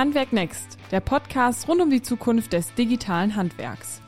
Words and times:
Handwerk 0.00 0.32
Next, 0.32 0.78
der 0.92 1.00
Podcast 1.00 1.68
rund 1.68 1.82
um 1.82 1.90
die 1.90 2.00
Zukunft 2.00 2.54
des 2.54 2.72
digitalen 2.72 3.36
Handwerks. 3.36 4.00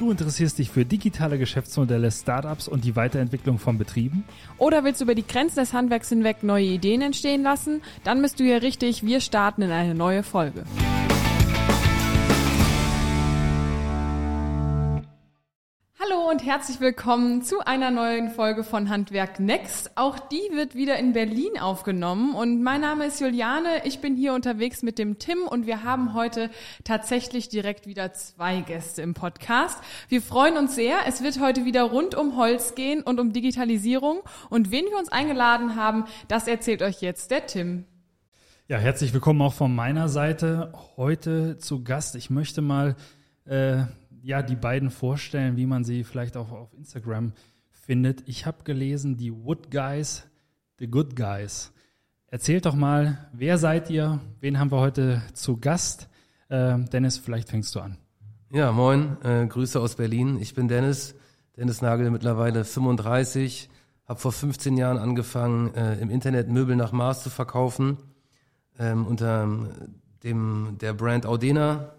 Du 0.00 0.10
interessierst 0.10 0.58
dich 0.58 0.70
für 0.70 0.84
digitale 0.84 1.38
Geschäftsmodelle, 1.38 2.10
Startups 2.10 2.66
und 2.66 2.84
die 2.84 2.96
Weiterentwicklung 2.96 3.60
von 3.60 3.78
Betrieben? 3.78 4.24
Oder 4.58 4.82
willst 4.82 5.00
du 5.00 5.04
über 5.04 5.14
die 5.14 5.24
Grenzen 5.24 5.60
des 5.60 5.72
Handwerks 5.72 6.08
hinweg 6.08 6.42
neue 6.42 6.64
Ideen 6.64 7.00
entstehen 7.00 7.44
lassen? 7.44 7.80
Dann 8.02 8.22
bist 8.22 8.40
du 8.40 8.44
hier 8.44 8.62
richtig. 8.62 9.06
Wir 9.06 9.20
starten 9.20 9.62
in 9.62 9.70
eine 9.70 9.94
neue 9.94 10.24
Folge. 10.24 10.64
Und 16.36 16.44
herzlich 16.44 16.80
willkommen 16.80 17.40
zu 17.40 17.60
einer 17.64 17.90
neuen 17.90 18.28
Folge 18.28 18.62
von 18.62 18.90
Handwerk 18.90 19.40
Next. 19.40 19.92
Auch 19.94 20.18
die 20.18 20.42
wird 20.52 20.74
wieder 20.74 20.98
in 20.98 21.14
Berlin 21.14 21.58
aufgenommen 21.58 22.34
und 22.34 22.62
mein 22.62 22.82
Name 22.82 23.06
ist 23.06 23.22
Juliane. 23.22 23.86
Ich 23.86 24.02
bin 24.02 24.16
hier 24.16 24.34
unterwegs 24.34 24.82
mit 24.82 24.98
dem 24.98 25.18
Tim 25.18 25.44
und 25.48 25.66
wir 25.66 25.82
haben 25.82 26.12
heute 26.12 26.50
tatsächlich 26.84 27.48
direkt 27.48 27.86
wieder 27.86 28.12
zwei 28.12 28.60
Gäste 28.60 29.00
im 29.00 29.14
Podcast. 29.14 29.78
Wir 30.10 30.20
freuen 30.20 30.58
uns 30.58 30.74
sehr. 30.74 30.98
Es 31.06 31.22
wird 31.22 31.40
heute 31.40 31.64
wieder 31.64 31.84
rund 31.84 32.14
um 32.14 32.36
Holz 32.36 32.74
gehen 32.74 33.00
und 33.00 33.18
um 33.18 33.32
Digitalisierung 33.32 34.20
und 34.50 34.70
wen 34.70 34.84
wir 34.84 34.98
uns 34.98 35.08
eingeladen 35.08 35.74
haben, 35.74 36.04
das 36.28 36.48
erzählt 36.48 36.82
euch 36.82 37.00
jetzt 37.00 37.30
der 37.30 37.46
Tim. 37.46 37.86
Ja, 38.68 38.76
herzlich 38.76 39.14
willkommen 39.14 39.40
auch 39.40 39.54
von 39.54 39.74
meiner 39.74 40.10
Seite. 40.10 40.74
Heute 40.98 41.56
zu 41.56 41.82
Gast. 41.82 42.14
Ich 42.14 42.28
möchte 42.28 42.60
mal 42.60 42.94
äh, 43.46 43.84
ja, 44.26 44.42
die 44.42 44.56
beiden 44.56 44.90
vorstellen, 44.90 45.56
wie 45.56 45.66
man 45.66 45.84
sie 45.84 46.02
vielleicht 46.02 46.36
auch 46.36 46.50
auf 46.50 46.74
Instagram 46.74 47.32
findet. 47.70 48.24
Ich 48.26 48.44
habe 48.44 48.64
gelesen, 48.64 49.16
die 49.16 49.32
Wood 49.32 49.70
Guys, 49.70 50.26
The 50.80 50.88
Good 50.88 51.14
Guys. 51.14 51.72
Erzählt 52.26 52.66
doch 52.66 52.74
mal, 52.74 53.28
wer 53.32 53.56
seid 53.56 53.88
ihr? 53.88 54.18
Wen 54.40 54.58
haben 54.58 54.72
wir 54.72 54.80
heute 54.80 55.22
zu 55.32 55.58
Gast? 55.58 56.08
Äh, 56.48 56.76
Dennis, 56.92 57.18
vielleicht 57.18 57.50
fängst 57.50 57.72
du 57.76 57.80
an. 57.80 57.98
Ja, 58.50 58.72
moin, 58.72 59.16
äh, 59.22 59.46
Grüße 59.46 59.78
aus 59.78 59.94
Berlin. 59.94 60.38
Ich 60.40 60.54
bin 60.54 60.66
Dennis, 60.66 61.14
Dennis 61.56 61.80
Nagel, 61.80 62.10
mittlerweile 62.10 62.64
35, 62.64 63.70
habe 64.06 64.18
vor 64.18 64.32
15 64.32 64.76
Jahren 64.76 64.98
angefangen, 64.98 65.72
äh, 65.74 66.00
im 66.00 66.10
Internet 66.10 66.48
Möbel 66.48 66.74
nach 66.74 66.90
Maß 66.90 67.22
zu 67.22 67.30
verkaufen, 67.30 67.98
ähm, 68.76 69.06
unter 69.06 69.68
dem 70.24 70.78
der 70.80 70.94
Brand 70.94 71.26
Audena, 71.26 71.95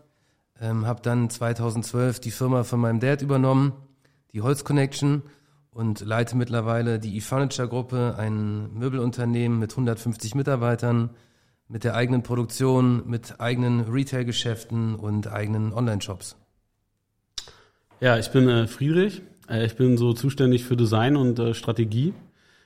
ähm, 0.62 0.86
habe 0.86 1.02
dann 1.02 1.30
2012 1.30 2.20
die 2.20 2.32
Firma 2.32 2.64
von 2.64 2.80
meinem 2.80 3.00
Dad 3.00 3.22
übernommen, 3.22 3.74
die 4.34 4.42
Holz 4.42 4.64
Connection 4.64 5.24
und 5.72 6.02
leite 6.02 6.36
mittlerweile 6.36 7.00
die 7.00 7.18
eFurniture 7.18 7.68
Gruppe, 7.68 8.16
ein 8.18 8.74
Möbelunternehmen 8.74 9.60
mit 9.60 9.72
150 9.72 10.36
Mitarbeitern, 10.36 11.12
mit 11.68 11.84
der 11.84 11.96
eigenen 11.96 12.24
Produktion, 12.24 13.04
mit 13.08 13.40
eigenen 13.40 13.82
Retail-Geschäften 13.82 14.96
und 14.96 15.28
eigenen 15.28 15.74
Online-Shops. 15.74 16.38
Ja, 18.00 18.18
ich 18.18 18.30
bin 18.32 18.48
äh, 18.48 18.68
Friedrich. 18.68 19.22
Äh, 19.50 19.66
ich 19.66 19.76
bin 19.76 19.98
so 19.98 20.14
zuständig 20.14 20.64
für 20.64 20.78
Design 20.78 21.16
und 21.16 21.40
äh, 21.40 21.54
Strategie. 21.54 22.14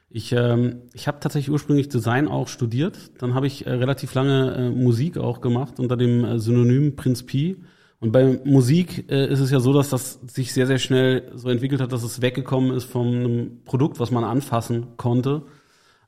Ich, 0.09 0.33
ähm, 0.33 0.81
ich 0.93 1.07
habe 1.07 1.19
tatsächlich 1.21 1.51
ursprünglich 1.51 1.87
Design 1.87 2.27
auch 2.27 2.49
studiert. 2.49 3.11
Dann 3.19 3.33
habe 3.33 3.47
ich 3.47 3.65
äh, 3.65 3.71
relativ 3.71 4.13
lange 4.13 4.55
äh, 4.55 4.69
Musik 4.69 5.17
auch 5.17 5.39
gemacht 5.39 5.79
unter 5.79 5.95
dem 5.95 6.25
äh, 6.25 6.37
Synonym 6.37 6.95
Prinz 6.95 7.23
Pi 7.23 7.57
und 8.01 8.11
bei 8.11 8.39
Musik 8.43 9.11
äh, 9.11 9.31
ist 9.31 9.39
es 9.39 9.51
ja 9.51 9.59
so, 9.59 9.73
dass 9.73 9.89
das 9.89 10.19
sich 10.25 10.53
sehr, 10.53 10.65
sehr 10.65 10.79
schnell 10.79 11.31
so 11.35 11.49
entwickelt 11.49 11.79
hat, 11.79 11.91
dass 11.91 12.01
es 12.01 12.19
weggekommen 12.19 12.75
ist 12.75 12.85
von 12.85 13.07
einem 13.07 13.63
Produkt, 13.63 13.99
was 13.99 14.09
man 14.09 14.23
anfassen 14.23 14.97
konnte, 14.97 15.43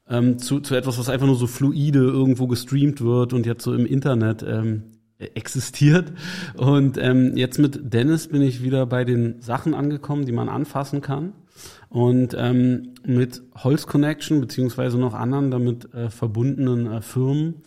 ähm, 0.10 0.40
zu, 0.40 0.60
zu 0.60 0.74
etwas, 0.74 0.98
was 0.98 1.10
einfach 1.10 1.28
nur 1.28 1.36
so 1.36 1.46
fluide 1.46 2.00
irgendwo 2.00 2.48
gestreamt 2.48 3.02
wird 3.02 3.32
und 3.32 3.46
jetzt 3.46 3.64
so 3.64 3.76
im 3.76 3.86
Internet 3.86 4.42
ähm, 4.42 4.86
existiert. 5.20 6.12
Und 6.58 6.98
ähm, 6.98 7.38
jetzt 7.38 7.60
mit 7.60 7.94
Dennis 7.94 8.28
bin 8.28 8.42
ich 8.42 8.64
wieder 8.64 8.88
bei 8.88 9.06
den 9.06 9.40
Sachen 9.44 9.76
angekommen, 9.76 10.26
die 10.26 10.32
man 10.32 10.50
anfassen 10.50 11.02
kann. 11.02 11.34
Und 11.90 12.36
ähm, 12.36 12.96
mit 13.06 13.44
Holz 13.64 13.86
Connection 13.86 14.42
beziehungsweise 14.42 14.98
noch 14.98 15.14
anderen 15.14 15.52
damit 15.52 15.94
äh, 15.94 16.10
verbundenen 16.10 16.88
äh, 16.88 17.02
Firmen 17.04 17.62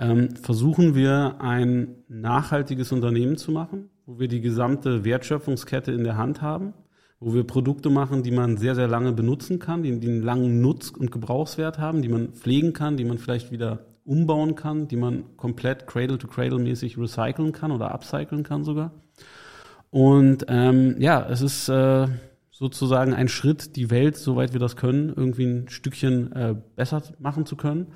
ähm, 0.00 0.34
versuchen 0.36 0.94
wir 0.94 1.36
ein 1.40 1.96
nachhaltiges 2.08 2.90
Unternehmen 2.90 3.36
zu 3.36 3.52
machen, 3.52 3.90
wo 4.06 4.18
wir 4.18 4.28
die 4.28 4.40
gesamte 4.40 5.04
Wertschöpfungskette 5.04 5.92
in 5.92 6.04
der 6.04 6.16
Hand 6.16 6.42
haben, 6.42 6.72
wo 7.20 7.34
wir 7.34 7.44
Produkte 7.44 7.90
machen, 7.90 8.22
die 8.22 8.30
man 8.30 8.56
sehr, 8.56 8.74
sehr 8.74 8.88
lange 8.88 9.12
benutzen 9.12 9.58
kann, 9.58 9.82
die, 9.82 10.00
die 10.00 10.08
einen 10.08 10.22
langen 10.22 10.60
Nutz- 10.60 10.90
und 10.90 11.12
Gebrauchswert 11.12 11.78
haben, 11.78 12.00
die 12.00 12.08
man 12.08 12.32
pflegen 12.32 12.72
kann, 12.72 12.96
die 12.96 13.04
man 13.04 13.18
vielleicht 13.18 13.52
wieder 13.52 13.86
umbauen 14.04 14.54
kann, 14.54 14.88
die 14.88 14.96
man 14.96 15.36
komplett 15.36 15.86
Cradle-to-Cradle-mäßig 15.86 16.98
recyceln 16.98 17.52
kann 17.52 17.70
oder 17.70 17.92
upcyclen 17.92 18.42
kann 18.42 18.64
sogar. 18.64 18.92
Und 19.90 20.46
ähm, 20.48 20.96
ja, 20.98 21.26
es 21.28 21.42
ist 21.42 21.68
äh, 21.68 22.06
sozusagen 22.60 23.14
ein 23.14 23.28
Schritt, 23.28 23.74
die 23.74 23.90
Welt, 23.90 24.16
soweit 24.16 24.52
wir 24.52 24.60
das 24.60 24.76
können, 24.76 25.08
irgendwie 25.16 25.46
ein 25.46 25.68
Stückchen 25.70 26.30
äh, 26.32 26.54
besser 26.76 27.02
machen 27.18 27.46
zu 27.46 27.56
können, 27.56 27.86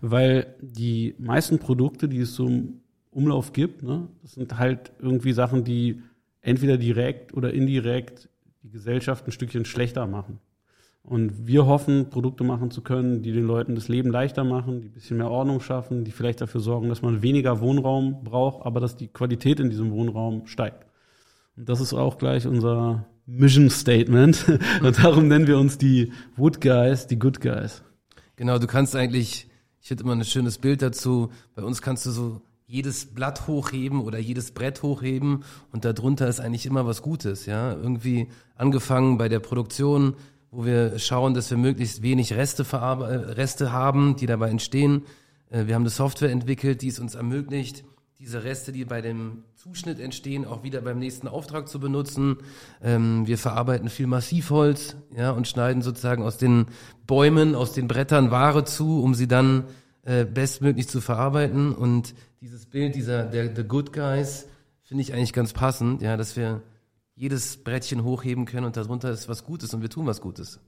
weil 0.00 0.56
die 0.62 1.14
meisten 1.18 1.58
Produkte, 1.58 2.08
die 2.08 2.20
es 2.20 2.34
so 2.34 2.46
im 2.46 2.80
Umlauf 3.10 3.52
gibt, 3.52 3.82
ne, 3.82 4.08
das 4.22 4.32
sind 4.32 4.58
halt 4.58 4.92
irgendwie 4.98 5.34
Sachen, 5.34 5.62
die 5.62 6.00
entweder 6.40 6.78
direkt 6.78 7.34
oder 7.34 7.52
indirekt 7.52 8.30
die 8.62 8.70
Gesellschaft 8.70 9.26
ein 9.26 9.32
Stückchen 9.32 9.66
schlechter 9.66 10.06
machen. 10.06 10.40
Und 11.02 11.46
wir 11.46 11.66
hoffen, 11.66 12.08
Produkte 12.08 12.44
machen 12.44 12.70
zu 12.70 12.80
können, 12.80 13.20
die 13.20 13.32
den 13.32 13.44
Leuten 13.44 13.74
das 13.74 13.88
Leben 13.88 14.10
leichter 14.10 14.42
machen, 14.42 14.80
die 14.80 14.88
ein 14.88 14.92
bisschen 14.92 15.18
mehr 15.18 15.30
Ordnung 15.30 15.60
schaffen, 15.60 16.02
die 16.04 16.12
vielleicht 16.12 16.40
dafür 16.40 16.62
sorgen, 16.62 16.88
dass 16.88 17.02
man 17.02 17.20
weniger 17.20 17.60
Wohnraum 17.60 18.24
braucht, 18.24 18.64
aber 18.64 18.80
dass 18.80 18.96
die 18.96 19.08
Qualität 19.08 19.60
in 19.60 19.68
diesem 19.68 19.90
Wohnraum 19.90 20.46
steigt. 20.46 20.86
Und 21.58 21.68
das 21.68 21.82
ist 21.82 21.92
auch 21.92 22.16
gleich 22.16 22.46
unser 22.46 23.04
Mission 23.26 23.70
Statement. 23.70 24.44
Und 24.82 25.02
darum 25.02 25.28
nennen 25.28 25.46
wir 25.46 25.58
uns 25.58 25.78
die 25.78 26.12
Wood 26.36 26.60
Guys, 26.60 27.06
die 27.06 27.18
Good 27.18 27.40
Guys. 27.40 27.82
Genau, 28.36 28.58
du 28.58 28.66
kannst 28.66 28.96
eigentlich, 28.96 29.48
ich 29.80 29.88
finde 29.88 30.04
immer 30.04 30.14
ein 30.14 30.24
schönes 30.24 30.58
Bild 30.58 30.82
dazu, 30.82 31.30
bei 31.54 31.62
uns 31.62 31.82
kannst 31.82 32.06
du 32.06 32.10
so 32.10 32.42
jedes 32.66 33.06
Blatt 33.14 33.46
hochheben 33.46 34.00
oder 34.00 34.18
jedes 34.18 34.50
Brett 34.52 34.82
hochheben 34.82 35.44
und 35.70 35.84
darunter 35.84 36.28
ist 36.28 36.40
eigentlich 36.40 36.66
immer 36.66 36.86
was 36.86 37.02
Gutes, 37.02 37.46
ja. 37.46 37.72
Irgendwie 37.72 38.28
angefangen 38.56 39.18
bei 39.18 39.28
der 39.28 39.40
Produktion, 39.40 40.14
wo 40.50 40.64
wir 40.64 40.98
schauen, 40.98 41.34
dass 41.34 41.50
wir 41.50 41.58
möglichst 41.58 42.02
wenig 42.02 42.32
Reste, 42.32 42.64
Reste 42.72 43.72
haben, 43.72 44.16
die 44.16 44.26
dabei 44.26 44.50
entstehen. 44.50 45.02
Äh, 45.50 45.66
wir 45.66 45.74
haben 45.74 45.82
eine 45.82 45.90
Software 45.90 46.30
entwickelt, 46.30 46.82
die 46.82 46.88
es 46.88 46.98
uns 46.98 47.14
ermöglicht, 47.14 47.84
diese 48.18 48.44
Reste, 48.44 48.72
die 48.72 48.84
bei 48.84 49.00
dem 49.00 49.44
Zuschnitt 49.56 49.98
entstehen, 49.98 50.44
auch 50.44 50.62
wieder 50.62 50.80
beim 50.80 50.98
nächsten 50.98 51.26
Auftrag 51.26 51.68
zu 51.68 51.80
benutzen. 51.80 52.38
Ähm, 52.82 53.26
wir 53.26 53.38
verarbeiten 53.38 53.88
viel 53.88 54.06
Massivholz, 54.06 54.96
ja, 55.16 55.30
und 55.32 55.48
schneiden 55.48 55.82
sozusagen 55.82 56.22
aus 56.22 56.38
den 56.38 56.66
Bäumen, 57.06 57.54
aus 57.54 57.72
den 57.72 57.88
Brettern 57.88 58.30
Ware 58.30 58.64
zu, 58.64 59.02
um 59.02 59.14
sie 59.14 59.26
dann 59.26 59.64
äh, 60.02 60.24
bestmöglich 60.24 60.88
zu 60.88 61.00
verarbeiten. 61.00 61.74
Und 61.74 62.14
dieses 62.40 62.66
Bild 62.66 62.94
dieser 62.94 63.24
der 63.24 63.54
The 63.54 63.64
Good 63.64 63.92
Guys 63.92 64.46
finde 64.82 65.02
ich 65.02 65.12
eigentlich 65.12 65.32
ganz 65.32 65.52
passend, 65.52 66.02
ja, 66.02 66.16
dass 66.16 66.36
wir 66.36 66.62
jedes 67.16 67.62
Brettchen 67.62 68.04
hochheben 68.04 68.44
können 68.44 68.66
und 68.66 68.76
darunter 68.76 69.10
ist 69.10 69.28
was 69.28 69.44
Gutes 69.44 69.72
und 69.74 69.82
wir 69.82 69.90
tun 69.90 70.06
was 70.06 70.20
Gutes. 70.20 70.60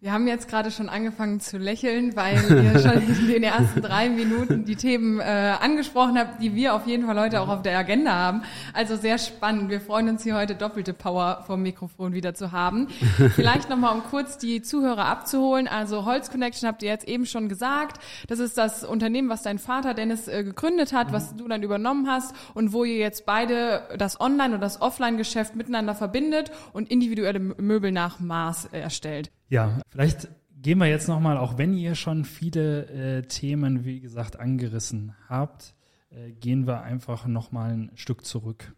Wir 0.00 0.12
haben 0.12 0.28
jetzt 0.28 0.46
gerade 0.46 0.70
schon 0.70 0.88
angefangen 0.88 1.40
zu 1.40 1.58
lächeln, 1.58 2.14
weil 2.14 2.36
ihr 2.36 2.78
schon 2.78 3.02
in 3.02 3.26
den 3.26 3.42
ersten 3.42 3.82
drei 3.82 4.08
Minuten 4.08 4.64
die 4.64 4.76
Themen 4.76 5.18
äh, 5.18 5.24
angesprochen 5.60 6.16
habt, 6.16 6.40
die 6.40 6.54
wir 6.54 6.76
auf 6.76 6.86
jeden 6.86 7.04
Fall 7.04 7.18
heute 7.18 7.40
auch 7.40 7.48
auf 7.48 7.62
der 7.62 7.76
Agenda 7.76 8.12
haben. 8.12 8.42
Also 8.72 8.94
sehr 8.94 9.18
spannend. 9.18 9.70
Wir 9.70 9.80
freuen 9.80 10.08
uns 10.08 10.22
hier 10.22 10.36
heute 10.36 10.54
doppelte 10.54 10.92
Power 10.92 11.42
vom 11.48 11.62
Mikrofon 11.62 12.12
wieder 12.12 12.32
zu 12.32 12.52
haben. 12.52 12.86
Vielleicht 13.34 13.70
nochmal, 13.70 13.92
um 13.92 14.04
kurz 14.04 14.38
die 14.38 14.62
Zuhörer 14.62 15.04
abzuholen. 15.06 15.66
Also 15.66 16.04
Holz 16.04 16.30
Connection 16.30 16.68
habt 16.68 16.84
ihr 16.84 16.90
jetzt 16.90 17.08
eben 17.08 17.26
schon 17.26 17.48
gesagt. 17.48 18.00
Das 18.28 18.38
ist 18.38 18.56
das 18.56 18.84
Unternehmen, 18.84 19.28
was 19.28 19.42
dein 19.42 19.58
Vater 19.58 19.94
Dennis 19.94 20.28
äh, 20.28 20.44
gegründet 20.44 20.92
hat, 20.92 21.10
was 21.10 21.34
du 21.34 21.48
dann 21.48 21.64
übernommen 21.64 22.08
hast 22.08 22.36
und 22.54 22.72
wo 22.72 22.84
ihr 22.84 22.98
jetzt 22.98 23.26
beide 23.26 23.82
das 23.98 24.20
Online- 24.20 24.54
und 24.54 24.60
das 24.60 24.80
Offline-Geschäft 24.80 25.56
miteinander 25.56 25.96
verbindet 25.96 26.52
und 26.72 26.88
individuelle 26.88 27.40
Möbel 27.40 27.90
nach 27.90 28.20
Maß 28.20 28.66
erstellt. 28.66 29.32
Ja, 29.48 29.80
vielleicht 29.88 30.28
gehen 30.60 30.78
wir 30.78 30.86
jetzt 30.86 31.08
nochmal, 31.08 31.38
auch 31.38 31.58
wenn 31.58 31.74
ihr 31.74 31.94
schon 31.94 32.24
viele 32.24 32.86
äh, 32.86 33.22
Themen, 33.22 33.84
wie 33.84 34.00
gesagt, 34.00 34.38
angerissen 34.38 35.14
habt, 35.28 35.74
äh, 36.10 36.32
gehen 36.32 36.66
wir 36.66 36.82
einfach 36.82 37.26
nochmal 37.26 37.72
ein 37.72 37.90
Stück 37.94 38.24
zurück. 38.24 38.74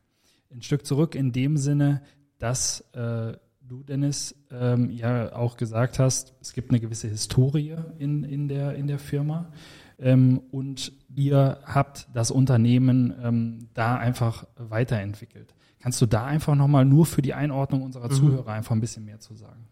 Ein 0.52 0.62
Stück 0.62 0.87
zurück 0.87 1.14
in 1.14 1.32
dem 1.32 1.56
Sinne, 1.56 2.02
dass 2.38 2.81
äh, 2.93 3.37
du, 3.61 3.82
Dennis, 3.82 4.34
ähm, 4.50 4.90
ja 4.90 5.34
auch 5.34 5.56
gesagt 5.56 5.99
hast, 5.99 6.34
es 6.40 6.52
gibt 6.52 6.70
eine 6.70 6.81
gewisse 6.81 7.08
Historie 7.08 7.76
in, 7.99 8.25
in, 8.25 8.49
der, 8.49 8.75
in 8.75 8.87
der 8.87 8.99
Firma. 8.99 9.52
Ähm, 9.99 10.40
und 10.50 10.93
ihr 11.14 11.58
habt 11.64 12.08
das 12.14 12.31
Unternehmen 12.31 13.14
ähm, 13.23 13.69
da 13.75 13.96
einfach 13.96 14.46
weiterentwickelt. 14.56 15.55
Kannst 15.78 16.00
du 16.00 16.06
da 16.06 16.26
einfach 16.26 16.55
nochmal 16.55 16.84
nur 16.84 17.06
für 17.06 17.23
die 17.23 17.34
Einordnung 17.34 17.82
unserer 17.82 18.11
mhm. 18.11 18.14
Zuhörer 18.14 18.52
einfach 18.52 18.75
ein 18.75 18.81
bisschen 18.81 19.05
mehr 19.05 19.20
zu 19.20 19.34
sagen? 19.34 19.69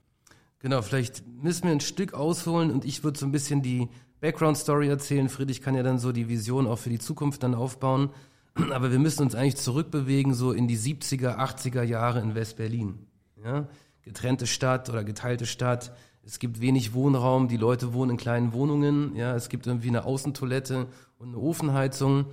Genau, 0.61 0.83
vielleicht 0.83 1.25
müssen 1.27 1.65
wir 1.65 1.71
ein 1.71 1.81
Stück 1.81 2.15
ausholen 2.15 2.71
und 2.71 2.85
ich 2.85 3.05
würde 3.05 3.19
so 3.19 3.27
ein 3.27 3.33
bisschen 3.33 3.63
die 3.63 3.89
Background-Story 4.21 4.89
erzählen. 4.89 5.29
Friedrich 5.29 5.63
kann 5.63 5.77
ja 5.77 5.85
dann 5.85 5.99
so 5.99 6.11
die 6.11 6.29
Vision 6.29 6.67
auch 6.67 6.79
für 6.79 6.91
die 6.91 6.99
Zukunft 6.99 7.43
dann 7.43 7.55
aufbauen. 7.55 8.11
Aber 8.73 8.91
wir 8.91 8.99
müssen 8.99 9.23
uns 9.23 9.35
eigentlich 9.35 9.57
zurückbewegen, 9.57 10.35
so 10.35 10.53
in 10.53 10.67
die 10.67 10.77
70er, 10.77 11.39
80er 11.39 11.83
Jahre 11.83 12.21
in 12.21 12.35
West-Berlin. 12.35 13.07
Ja? 13.45 13.69
Getrennte 14.03 14.47
Stadt 14.47 14.89
oder 14.89 15.05
geteilte 15.05 15.47
Stadt. 15.47 15.93
Es 16.25 16.41
gibt 16.41 16.61
wenig 16.61 16.93
Wohnraum, 16.93 17.47
die 17.49 17.57
Leute 17.57 17.93
wohnen 17.95 18.13
in 18.13 18.17
kleinen 18.17 18.53
Wohnungen. 18.53 19.15
Ja? 19.15 19.37
Es 19.37 19.49
gibt 19.49 19.67
irgendwie 19.67 19.89
eine 19.89 20.05
Außentoilette 20.05 20.89
und 21.19 21.29
eine 21.29 21.39
Ofenheizung. 21.39 22.27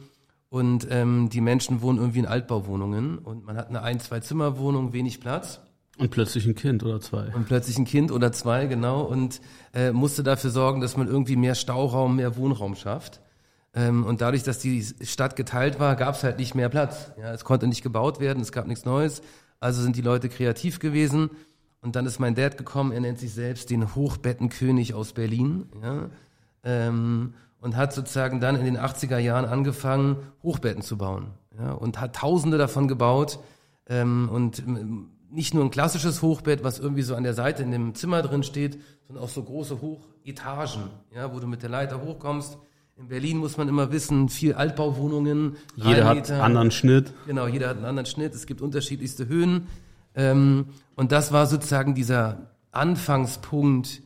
Und 0.50 0.88
ähm, 0.90 1.30
die 1.30 1.42
Menschen 1.42 1.82
wohnen 1.82 2.00
irgendwie 2.00 2.20
in 2.20 2.26
Altbauwohnungen. 2.26 3.20
Und 3.20 3.46
man 3.46 3.58
hat 3.58 3.70
eine 3.70 3.82
Ein-, 3.82 4.00
Zwei-Zimmer-Wohnung, 4.00 4.94
wenig 4.94 5.20
Platz. 5.20 5.60
Und 5.98 6.12
plötzlich 6.12 6.46
ein 6.46 6.56
Kind 6.56 6.84
oder 6.84 7.00
zwei. 7.00 7.34
Und 7.34 7.48
plötzlich 7.48 7.78
ein 7.78 7.86
Kind 7.86 8.12
oder 8.12 8.32
zwei, 8.32 8.66
genau. 8.66 9.02
Und 9.02 9.40
äh, 9.74 9.92
musste 9.92 10.24
dafür 10.24 10.50
sorgen, 10.50 10.82
dass 10.82 10.98
man 10.98 11.08
irgendwie 11.08 11.36
mehr 11.36 11.56
Stauraum, 11.56 12.18
mehr 12.18 12.36
Wohnraum 12.36 12.76
schafft. 12.76 13.22
Ähm, 13.74 14.06
und 14.06 14.22
dadurch, 14.22 14.44
dass 14.44 14.60
die 14.60 14.86
Stadt 15.02 15.36
geteilt 15.36 15.80
war, 15.80 15.96
gab 15.96 16.16
es 16.16 16.24
halt 16.24 16.40
nicht 16.40 16.56
mehr 16.56 16.70
Platz. 16.70 17.12
Ja, 17.20 17.34
es 17.34 17.44
konnte 17.44 17.68
nicht 17.68 17.82
gebaut 17.82 18.20
werden, 18.20 18.42
es 18.42 18.52
gab 18.52 18.68
nichts 18.68 18.86
Neues. 18.86 19.22
Also 19.60 19.82
sind 19.82 19.96
die 19.96 20.02
Leute 20.02 20.30
kreativ 20.30 20.80
gewesen. 20.80 21.30
Und 21.82 21.96
dann 21.96 22.06
ist 22.06 22.20
mein 22.20 22.36
Dad 22.36 22.58
gekommen, 22.58 22.92
er 22.92 23.00
nennt 23.00 23.20
sich 23.20 23.34
selbst 23.34 23.70
den 23.70 23.96
Hochbettenkönig 23.96 24.94
aus 24.94 25.14
Berlin. 25.14 25.70
Ja, 25.82 26.10
ähm, 26.64 27.36
und 27.62 27.76
hat 27.76 27.94
sozusagen 27.94 28.40
dann 28.40 28.56
in 28.56 28.66
den 28.66 28.78
80er 28.78 29.18
Jahren 29.18 29.46
angefangen, 29.46 30.18
Hochbetten 30.44 30.82
zu 30.82 30.98
bauen. 30.98 31.28
Ja, 31.58 31.72
und 31.72 32.00
hat 32.00 32.16
Tausende 32.16 32.58
davon 32.58 32.88
gebaut. 32.88 33.40
Ähm, 33.88 34.30
und 34.32 34.60
ähm, 34.60 35.10
nicht 35.30 35.54
nur 35.54 35.64
ein 35.64 35.72
klassisches 35.72 36.22
Hochbett, 36.22 36.64
was 36.64 36.80
irgendwie 36.80 37.02
so 37.02 37.16
an 37.16 37.24
der 37.24 37.34
Seite 37.34 37.64
in 37.64 37.72
dem 37.72 37.96
Zimmer 37.96 38.22
drin 38.22 38.44
steht, 38.44 38.80
sondern 39.08 39.24
auch 39.24 39.30
so 39.30 39.44
große 39.44 39.82
Hochetagen, 39.82 40.84
ja, 41.14 41.34
wo 41.34 41.40
du 41.40 41.48
mit 41.48 41.62
der 41.64 41.70
Leiter 41.70 42.02
hochkommst. 42.02 42.58
In 42.98 43.10
Berlin 43.10 43.38
muss 43.38 43.58
man 43.58 43.68
immer 43.68 43.92
wissen, 43.92 44.30
viel 44.30 44.54
Altbauwohnungen. 44.54 45.58
Jeder 45.76 46.06
hat 46.06 46.32
einen 46.32 46.42
anderen 46.42 46.72
Schnitt. 46.72 47.12
Genau, 47.28 47.46
jeder 47.46 47.68
hat 47.70 47.78
einen 47.78 47.86
anderen 47.86 48.06
Schnitt. 48.06 48.34
Es 48.34 48.46
gibt 48.46 48.62
unterschiedlichste 48.62 49.28
Höhen. 49.28 49.68
Ähm, 50.16 50.68
und 50.96 51.12
das 51.12 51.34
war 51.34 51.46
sozusagen 51.46 51.94
dieser 51.94 52.52
Anfangspunkt 52.72 54.02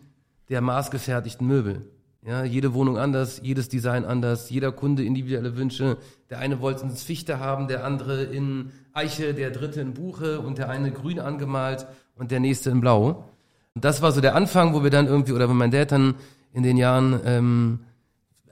der 0.49 0.61
maßgefertigten 0.61 1.45
Möbel. 1.45 1.85
Ja, 2.21 2.43
jede 2.43 2.73
Wohnung 2.73 2.97
anders, 2.97 3.39
jedes 3.43 3.69
Design 3.69 4.03
anders, 4.03 4.49
jeder 4.49 4.73
Kunde 4.73 5.05
individuelle 5.05 5.55
Wünsche. 5.55 5.97
Der 6.29 6.39
eine 6.39 6.59
wollte 6.59 6.83
ins 6.83 7.01
Fichte 7.01 7.39
haben, 7.39 7.69
der 7.69 7.85
andere 7.85 8.23
in 8.23 8.71
Eiche, 8.91 9.33
der 9.33 9.51
dritte 9.51 9.79
in 9.79 9.93
Buche 9.93 10.41
und 10.41 10.57
der 10.57 10.69
eine 10.69 10.91
grün 10.91 11.19
angemalt 11.19 11.87
und 12.17 12.31
der 12.31 12.41
nächste 12.41 12.71
in 12.71 12.81
Blau. 12.81 13.29
Und 13.73 13.85
das 13.85 14.01
war 14.01 14.11
so 14.11 14.19
der 14.19 14.35
Anfang, 14.35 14.73
wo 14.73 14.83
wir 14.83 14.89
dann 14.89 15.07
irgendwie, 15.07 15.31
oder 15.31 15.47
wenn 15.47 15.55
mein 15.55 15.71
Dad 15.71 15.93
dann 15.93 16.15
in 16.51 16.63
den 16.63 16.75
Jahren 16.75 17.21
ähm, 17.23 17.79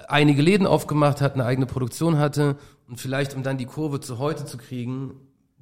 einige 0.08 0.42
Läden 0.42 0.66
aufgemacht 0.66 1.20
hat, 1.20 1.34
eine 1.34 1.44
eigene 1.44 1.66
Produktion 1.66 2.18
hatte 2.18 2.56
und 2.88 3.02
vielleicht, 3.02 3.36
um 3.36 3.44
dann 3.44 3.58
die 3.58 3.66
Kurve 3.66 4.00
zu 4.00 4.18
heute 4.18 4.46
zu 4.46 4.58
kriegen, 4.58 5.12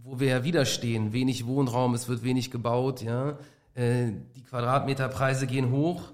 wo 0.04 0.20
wir 0.20 0.28
ja 0.28 0.44
wieder 0.44 0.66
stehen, 0.66 1.12
wenig 1.12 1.48
Wohnraum, 1.48 1.96
es 1.96 2.08
wird 2.08 2.24
wenig 2.24 2.52
gebaut, 2.52 3.02
ja, 3.02 3.40
äh, 3.74 4.12
die 4.36 4.44
Quadratmeterpreise 4.44 5.48
gehen 5.48 5.72
hoch 5.72 6.12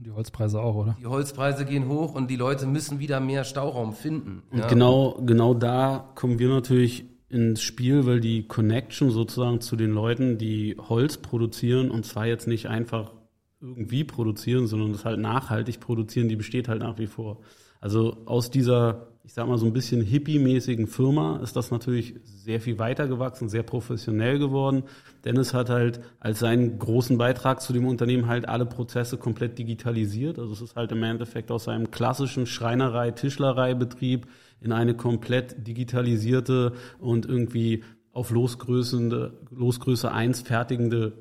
und 0.00 0.06
die 0.06 0.12
Holzpreise 0.12 0.62
auch, 0.62 0.76
oder? 0.76 0.96
Die 0.98 1.06
Holzpreise 1.06 1.66
gehen 1.66 1.86
hoch 1.86 2.14
und 2.14 2.30
die 2.30 2.36
Leute 2.36 2.66
müssen 2.66 3.00
wieder 3.00 3.20
mehr 3.20 3.44
Stauraum 3.44 3.92
finden. 3.92 4.42
Und 4.50 4.60
ja. 4.60 4.66
genau, 4.66 5.20
genau 5.26 5.52
da 5.52 6.10
kommen 6.14 6.38
wir 6.38 6.48
natürlich 6.48 7.04
ins 7.28 7.60
Spiel, 7.60 8.06
weil 8.06 8.20
die 8.20 8.48
Connection 8.48 9.10
sozusagen 9.10 9.60
zu 9.60 9.76
den 9.76 9.90
Leuten, 9.90 10.38
die 10.38 10.74
Holz 10.88 11.18
produzieren 11.18 11.90
und 11.90 12.06
zwar 12.06 12.26
jetzt 12.26 12.48
nicht 12.48 12.66
einfach 12.66 13.12
irgendwie 13.60 14.04
produzieren, 14.04 14.66
sondern 14.66 14.92
das 14.92 15.04
halt 15.04 15.20
nachhaltig 15.20 15.80
produzieren, 15.80 16.30
die 16.30 16.36
besteht 16.36 16.66
halt 16.66 16.80
nach 16.80 16.98
wie 16.98 17.06
vor. 17.06 17.40
Also 17.82 18.16
aus 18.24 18.50
dieser 18.50 19.10
ich 19.30 19.34
sag 19.34 19.46
mal, 19.46 19.58
so 19.58 19.66
ein 19.66 19.72
bisschen 19.72 20.02
hippie-mäßigen 20.02 20.88
Firma 20.88 21.38
ist 21.42 21.54
das 21.54 21.70
natürlich 21.70 22.14
sehr 22.24 22.60
viel 22.60 22.80
weiter 22.80 23.06
gewachsen, 23.06 23.48
sehr 23.48 23.62
professionell 23.62 24.38
geworden. 24.38 24.82
Dennis 25.24 25.52
hat 25.52 25.68
halt 25.68 26.00
als 26.18 26.38
seinen 26.38 26.78
großen 26.78 27.18
Beitrag 27.18 27.60
zu 27.60 27.72
dem 27.72 27.86
Unternehmen 27.86 28.26
halt 28.26 28.48
alle 28.48 28.66
Prozesse 28.66 29.18
komplett 29.18 29.58
digitalisiert. 29.58 30.38
Also 30.38 30.52
es 30.52 30.62
ist 30.62 30.76
halt 30.76 30.92
im 30.92 31.02
Endeffekt 31.02 31.50
aus 31.50 31.64
seinem 31.64 31.90
klassischen 31.90 32.46
Schreinerei, 32.46 33.10
Tischlerei-Betrieb 33.10 34.26
in 34.60 34.72
eine 34.72 34.94
komplett 34.94 35.66
digitalisierte 35.66 36.72
und 36.98 37.26
irgendwie 37.26 37.84
auf 38.12 38.30
Losgröße, 38.30 39.32
Losgröße 39.50 40.10
1 40.10 40.42
fertigende 40.42 41.12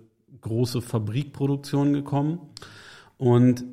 große 0.41 0.81
Fabrikproduktion 0.81 1.93
gekommen. 1.93 2.39
Und 3.17 3.65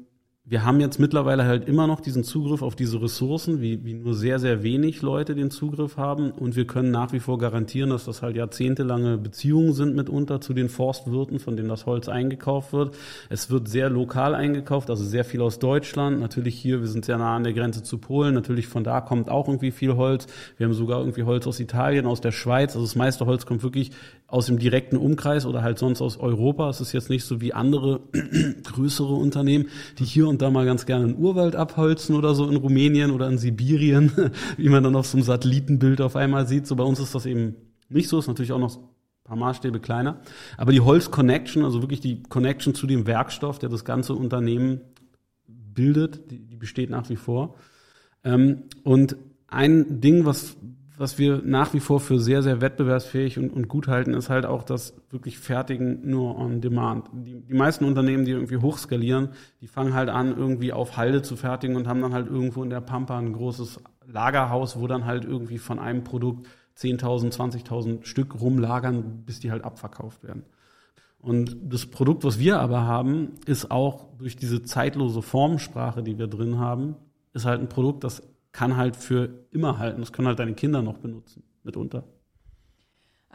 wir 0.48 0.64
haben 0.64 0.78
jetzt 0.78 1.00
mittlerweile 1.00 1.44
halt 1.44 1.68
immer 1.68 1.88
noch 1.88 1.98
diesen 2.00 2.22
Zugriff 2.22 2.62
auf 2.62 2.76
diese 2.76 3.02
Ressourcen, 3.02 3.60
wie, 3.60 3.84
wie 3.84 3.94
nur 3.94 4.14
sehr, 4.14 4.38
sehr 4.38 4.62
wenig 4.62 5.02
Leute 5.02 5.34
den 5.34 5.50
Zugriff 5.50 5.96
haben. 5.96 6.30
Und 6.30 6.54
wir 6.54 6.68
können 6.68 6.92
nach 6.92 7.12
wie 7.12 7.18
vor 7.18 7.38
garantieren, 7.38 7.90
dass 7.90 8.04
das 8.04 8.22
halt 8.22 8.36
jahrzehntelange 8.36 9.18
Beziehungen 9.18 9.72
sind 9.72 9.96
mitunter 9.96 10.40
zu 10.40 10.54
den 10.54 10.68
Forstwirten, 10.68 11.40
von 11.40 11.56
denen 11.56 11.68
das 11.68 11.84
Holz 11.84 12.08
eingekauft 12.08 12.72
wird. 12.72 12.94
Es 13.28 13.50
wird 13.50 13.66
sehr 13.66 13.90
lokal 13.90 14.36
eingekauft, 14.36 14.88
also 14.88 15.04
sehr 15.04 15.24
viel 15.24 15.40
aus 15.40 15.58
Deutschland. 15.58 16.20
Natürlich 16.20 16.54
hier, 16.54 16.80
wir 16.80 16.86
sind 16.86 17.04
sehr 17.04 17.18
nah 17.18 17.34
an 17.34 17.42
der 17.42 17.52
Grenze 17.52 17.82
zu 17.82 17.98
Polen. 17.98 18.32
Natürlich 18.32 18.68
von 18.68 18.84
da 18.84 19.00
kommt 19.00 19.28
auch 19.28 19.48
irgendwie 19.48 19.72
viel 19.72 19.96
Holz. 19.96 20.28
Wir 20.58 20.66
haben 20.66 20.74
sogar 20.74 21.00
irgendwie 21.00 21.24
Holz 21.24 21.48
aus 21.48 21.58
Italien, 21.58 22.06
aus 22.06 22.20
der 22.20 22.30
Schweiz. 22.30 22.76
Also 22.76 22.86
das 22.86 22.94
meiste 22.94 23.26
Holz 23.26 23.46
kommt 23.46 23.64
wirklich 23.64 23.90
aus 24.28 24.46
dem 24.46 24.58
direkten 24.58 24.96
Umkreis 24.96 25.46
oder 25.46 25.62
halt 25.62 25.78
sonst 25.78 26.00
aus 26.00 26.16
Europa. 26.16 26.68
Es 26.68 26.80
ist 26.80 26.92
jetzt 26.92 27.10
nicht 27.10 27.24
so 27.24 27.40
wie 27.40 27.52
andere 27.52 28.00
größere 28.64 29.14
Unternehmen, 29.14 29.68
die 29.98 30.04
hier 30.04 30.26
und 30.26 30.42
da 30.42 30.50
mal 30.50 30.66
ganz 30.66 30.84
gerne 30.84 31.04
einen 31.04 31.16
Urwald 31.16 31.54
abholzen 31.54 32.16
oder 32.16 32.34
so 32.34 32.48
in 32.48 32.56
Rumänien 32.56 33.12
oder 33.12 33.28
in 33.28 33.38
Sibirien, 33.38 34.12
wie 34.56 34.68
man 34.68 34.82
dann 34.82 34.96
auf 34.96 35.06
so 35.06 35.16
einem 35.16 35.24
Satellitenbild 35.24 36.00
auf 36.00 36.16
einmal 36.16 36.46
sieht. 36.48 36.66
So 36.66 36.74
bei 36.74 36.84
uns 36.84 36.98
ist 36.98 37.14
das 37.14 37.24
eben 37.24 37.54
nicht 37.88 38.08
so, 38.08 38.18
ist 38.18 38.26
natürlich 38.26 38.52
auch 38.52 38.58
noch 38.58 38.76
ein 38.76 38.88
paar 39.22 39.36
Maßstäbe 39.36 39.78
kleiner. 39.78 40.20
Aber 40.56 40.72
die 40.72 40.80
Holz-Connection, 40.80 41.64
also 41.64 41.80
wirklich 41.82 42.00
die 42.00 42.24
Connection 42.24 42.74
zu 42.74 42.88
dem 42.88 43.06
Werkstoff, 43.06 43.60
der 43.60 43.68
das 43.68 43.84
ganze 43.84 44.14
Unternehmen 44.14 44.80
bildet, 45.46 46.32
die, 46.32 46.40
die 46.40 46.56
besteht 46.56 46.90
nach 46.90 47.08
wie 47.10 47.16
vor. 47.16 47.54
Ähm, 48.24 48.64
und 48.82 49.16
ein 49.46 50.00
Ding, 50.00 50.24
was 50.24 50.56
was 50.98 51.18
wir 51.18 51.42
nach 51.44 51.74
wie 51.74 51.80
vor 51.80 52.00
für 52.00 52.18
sehr, 52.18 52.42
sehr 52.42 52.60
wettbewerbsfähig 52.60 53.38
und, 53.38 53.50
und 53.50 53.68
gut 53.68 53.86
halten, 53.86 54.14
ist 54.14 54.30
halt 54.30 54.46
auch 54.46 54.62
das 54.62 54.94
wirklich 55.10 55.38
Fertigen 55.38 56.08
nur 56.08 56.36
on 56.38 56.60
demand. 56.60 57.08
Die, 57.12 57.40
die 57.40 57.54
meisten 57.54 57.84
Unternehmen, 57.84 58.24
die 58.24 58.32
irgendwie 58.32 58.56
hochskalieren, 58.56 59.30
die 59.60 59.66
fangen 59.66 59.94
halt 59.94 60.08
an, 60.08 60.36
irgendwie 60.36 60.72
auf 60.72 60.96
Halde 60.96 61.22
zu 61.22 61.36
fertigen 61.36 61.76
und 61.76 61.86
haben 61.86 62.00
dann 62.00 62.14
halt 62.14 62.28
irgendwo 62.28 62.62
in 62.62 62.70
der 62.70 62.80
Pampa 62.80 63.18
ein 63.18 63.32
großes 63.32 63.80
Lagerhaus, 64.06 64.78
wo 64.78 64.86
dann 64.86 65.04
halt 65.04 65.24
irgendwie 65.24 65.58
von 65.58 65.78
einem 65.78 66.02
Produkt 66.02 66.46
10.000, 66.78 67.34
20.000 67.34 68.04
Stück 68.04 68.40
rumlagern, 68.40 69.24
bis 69.24 69.40
die 69.40 69.50
halt 69.50 69.64
abverkauft 69.64 70.22
werden. 70.22 70.44
Und 71.18 71.56
das 71.62 71.86
Produkt, 71.86 72.24
was 72.24 72.38
wir 72.38 72.60
aber 72.60 72.82
haben, 72.82 73.32
ist 73.46 73.70
auch 73.70 74.16
durch 74.16 74.36
diese 74.36 74.62
zeitlose 74.62 75.22
Formsprache, 75.22 76.02
die 76.02 76.18
wir 76.18 76.26
drin 76.28 76.58
haben, 76.58 76.94
ist 77.32 77.44
halt 77.44 77.60
ein 77.60 77.68
Produkt, 77.68 78.04
das 78.04 78.22
kann 78.56 78.78
halt 78.78 78.96
für 78.96 79.44
immer 79.50 79.78
halten. 79.78 80.00
Das 80.00 80.12
können 80.14 80.28
halt 80.28 80.38
deine 80.38 80.54
Kinder 80.54 80.80
noch 80.80 80.96
benutzen, 80.96 81.42
mitunter. 81.62 82.04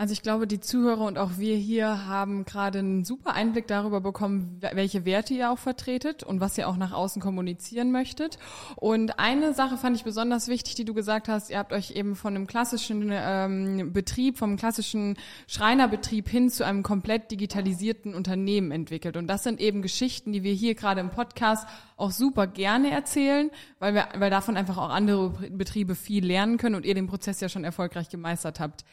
Also 0.02 0.14
ich 0.14 0.24
glaube, 0.24 0.48
die 0.48 0.60
Zuhörer 0.60 1.06
und 1.06 1.20
auch 1.20 1.38
wir 1.38 1.56
hier 1.56 2.08
haben 2.08 2.44
gerade 2.44 2.80
einen 2.80 3.06
super 3.06 3.36
Einblick 3.36 3.68
darüber 3.68 4.02
bekommen, 4.02 4.60
welche 4.74 5.06
Werte 5.06 5.36
ihr 5.36 5.52
auch 5.52 5.60
vertretet 5.60 6.24
und 6.24 6.42
was 6.42 6.58
ihr 6.58 6.68
auch 6.68 6.76
nach 6.76 6.92
außen 6.92 7.22
kommunizieren 7.22 7.92
möchtet. 7.92 8.40
Und 8.78 9.20
eine 9.20 9.54
Sache 9.54 9.78
fand 9.78 9.96
ich 9.96 10.04
besonders 10.04 10.48
wichtig, 10.48 10.74
die 10.74 10.86
du 10.86 10.96
gesagt 10.96 11.28
hast, 11.28 11.52
ihr 11.52 11.60
habt 11.60 11.72
euch 11.72 11.92
eben 11.92 12.16
von 12.16 12.36
einem 12.36 12.48
klassischen 12.48 13.12
ähm, 13.14 13.94
Betrieb, 13.94 14.40
vom 14.40 14.58
klassischen 14.58 15.18
Schreinerbetrieb 15.46 16.28
hin 16.28 16.50
zu 16.50 16.66
einem 16.66 16.82
komplett 16.82 17.30
digitalisierten 17.30 18.16
Unternehmen 18.16 18.72
entwickelt. 18.72 19.18
Und 19.18 19.28
das 19.28 19.44
sind 19.44 19.62
eben 19.62 19.84
Geschichten, 19.84 20.32
die 20.32 20.42
wir 20.42 20.54
hier 20.54 20.74
gerade 20.74 21.00
im 21.00 21.12
Podcast 21.12 21.68
auch 21.96 22.10
super 22.10 22.48
gerne 22.48 22.90
erzählen, 22.90 23.52
weil 23.78 23.94
wir, 23.94 24.08
weil 24.18 24.32
davon 24.32 24.58
einfach 24.58 24.80
auch 24.80 24.90
andere 24.90 25.30
Betriebe 25.52 25.94
viel 25.94 26.26
lernen 26.26 26.58
können 26.58 26.74
und 26.74 26.88
ihr 26.88 26.96
den 26.96 27.06
Prozess 27.06 27.40
ja 27.40 27.50
schon 27.50 27.64
erfolgreich 27.64 28.10
gemeistert 28.10 28.60
habt. 28.60 28.84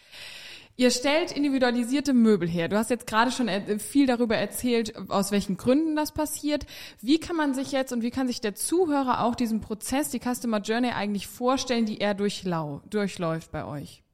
Ihr 0.80 0.92
stellt 0.92 1.32
individualisierte 1.32 2.14
Möbel 2.14 2.48
her. 2.48 2.68
Du 2.68 2.76
hast 2.76 2.88
jetzt 2.88 3.08
gerade 3.08 3.32
schon 3.32 3.48
viel 3.80 4.06
darüber 4.06 4.36
erzählt, 4.36 4.94
aus 5.10 5.32
welchen 5.32 5.56
Gründen 5.56 5.96
das 5.96 6.12
passiert. 6.12 6.66
Wie 7.00 7.18
kann 7.18 7.34
man 7.34 7.52
sich 7.52 7.72
jetzt 7.72 7.92
und 7.92 8.02
wie 8.02 8.12
kann 8.12 8.28
sich 8.28 8.40
der 8.40 8.54
Zuhörer 8.54 9.24
auch 9.24 9.34
diesen 9.34 9.60
Prozess, 9.60 10.10
die 10.10 10.20
Customer 10.20 10.60
Journey 10.60 10.90
eigentlich 10.90 11.26
vorstellen, 11.26 11.84
die 11.84 12.00
er 12.00 12.14
durchlau 12.14 12.80
durchläuft 12.88 13.50
bei 13.50 13.64
euch? 13.64 14.04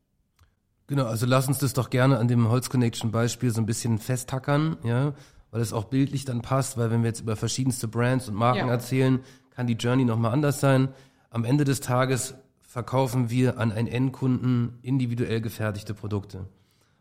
Genau, 0.87 1.05
also 1.05 1.27
lass 1.27 1.49
uns 1.49 1.59
das 1.59 1.75
doch 1.75 1.91
gerne 1.91 2.17
an 2.17 2.29
dem 2.29 2.49
Holz 2.49 2.71
Connection 2.71 3.11
Beispiel 3.11 3.51
so 3.51 3.61
ein 3.61 3.67
bisschen 3.67 3.99
festhackern, 3.99 4.79
ja, 4.85 5.13
weil 5.51 5.61
es 5.61 5.75
auch 5.75 5.85
bildlich 5.85 6.25
dann 6.25 6.41
passt, 6.41 6.79
weil 6.79 6.91
wenn 6.91 7.03
wir 7.03 7.09
jetzt 7.09 7.21
über 7.21 7.37
verschiedenste 7.37 7.89
Brands 7.89 8.31
und 8.31 8.37
Marken 8.37 8.69
ja. 8.69 8.73
erzählen, 8.73 9.21
kann 9.51 9.67
die 9.67 9.75
Journey 9.75 10.07
nochmal 10.07 10.33
anders 10.33 10.61
sein. 10.61 10.89
Am 11.29 11.45
Ende 11.45 11.65
des 11.65 11.81
Tages 11.83 12.37
verkaufen 12.75 13.31
wir 13.31 13.59
an 13.59 13.71
einen 13.71 13.87
Endkunden 13.87 14.81
individuell 14.83 15.41
gefertigte 15.41 15.95
Produkte. 15.95 16.47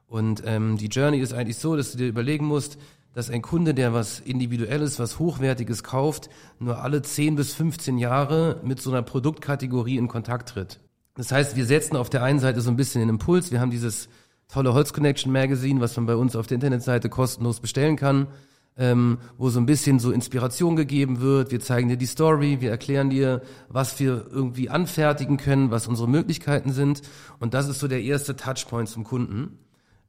Und 0.05 0.43
ähm, 0.45 0.77
die 0.77 0.85
Journey 0.85 1.17
ist 1.17 1.33
eigentlich 1.33 1.57
so, 1.57 1.75
dass 1.75 1.93
du 1.93 1.97
dir 1.97 2.07
überlegen 2.07 2.45
musst, 2.45 2.77
dass 3.15 3.31
ein 3.31 3.41
Kunde, 3.41 3.73
der 3.73 3.91
was 3.91 4.19
Individuelles, 4.19 4.99
was 4.99 5.17
Hochwertiges 5.17 5.83
kauft, 5.83 6.29
nur 6.59 6.83
alle 6.83 7.01
10 7.01 7.35
bis 7.35 7.55
15 7.55 7.97
Jahre 7.97 8.61
mit 8.63 8.79
so 8.81 8.91
einer 8.91 9.01
Produktkategorie 9.01 9.97
in 9.97 10.07
Kontakt 10.07 10.49
tritt. 10.49 10.79
Das 11.15 11.31
heißt, 11.31 11.55
wir 11.55 11.65
setzen 11.65 11.95
auf 11.95 12.11
der 12.11 12.21
einen 12.21 12.37
Seite 12.37 12.61
so 12.61 12.69
ein 12.69 12.75
bisschen 12.75 13.01
den 13.01 13.09
Impuls. 13.09 13.51
Wir 13.51 13.59
haben 13.59 13.71
dieses 13.71 14.09
tolle 14.49 14.75
Holz 14.75 14.93
Connection 14.93 15.31
Magazine, 15.31 15.81
was 15.81 15.95
man 15.95 16.05
bei 16.05 16.15
uns 16.15 16.35
auf 16.35 16.45
der 16.45 16.53
Internetseite 16.55 17.09
kostenlos 17.09 17.61
bestellen 17.61 17.95
kann, 17.95 18.27
ähm, 18.77 19.19
wo 19.37 19.49
so 19.49 19.59
ein 19.59 19.65
bisschen 19.65 19.99
so 19.99 20.11
Inspiration 20.11 20.75
gegeben 20.75 21.21
wird. 21.21 21.51
Wir 21.51 21.59
zeigen 21.59 21.89
dir 21.89 21.97
die 21.97 22.05
Story, 22.05 22.57
wir 22.59 22.71
erklären 22.71 23.09
dir, 23.09 23.41
was 23.69 23.99
wir 23.99 24.25
irgendwie 24.31 24.69
anfertigen 24.69 25.37
können, 25.37 25.71
was 25.71 25.87
unsere 25.87 26.09
Möglichkeiten 26.09 26.71
sind. 26.71 27.01
Und 27.39 27.53
das 27.53 27.67
ist 27.67 27.79
so 27.79 27.87
der 27.87 28.01
erste 28.01 28.35
Touchpoint 28.35 28.89
zum 28.89 29.03
Kunden. 29.03 29.59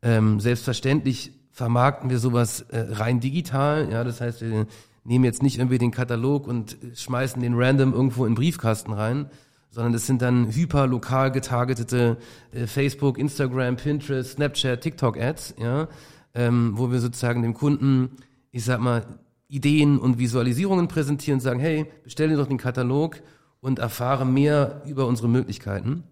Ähm, 0.02 0.40
selbstverständlich 0.40 1.32
vermarkten 1.50 2.10
wir 2.10 2.18
sowas 2.18 2.62
äh, 2.70 2.86
rein 2.90 3.20
digital. 3.20 3.88
Ja, 3.90 4.02
das 4.02 4.20
heißt, 4.20 4.40
wir 4.40 4.66
nehmen 5.04 5.24
jetzt 5.24 5.42
nicht 5.42 5.58
irgendwie 5.58 5.78
den 5.78 5.90
Katalog 5.90 6.46
und 6.46 6.76
schmeißen 6.94 7.40
den 7.40 7.54
random 7.54 7.92
irgendwo 7.92 8.24
in 8.24 8.32
den 8.32 8.36
Briefkasten 8.36 8.92
rein, 8.92 9.30
sondern 9.70 9.94
es 9.94 10.06
sind 10.06 10.22
dann 10.22 10.52
hyperlokal 10.52 11.30
getargetete 11.30 12.16
äh, 12.52 12.66
Facebook, 12.66 13.18
Instagram, 13.18 13.76
Pinterest, 13.76 14.32
Snapchat, 14.32 14.80
TikTok-Ads, 14.80 15.56
ja, 15.58 15.88
ähm, 16.34 16.72
wo 16.76 16.90
wir 16.90 17.00
sozusagen 17.00 17.42
dem 17.42 17.54
Kunden, 17.54 18.16
ich 18.54 18.64
sag 18.64 18.78
mal, 18.78 19.04
Ideen 19.48 19.98
und 19.98 20.18
Visualisierungen 20.18 20.86
präsentieren 20.86 21.40
sagen, 21.40 21.58
hey, 21.58 21.86
bestell 22.04 22.28
dir 22.28 22.36
doch 22.36 22.46
den 22.46 22.56
Katalog 22.56 23.20
und 23.60 23.80
erfahre 23.80 24.24
mehr 24.24 24.82
über 24.86 25.06
unsere 25.06 25.28
Möglichkeiten. 25.28 26.04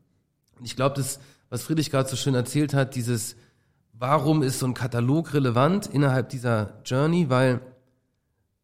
Und 0.58 0.64
ich 0.64 0.74
glaube, 0.74 0.96
das, 0.96 1.20
was 1.50 1.62
Friedrich 1.62 1.92
gerade 1.92 2.08
so 2.08 2.16
schön 2.16 2.34
erzählt 2.34 2.74
hat, 2.74 2.96
dieses 2.96 3.36
warum 3.92 4.42
ist 4.42 4.58
so 4.58 4.66
ein 4.66 4.74
Katalog 4.74 5.34
relevant 5.34 5.86
innerhalb 5.86 6.30
dieser 6.30 6.80
Journey? 6.84 7.30
Weil 7.30 7.60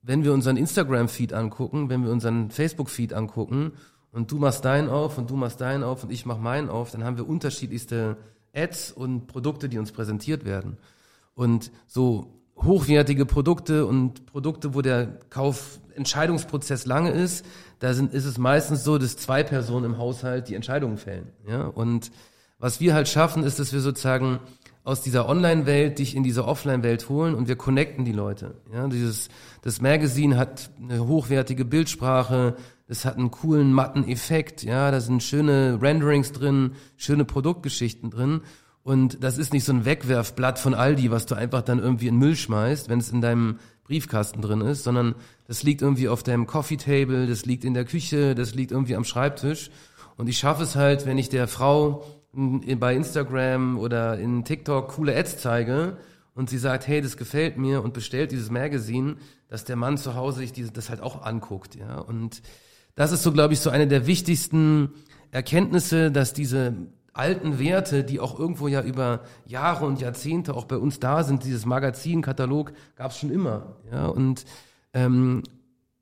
wenn 0.03 0.25
wir 0.25 0.33
unseren 0.33 0.57
Instagram-Feed 0.57 1.33
angucken, 1.33 1.89
wenn 1.89 2.03
wir 2.03 2.11
unseren 2.11 2.51
Facebook-Feed 2.51 3.13
angucken 3.13 3.75
und 4.11 4.33
du 4.33 4.39
machst 4.39 4.65
deinen 4.65 4.89
auf 4.89 5.19
und 5.19 5.31
du 5.31 5.37
machst 5.37 5.61
deinen 5.61 5.85
auf 5.85 6.03
und 6.03 6.11
ich 6.11 6.27
mach 6.27 6.39
meinen 6.39 6.69
auf, 6.69 6.91
dann 6.91 7.05
haben 7.05 7.17
wir 7.17 7.29
unterschiedlichste 7.29 8.17
Ads 8.53 8.91
und 8.91 9.29
Produkte, 9.29 9.69
die 9.69 9.79
uns 9.79 9.93
präsentiert 9.93 10.45
werden. 10.45 10.79
Und 11.37 11.71
so 11.87 12.38
hochwertige 12.63 13.27
Produkte 13.27 13.87
und 13.87 14.27
Produkte, 14.27 14.75
wo 14.75 14.83
der 14.83 15.19
Kaufentscheidungsprozess 15.31 16.87
lange 16.87 17.11
ist, 17.11 17.45
da 17.79 17.95
sind, 17.95 18.13
ist 18.13 18.25
es 18.25 18.39
meistens 18.39 18.85
so, 18.85 18.99
dass 18.99 19.17
zwei 19.17 19.43
Personen 19.43 19.87
im 19.87 19.99
Haushalt 19.99 20.49
die 20.49 20.55
Entscheidungen 20.55 20.99
fällen. 20.99 21.29
Ja? 21.47 21.67
Und 21.67 22.11
was 22.59 22.81
wir 22.81 22.95
halt 22.95 23.09
schaffen, 23.09 23.45
ist, 23.45 23.59
dass 23.59 23.73
wir 23.73 23.81
sozusagen 23.81 24.41
aus 24.83 25.03
dieser 25.03 25.29
Online-Welt 25.29 25.99
dich 25.99 26.17
in 26.17 26.23
diese 26.23 26.47
Offline-Welt 26.47 27.09
holen 27.09 27.35
und 27.35 27.47
wir 27.47 27.57
connecten 27.57 28.05
die 28.05 28.13
Leute. 28.13 28.55
Ja, 28.73 28.89
dieses, 28.89 29.29
das 29.63 29.81
Magazine 29.83 30.39
hat 30.39 30.71
eine 30.81 31.07
hochwertige 31.07 31.67
Bildsprache, 31.67 32.57
es 32.87 33.05
hat 33.05 33.19
einen 33.19 33.31
coolen 33.31 33.73
matten 33.73 34.09
Effekt, 34.09 34.63
ja, 34.63 34.91
da 34.91 35.01
sind 35.01 35.23
schöne 35.23 35.79
Renderings 35.83 36.33
drin, 36.33 36.73
schöne 36.97 37.27
Produktgeschichten 37.27 38.11
drin 38.11 38.41
und 38.89 39.23
das 39.23 39.37
ist 39.37 39.53
nicht 39.53 39.65
so 39.65 39.73
ein 39.75 39.85
Wegwerfblatt 39.85 40.59
von 40.59 40.73
Aldi, 40.73 41.11
was 41.11 41.27
du 41.27 41.35
einfach 41.35 41.61
dann 41.61 41.79
irgendwie 41.79 42.09
in 42.09 42.17
Müll 42.17 42.35
schmeißt, 42.35 42.89
wenn 42.89 43.01
es 43.01 43.11
in 43.11 43.21
deinem 43.21 43.59
Briefkasten 43.85 44.41
drin 44.41 44.63
ist, 44.63 44.83
sondern 44.83 45.15
das 45.47 45.63
liegt 45.63 45.83
irgendwie 45.83 46.09
auf 46.09 46.23
deinem 46.23 46.47
Coffee 46.47 46.79
Table, 46.79 47.27
das 47.27 47.45
liegt 47.45 47.65
in 47.65 47.75
der 47.75 47.85
Küche, 47.85 48.35
das 48.35 48.55
liegt 48.55 48.73
irgendwie 48.73 48.97
am 48.97 49.05
Schreibtisch 49.05 49.71
und 50.17 50.27
ich 50.27 50.39
schaffe 50.39 50.63
es 50.63 50.75
halt, 50.75 51.05
wenn 51.05 51.19
ich 51.19 51.29
der 51.29 51.49
Frau 51.49 52.03
bei 52.33 52.95
Instagram 52.95 53.79
oder 53.79 54.19
in 54.19 54.47
TikTok 54.47 54.89
coole 54.89 55.15
Ads 55.15 55.37
zeige 55.37 55.99
und 56.35 56.49
sie 56.49 56.59
sagt, 56.59 56.89
hey, 56.89 57.03
das 57.03 57.19
gefällt 57.19 57.59
mir 57.59 57.83
und 57.83 57.93
bestellt 57.93 58.33
dieses 58.33 58.51
Magazine, 58.51 59.17
dass 59.49 59.67
der 59.67 59.77
Mann 59.77 59.99
zu 59.99 60.15
Hause 60.15 60.39
sich 60.39 60.55
das 60.73 60.89
halt 60.89 61.03
auch 61.03 61.21
anguckt, 61.27 61.75
ja. 61.75 61.99
Und 61.99 62.41
das 62.95 63.13
ist 63.13 63.23
so, 63.23 63.33
glaube 63.33 63.53
ich, 63.53 63.61
so 63.61 63.69
eine 63.69 63.87
der 63.87 64.07
wichtigsten 64.07 64.95
Erkenntnisse, 65.31 66.11
dass 66.11 66.33
diese 66.33 66.89
alten 67.19 67.59
Werte, 67.59 68.05
die 68.05 68.21
auch 68.21 68.39
irgendwo 68.39 68.69
ja 68.69 68.83
über 68.83 69.21
Jahre 69.45 69.87
und 69.87 70.01
Jahrzehnte 70.01 70.55
auch 70.55 70.65
bei 70.65 70.77
uns 70.77 71.01
da 71.01 71.25
sind, 71.25 71.45
dieses 71.45 71.67
Magazin, 71.67 72.23
Katalog, 72.23 72.73
gab 72.97 73.11
es 73.11 73.19
schon 73.19 73.31
immer, 73.31 73.77
ja. 73.91 74.07
Und 74.07 74.45
ähm, 74.93 75.43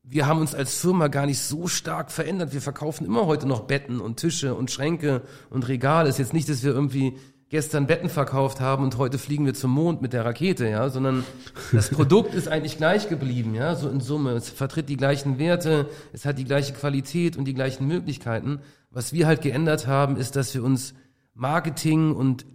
wir 0.08 0.26
haben 0.26 0.40
uns 0.40 0.54
als 0.54 0.78
Firma 0.78 1.08
gar 1.08 1.26
nicht 1.26 1.40
so 1.40 1.66
stark 1.66 2.12
verändert. 2.12 2.52
Wir 2.52 2.60
verkaufen 2.62 3.04
immer 3.04 3.26
heute 3.26 3.46
noch 3.48 3.62
Betten 3.62 4.00
und 4.00 4.18
Tische 4.18 4.54
und 4.54 4.70
Schränke 4.70 5.22
und 5.50 5.66
Regale. 5.66 6.08
Ist 6.08 6.18
jetzt 6.18 6.32
nicht, 6.32 6.48
dass 6.48 6.62
wir 6.62 6.70
irgendwie 6.70 7.16
gestern 7.48 7.86
Betten 7.86 8.08
verkauft 8.08 8.60
haben 8.60 8.84
und 8.84 8.98
heute 8.98 9.18
fliegen 9.18 9.46
wir 9.46 9.54
zum 9.54 9.70
Mond 9.70 10.02
mit 10.02 10.12
der 10.12 10.24
Rakete, 10.24 10.68
ja, 10.68 10.88
sondern 10.88 11.24
das 11.72 11.90
Produkt 11.90 12.34
ist 12.34 12.48
eigentlich 12.48 12.76
gleich 12.76 13.08
geblieben, 13.08 13.54
ja, 13.54 13.74
so 13.74 13.88
in 13.88 14.00
Summe. 14.00 14.32
Es 14.32 14.48
vertritt 14.48 14.88
die 14.88 14.96
gleichen 14.96 15.38
Werte, 15.38 15.88
es 16.12 16.24
hat 16.24 16.38
die 16.38 16.44
gleiche 16.44 16.72
Qualität 16.72 17.36
und 17.36 17.44
die 17.44 17.54
gleichen 17.54 17.86
Möglichkeiten. 17.86 18.60
Was 18.90 19.12
wir 19.12 19.26
halt 19.26 19.42
geändert 19.42 19.86
haben, 19.86 20.16
ist, 20.16 20.36
dass 20.36 20.54
wir 20.54 20.64
uns 20.64 20.94
Marketing 21.36 22.14
und 22.14 22.46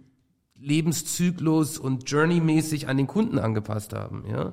Lebenszyklus 0.58 1.78
und 1.78 2.08
Journey-mäßig 2.10 2.88
an 2.88 2.96
den 2.96 3.06
Kunden 3.06 3.38
angepasst 3.38 3.94
haben, 3.94 4.24
ja, 4.28 4.52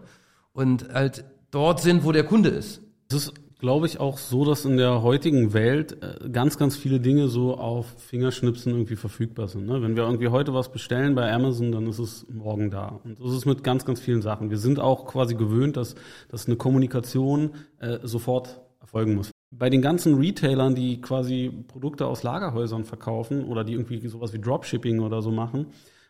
und 0.54 0.90
halt 0.94 1.26
dort 1.52 1.82
sind, 1.82 2.04
wo 2.04 2.12
der 2.12 2.24
Kunde 2.24 2.50
ist. 2.50 2.82
Das 3.10 3.26
ist, 3.26 3.34
glaube 3.60 3.88
ich, 3.88 4.00
auch 4.00 4.18
so, 4.18 4.46
dass 4.46 4.66
in 4.66 4.78
der 4.78 5.02
heutigen 5.02 5.54
Welt 5.54 6.02
äh, 6.02 6.30
ganz, 6.30 6.58
ganz 6.58 6.76
viele 6.78 7.00
Dinge 7.00 7.28
so 7.28 7.58
auf 7.58 7.88
Fingerschnipsen 7.98 8.72
irgendwie 8.72 8.96
verfügbar 8.96 9.48
sind. 9.48 9.66
Ne? 9.66 9.82
Wenn 9.82 9.96
wir 9.96 10.04
irgendwie 10.04 10.28
heute 10.28 10.54
was 10.54 10.72
bestellen 10.72 11.16
bei 11.16 11.32
Amazon, 11.32 11.72
dann 11.72 11.88
ist 11.88 12.00
es 12.00 12.26
morgen 12.30 12.70
da. 12.70 13.00
Und 13.04 13.20
das 13.20 13.34
ist 13.34 13.46
mit 13.46 13.64
ganz, 13.64 13.86
ganz 13.86 14.00
vielen 14.00 14.22
Sachen. 14.22 14.50
Wir 14.50 14.58
sind 14.58 14.80
auch 14.80 15.06
quasi 15.06 15.36
gewöhnt, 15.36 15.76
dass, 15.76 15.96
dass 16.30 16.48
eine 16.48 16.56
Kommunikation 16.56 17.52
äh, 17.80 18.00
sofort 18.04 18.62
erfolgen 18.80 19.16
muss. 19.16 19.32
Bei 19.52 19.70
den 19.70 19.82
ganzen 19.82 20.16
Retailern, 20.16 20.76
die 20.76 21.02
quasi 21.02 21.52
Produkte 21.68 22.06
aus 22.06 22.24
Lagerhäusern 22.24 22.84
verkaufen 22.84 23.46
oder 23.46 23.64
die 23.64 23.74
irgendwie 23.74 24.08
sowas 24.08 24.32
wie 24.34 24.40
Dropshipping 24.40 25.00
oder 25.00 25.22
so 25.22 25.32
machen, 25.32 25.68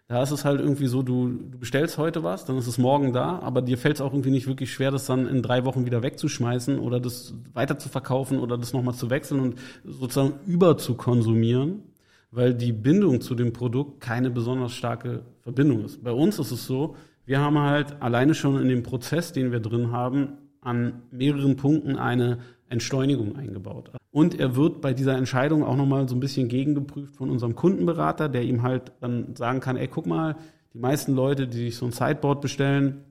da 0.10 0.24
ist 0.24 0.32
es 0.32 0.44
halt 0.44 0.60
irgendwie 0.60 0.88
so, 0.88 1.04
du, 1.04 1.30
du 1.30 1.60
bestellst 1.60 2.00
heute 2.00 2.24
was, 2.24 2.44
dann 2.44 2.58
ist 2.58 2.66
es 2.66 2.80
morgen 2.80 3.14
da, 3.14 3.38
aber 3.40 3.62
dir 3.62 3.78
fällt 3.78 3.98
es 3.98 4.02
auch 4.02 4.12
irgendwie 4.12 4.32
nicht 4.32 4.48
wirklich 4.48 4.74
schwer, 4.74 4.90
das 4.90 5.06
dann 5.06 5.28
in 5.28 5.44
drei 5.44 5.66
Wochen 5.66 5.86
wieder 5.86 6.02
wegzuschmeißen 6.02 6.80
oder 6.80 7.00
das 7.00 7.36
weiter 7.54 7.78
zu 7.78 7.90
verkaufen 7.90 8.40
oder 8.40 8.58
das 8.58 8.74
nochmal 8.74 8.96
zu 8.96 9.12
wechseln 9.12 9.40
und 9.40 9.60
sozusagen 9.86 10.34
über 10.48 10.80
zu 10.80 10.96
konsumieren, 10.96 11.84
weil 12.32 12.56
die 12.56 12.72
Bindung 12.72 13.22
zu 13.22 13.36
dem 13.36 13.54
Produkt 13.54 14.02
keine 14.02 14.32
besonders 14.32 14.74
starke 14.74 15.26
Verbindung 15.42 15.86
ist. 15.86 16.04
Bei 16.04 16.12
uns 16.12 16.40
ist 16.40 16.50
es 16.50 16.66
so, 16.66 16.96
wir 17.26 17.40
haben 17.40 17.60
halt 17.60 18.02
alleine 18.02 18.34
schon 18.34 18.60
in 18.60 18.68
dem 18.68 18.82
Prozess, 18.82 19.32
den 19.32 19.52
wir 19.52 19.60
drin 19.60 19.92
haben, 19.92 20.40
an 20.62 21.04
mehreren 21.12 21.56
Punkten 21.56 21.98
eine 21.98 22.40
Entschleunigung 22.70 23.36
eingebaut. 23.36 23.92
Und 24.12 24.40
er 24.40 24.56
wird 24.56 24.82
bei 24.82 24.94
dieser 24.94 25.16
Entscheidung 25.16 25.64
auch 25.64 25.76
nochmal 25.76 26.08
so 26.08 26.16
ein 26.16 26.20
bisschen 26.20 26.48
gegengeprüft 26.48 27.16
von 27.16 27.30
unserem 27.30 27.56
Kundenberater, 27.56 28.30
der 28.30 28.44
ihm 28.44 28.64
halt 28.64 28.92
dann 29.02 29.36
sagen 29.36 29.60
kann, 29.60 29.78
ey, 29.78 29.88
guck 29.88 30.08
mal, 30.08 30.36
die 30.74 30.80
meisten 30.80 31.14
Leute, 31.14 31.48
die 31.48 31.58
sich 31.58 31.76
so 31.76 31.86
ein 31.86 31.92
Sideboard 31.92 32.42
bestellen, 32.42 33.04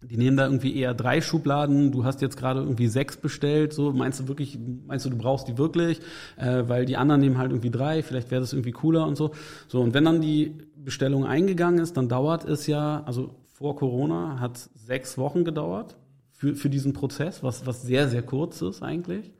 die 0.00 0.16
nehmen 0.16 0.36
da 0.36 0.44
irgendwie 0.44 0.76
eher 0.76 0.94
drei 0.94 1.20
Schubladen. 1.20 1.90
Du 1.90 2.04
hast 2.04 2.22
jetzt 2.22 2.36
gerade 2.36 2.60
irgendwie 2.60 2.86
sechs 2.86 3.16
bestellt. 3.16 3.72
So 3.72 3.92
meinst 3.92 4.20
du 4.20 4.28
wirklich? 4.28 4.56
Meinst 4.86 5.04
du, 5.04 5.10
du 5.10 5.18
brauchst 5.18 5.48
die 5.48 5.58
wirklich? 5.58 6.00
Äh, 6.36 6.68
weil 6.68 6.84
die 6.84 6.96
anderen 6.96 7.20
nehmen 7.20 7.36
halt 7.36 7.50
irgendwie 7.50 7.70
drei. 7.70 8.02
Vielleicht 8.04 8.30
wäre 8.30 8.40
das 8.40 8.52
irgendwie 8.52 8.70
cooler 8.70 9.06
und 9.06 9.16
so. 9.16 9.32
So 9.66 9.80
und 9.80 9.94
wenn 9.94 10.04
dann 10.04 10.20
die 10.20 10.54
Bestellung 10.76 11.26
eingegangen 11.26 11.80
ist, 11.80 11.96
dann 11.96 12.08
dauert 12.08 12.44
es 12.44 12.68
ja. 12.68 13.02
Also 13.06 13.34
vor 13.52 13.74
Corona 13.74 14.38
hat 14.38 14.56
sechs 14.56 15.18
Wochen 15.18 15.44
gedauert 15.44 15.96
für, 16.38 16.54
für 16.54 16.70
diesen 16.70 16.92
Prozess, 16.92 17.42
was, 17.42 17.66
was 17.66 17.82
sehr, 17.82 18.08
sehr 18.08 18.22
kurz 18.22 18.62
ist 18.62 18.82
eigentlich. 18.82 19.32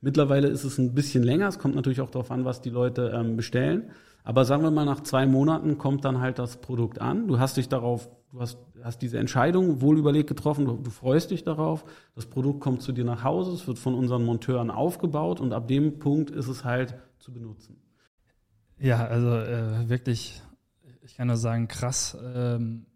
Mittlerweile 0.00 0.48
ist 0.48 0.64
es 0.64 0.78
ein 0.78 0.94
bisschen 0.94 1.24
länger. 1.24 1.48
Es 1.48 1.58
kommt 1.58 1.74
natürlich 1.74 2.00
auch 2.00 2.10
darauf 2.10 2.30
an, 2.30 2.44
was 2.44 2.62
die 2.62 2.70
Leute 2.70 3.12
ähm, 3.14 3.36
bestellen. 3.36 3.90
Aber 4.22 4.44
sagen 4.44 4.62
wir 4.62 4.70
mal, 4.70 4.84
nach 4.84 5.02
zwei 5.02 5.26
Monaten 5.26 5.78
kommt 5.78 6.04
dann 6.04 6.20
halt 6.20 6.38
das 6.38 6.58
Produkt 6.58 7.00
an. 7.00 7.26
Du 7.26 7.40
hast 7.40 7.56
dich 7.56 7.68
darauf, 7.68 8.08
du 8.30 8.40
hast, 8.40 8.58
hast 8.82 9.02
diese 9.02 9.18
Entscheidung 9.18 9.80
wohl 9.80 9.98
überlegt 9.98 10.28
getroffen, 10.28 10.64
du, 10.64 10.76
du 10.76 10.90
freust 10.90 11.32
dich 11.32 11.42
darauf. 11.42 11.84
Das 12.14 12.26
Produkt 12.26 12.60
kommt 12.60 12.82
zu 12.82 12.92
dir 12.92 13.04
nach 13.04 13.24
Hause, 13.24 13.52
es 13.52 13.66
wird 13.66 13.78
von 13.78 13.94
unseren 13.94 14.24
Monteuren 14.24 14.70
aufgebaut 14.70 15.40
und 15.40 15.52
ab 15.52 15.66
dem 15.66 15.98
Punkt 15.98 16.30
ist 16.30 16.46
es 16.46 16.64
halt 16.64 16.94
zu 17.18 17.32
benutzen. 17.32 17.82
Ja, 18.78 19.06
also 19.06 19.28
äh, 19.28 19.88
wirklich, 19.88 20.40
ich 21.02 21.16
kann 21.16 21.26
nur 21.26 21.36
sagen, 21.36 21.66
krass. 21.66 22.16
Ähm 22.34 22.86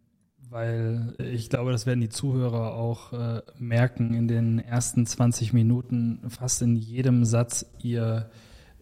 weil 0.50 1.14
ich 1.18 1.50
glaube, 1.50 1.72
das 1.72 1.86
werden 1.86 2.00
die 2.00 2.08
Zuhörer 2.08 2.74
auch 2.74 3.12
äh, 3.12 3.42
merken 3.58 4.14
in 4.14 4.28
den 4.28 4.58
ersten 4.58 5.06
20 5.06 5.52
Minuten. 5.52 6.20
Fast 6.28 6.62
in 6.62 6.76
jedem 6.76 7.24
Satz 7.24 7.66
ihr 7.82 8.30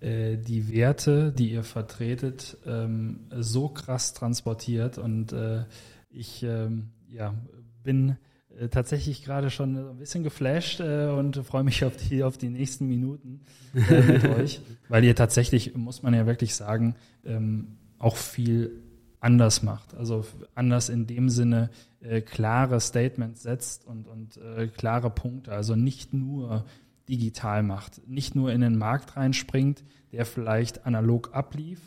äh, 0.00 0.36
die 0.36 0.72
Werte, 0.72 1.32
die 1.32 1.50
ihr 1.50 1.64
vertretet, 1.64 2.58
ähm, 2.66 3.26
so 3.30 3.68
krass 3.68 4.14
transportiert. 4.14 4.98
Und 4.98 5.32
äh, 5.32 5.64
ich 6.10 6.42
ähm, 6.42 6.90
ja, 7.08 7.34
bin 7.82 8.16
äh, 8.58 8.68
tatsächlich 8.68 9.24
gerade 9.24 9.50
schon 9.50 9.76
ein 9.76 9.98
bisschen 9.98 10.22
geflasht 10.22 10.80
äh, 10.80 11.06
und 11.08 11.36
freue 11.38 11.64
mich 11.64 11.84
auf 11.84 11.96
die, 11.96 12.22
auf 12.22 12.38
die 12.38 12.48
nächsten 12.48 12.86
Minuten 12.86 13.40
äh, 13.74 14.02
mit 14.02 14.24
euch, 14.38 14.60
weil 14.88 15.04
ihr 15.04 15.14
tatsächlich, 15.14 15.74
muss 15.74 16.02
man 16.02 16.14
ja 16.14 16.26
wirklich 16.26 16.54
sagen, 16.54 16.94
ähm, 17.24 17.78
auch 17.98 18.16
viel 18.16 18.82
anders 19.26 19.64
macht. 19.64 19.92
Also 19.94 20.24
anders 20.54 20.88
in 20.88 21.08
dem 21.08 21.28
Sinne 21.28 21.70
äh, 22.00 22.20
klare 22.20 22.80
Statements 22.80 23.42
setzt 23.42 23.84
und, 23.84 24.06
und 24.06 24.36
äh, 24.36 24.68
klare 24.68 25.10
Punkte. 25.10 25.50
Also 25.50 25.74
nicht 25.74 26.14
nur 26.14 26.64
digital 27.08 27.64
macht, 27.64 28.06
nicht 28.06 28.36
nur 28.36 28.52
in 28.52 28.60
den 28.60 28.78
Markt 28.78 29.16
reinspringt, 29.16 29.82
der 30.12 30.26
vielleicht 30.26 30.86
analog 30.86 31.30
ablief 31.34 31.80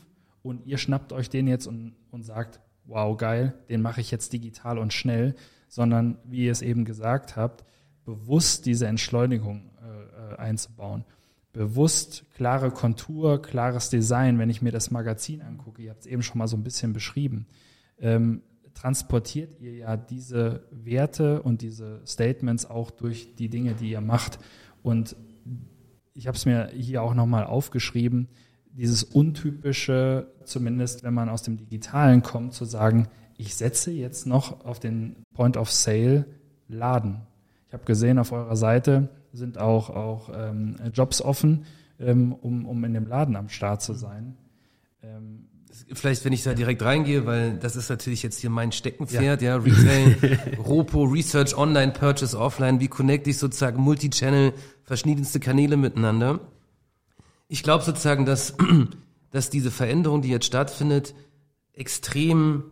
und 0.43 0.65
ihr 0.65 0.77
schnappt 0.77 1.13
euch 1.13 1.29
den 1.29 1.47
jetzt 1.47 1.65
und, 1.65 1.95
und 2.11 2.23
sagt, 2.23 2.59
wow, 2.83 3.15
geil, 3.15 3.53
den 3.69 3.81
mache 3.81 4.01
ich 4.01 4.11
jetzt 4.11 4.33
digital 4.33 4.77
und 4.77 4.91
schnell, 4.91 5.33
sondern 5.69 6.17
wie 6.25 6.45
ihr 6.45 6.51
es 6.51 6.61
eben 6.61 6.83
gesagt 6.83 7.37
habt, 7.37 7.63
bewusst 8.03 8.65
diese 8.65 8.87
Entschleunigung 8.87 9.71
äh, 9.81 10.33
äh 10.33 10.37
einzubauen 10.37 11.05
bewusst 11.53 12.25
klare 12.35 12.71
Kontur, 12.71 13.41
klares 13.41 13.89
Design, 13.89 14.39
wenn 14.39 14.49
ich 14.49 14.61
mir 14.61 14.71
das 14.71 14.91
Magazin 14.91 15.41
angucke, 15.41 15.81
ihr 15.81 15.91
habt 15.91 16.01
es 16.01 16.05
eben 16.05 16.21
schon 16.21 16.37
mal 16.37 16.47
so 16.47 16.57
ein 16.57 16.63
bisschen 16.63 16.93
beschrieben, 16.93 17.47
ähm, 17.99 18.41
transportiert 18.73 19.59
ihr 19.59 19.75
ja 19.75 19.97
diese 19.97 20.63
Werte 20.71 21.41
und 21.41 21.61
diese 21.61 22.01
Statements 22.05 22.65
auch 22.65 22.91
durch 22.91 23.35
die 23.35 23.49
Dinge, 23.49 23.73
die 23.73 23.91
ihr 23.91 24.01
macht. 24.01 24.39
Und 24.83 25.15
ich 26.13 26.27
habe 26.27 26.37
es 26.37 26.45
mir 26.45 26.69
hier 26.73 27.03
auch 27.03 27.13
nochmal 27.13 27.45
aufgeschrieben, 27.45 28.29
dieses 28.71 29.03
untypische, 29.03 30.31
zumindest 30.45 31.03
wenn 31.03 31.13
man 31.13 31.27
aus 31.29 31.43
dem 31.43 31.57
Digitalen 31.57 32.21
kommt, 32.21 32.53
zu 32.53 32.65
sagen, 32.65 33.07
ich 33.37 33.55
setze 33.55 33.91
jetzt 33.91 34.25
noch 34.25 34.65
auf 34.65 34.79
den 34.79 35.17
Point 35.33 35.57
of 35.57 35.71
Sale 35.71 36.25
Laden. 36.67 37.21
Ich 37.67 37.73
habe 37.73 37.85
gesehen 37.85 38.19
auf 38.19 38.31
eurer 38.31 38.55
Seite, 38.55 39.09
sind 39.33 39.57
auch, 39.57 39.89
auch 39.89 40.29
ähm, 40.33 40.75
Jobs 40.93 41.21
offen, 41.21 41.65
ähm, 41.99 42.33
um, 42.33 42.65
um 42.65 42.83
in 42.83 42.93
dem 42.93 43.07
Laden 43.07 43.35
am 43.35 43.49
Start 43.49 43.81
zu 43.81 43.93
sein. 43.93 44.37
Ähm, 45.03 45.45
Vielleicht, 45.93 46.25
wenn 46.25 46.33
ich 46.33 46.43
da 46.43 46.55
direkt 46.55 46.81
reingehe, 46.81 47.25
weil 47.25 47.57
das 47.57 47.75
ist 47.75 47.89
natürlich 47.89 48.23
jetzt 48.23 48.39
hier 48.39 48.49
mein 48.49 48.71
Steckenpferd, 48.71 49.41
ja, 49.41 49.55
ja 49.55 49.63
Retail, 49.63 50.39
Ropo, 50.65 51.03
Research, 51.03 51.55
Online, 51.55 51.91
Purchase, 51.91 52.37
Offline, 52.37 52.79
wie 52.79 52.87
connecte 52.87 53.29
ich 53.29 53.37
sozusagen 53.37 53.81
Multichannel, 53.81 54.53
verschiedenste 54.83 55.39
Kanäle 55.39 55.77
miteinander. 55.77 56.39
Ich 57.47 57.61
glaube 57.61 57.83
sozusagen, 57.83 58.25
dass, 58.25 58.55
dass 59.31 59.51
diese 59.51 59.69
Veränderung, 59.69 60.21
die 60.21 60.29
jetzt 60.29 60.45
stattfindet, 60.45 61.13
extrem 61.73 62.63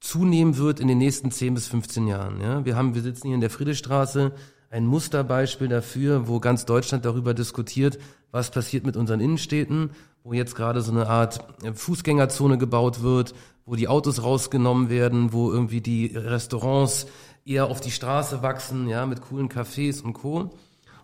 zunehmen 0.00 0.56
wird 0.56 0.78
in 0.78 0.88
den 0.88 0.98
nächsten 0.98 1.30
10 1.30 1.54
bis 1.54 1.68
15 1.68 2.06
Jahren. 2.06 2.40
Ja? 2.40 2.64
Wir 2.64 2.76
haben, 2.76 2.94
wir 2.94 3.02
sitzen 3.02 3.28
hier 3.28 3.34
in 3.34 3.40
der 3.40 3.50
Friedrichstraße, 3.50 4.32
ein 4.76 4.84
Musterbeispiel 4.84 5.68
dafür, 5.68 6.28
wo 6.28 6.38
ganz 6.38 6.66
Deutschland 6.66 7.06
darüber 7.06 7.32
diskutiert, 7.32 7.98
was 8.30 8.50
passiert 8.50 8.84
mit 8.84 8.94
unseren 8.94 9.20
Innenstädten, 9.20 9.90
wo 10.22 10.34
jetzt 10.34 10.54
gerade 10.54 10.82
so 10.82 10.92
eine 10.92 11.08
Art 11.08 11.40
äh, 11.64 11.72
Fußgängerzone 11.72 12.58
gebaut 12.58 13.02
wird, 13.02 13.34
wo 13.64 13.74
die 13.74 13.88
Autos 13.88 14.22
rausgenommen 14.22 14.90
werden, 14.90 15.32
wo 15.32 15.50
irgendwie 15.50 15.80
die 15.80 16.08
Restaurants 16.14 17.06
eher 17.46 17.68
auf 17.68 17.80
die 17.80 17.90
Straße 17.90 18.42
wachsen, 18.42 18.86
ja, 18.86 19.06
mit 19.06 19.22
coolen 19.22 19.48
Cafés 19.48 20.02
und 20.02 20.12
Co. 20.12 20.50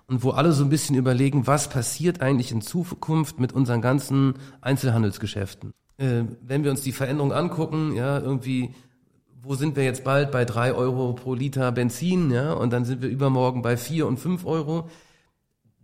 Und 0.07 0.23
wo 0.23 0.31
alle 0.31 0.53
so 0.53 0.65
ein 0.65 0.69
bisschen 0.69 0.97
überlegen, 0.97 1.47
was 1.47 1.71
passiert 1.71 2.21
eigentlich 2.21 2.53
in 2.53 2.61
Zukunft 2.61 3.41
mit 3.41 3.55
unseren 3.55 3.81
ganzen 3.81 4.35
Einzelhandelsgeschäften. 4.61 5.73
Äh, 5.97 6.25
wenn 6.43 6.63
wir 6.63 6.71
uns 6.71 6.83
die 6.83 6.93
Veränderung 6.93 7.33
angucken, 7.33 7.95
ja, 7.95 8.19
irgendwie 8.19 8.75
wo 9.43 9.57
sind 9.57 9.75
wir 9.75 9.85
jetzt 9.85 10.05
bald 10.05 10.31
bei 10.31 10.45
drei 10.45 10.73
Euro 10.73 11.15
pro 11.15 11.35
Liter 11.35 11.73
Benzin, 11.73 12.31
ja, 12.31 12.53
und 12.53 12.73
dann 12.73 12.85
sind 12.85 13.03
wir 13.03 13.09
übermorgen 13.09 13.61
bei 13.61 13.77
vier 13.77 14.07
und 14.07 14.19
fünf 14.19 14.47
Euro, 14.47 14.89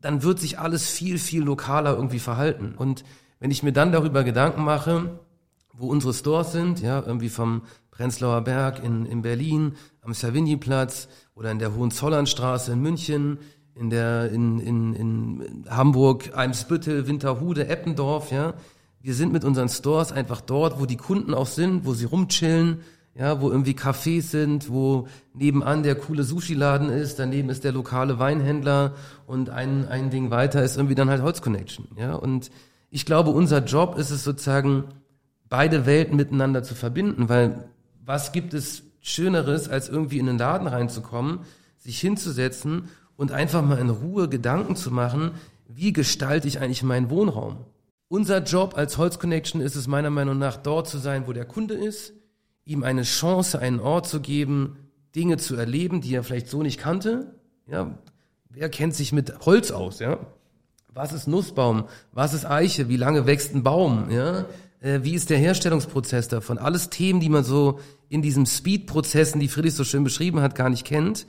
dann 0.00 0.22
wird 0.22 0.38
sich 0.38 0.60
alles 0.60 0.88
viel, 0.88 1.18
viel 1.18 1.42
lokaler 1.42 1.94
irgendwie 1.96 2.20
verhalten. 2.20 2.74
Und 2.76 3.02
wenn 3.40 3.50
ich 3.50 3.64
mir 3.64 3.72
dann 3.72 3.90
darüber 3.90 4.22
Gedanken 4.22 4.62
mache, 4.62 5.18
wo 5.72 5.88
unsere 5.88 6.14
Stores 6.14 6.52
sind, 6.52 6.80
ja, 6.80 7.02
irgendwie 7.04 7.28
vom 7.28 7.62
Prenzlauer 7.90 8.42
Berg 8.42 8.82
in, 8.82 9.06
in 9.06 9.22
Berlin, 9.22 9.72
am 10.02 10.14
Savigny-Platz 10.14 11.08
oder 11.34 11.50
in 11.50 11.58
der 11.58 11.74
Hohenzollernstraße 11.74 12.72
in 12.72 12.80
München, 12.80 13.38
in 13.74 13.90
der, 13.90 14.30
in, 14.30 14.60
in, 14.60 14.94
in 14.94 15.64
Hamburg, 15.68 16.36
Eimsbüttel, 16.36 17.08
Winterhude, 17.08 17.66
Eppendorf, 17.66 18.30
ja. 18.30 18.54
Wir 19.00 19.14
sind 19.14 19.32
mit 19.32 19.44
unseren 19.44 19.68
Stores 19.68 20.10
einfach 20.12 20.40
dort, 20.40 20.80
wo 20.80 20.86
die 20.86 20.96
Kunden 20.96 21.34
auch 21.34 21.46
sind, 21.46 21.84
wo 21.84 21.94
sie 21.94 22.04
rumchillen, 22.04 22.82
ja, 23.14 23.40
wo 23.40 23.50
irgendwie 23.50 23.72
Cafés 23.72 24.22
sind, 24.22 24.70
wo 24.70 25.08
nebenan 25.34 25.82
der 25.82 25.96
coole 25.96 26.22
Sushi-Laden 26.22 26.90
ist, 26.90 27.18
daneben 27.18 27.50
ist 27.50 27.64
der 27.64 27.72
lokale 27.72 28.18
Weinhändler 28.18 28.94
und 29.26 29.50
ein, 29.50 29.88
ein 29.88 30.10
Ding 30.10 30.30
weiter 30.30 30.62
ist 30.62 30.76
irgendwie 30.76 30.94
dann 30.94 31.10
halt 31.10 31.22
Holz 31.22 31.42
Connection, 31.42 31.88
ja, 31.96 32.14
und 32.14 32.50
ich 32.90 33.04
glaube, 33.04 33.30
unser 33.30 33.64
Job 33.64 33.98
ist 33.98 34.10
es 34.10 34.24
sozusagen, 34.24 34.84
beide 35.48 35.86
Welten 35.86 36.16
miteinander 36.16 36.62
zu 36.62 36.74
verbinden, 36.74 37.28
weil 37.28 37.68
was 38.04 38.32
gibt 38.32 38.54
es 38.54 38.82
Schöneres, 39.00 39.68
als 39.68 39.88
irgendwie 39.88 40.18
in 40.18 40.26
den 40.26 40.38
Laden 40.38 40.66
reinzukommen, 40.66 41.40
sich 41.78 42.00
hinzusetzen 42.00 42.88
und 43.16 43.32
einfach 43.32 43.62
mal 43.62 43.78
in 43.78 43.90
Ruhe 43.90 44.28
Gedanken 44.28 44.76
zu 44.76 44.90
machen, 44.90 45.32
wie 45.68 45.92
gestalte 45.92 46.48
ich 46.48 46.60
eigentlich 46.60 46.82
meinen 46.82 47.10
Wohnraum? 47.10 47.64
Unser 48.08 48.42
Job 48.42 48.76
als 48.76 48.96
Holz 48.96 49.18
Connection 49.18 49.60
ist 49.60 49.76
es 49.76 49.86
meiner 49.86 50.10
Meinung 50.10 50.38
nach, 50.38 50.56
dort 50.56 50.88
zu 50.88 50.98
sein, 50.98 51.26
wo 51.26 51.32
der 51.32 51.44
Kunde 51.44 51.74
ist, 51.74 52.14
ihm 52.68 52.84
eine 52.84 53.02
Chance, 53.02 53.58
einen 53.58 53.80
Ort 53.80 54.06
zu 54.06 54.20
geben, 54.20 54.76
Dinge 55.16 55.38
zu 55.38 55.56
erleben, 55.56 56.02
die 56.02 56.14
er 56.14 56.22
vielleicht 56.22 56.48
so 56.48 56.62
nicht 56.62 56.78
kannte. 56.78 57.34
Ja, 57.66 57.98
wer 58.50 58.68
kennt 58.68 58.94
sich 58.94 59.12
mit 59.12 59.46
Holz 59.46 59.70
aus? 59.70 59.98
Ja, 59.98 60.18
was 60.92 61.12
ist 61.12 61.26
Nussbaum? 61.26 61.84
Was 62.12 62.34
ist 62.34 62.44
Eiche? 62.44 62.88
Wie 62.88 62.98
lange 62.98 63.26
wächst 63.26 63.54
ein 63.54 63.62
Baum? 63.62 64.10
Ja, 64.10 64.44
äh, 64.80 65.00
wie 65.02 65.14
ist 65.14 65.30
der 65.30 65.38
Herstellungsprozess 65.38 66.28
davon? 66.28 66.58
Alles 66.58 66.90
Themen, 66.90 67.20
die 67.20 67.30
man 67.30 67.42
so 67.42 67.80
in 68.10 68.20
diesem 68.20 68.44
Speed-Prozessen, 68.44 69.40
die 69.40 69.48
Friedrich 69.48 69.74
so 69.74 69.84
schön 69.84 70.04
beschrieben 70.04 70.40
hat, 70.40 70.54
gar 70.54 70.68
nicht 70.68 70.84
kennt. 70.84 71.26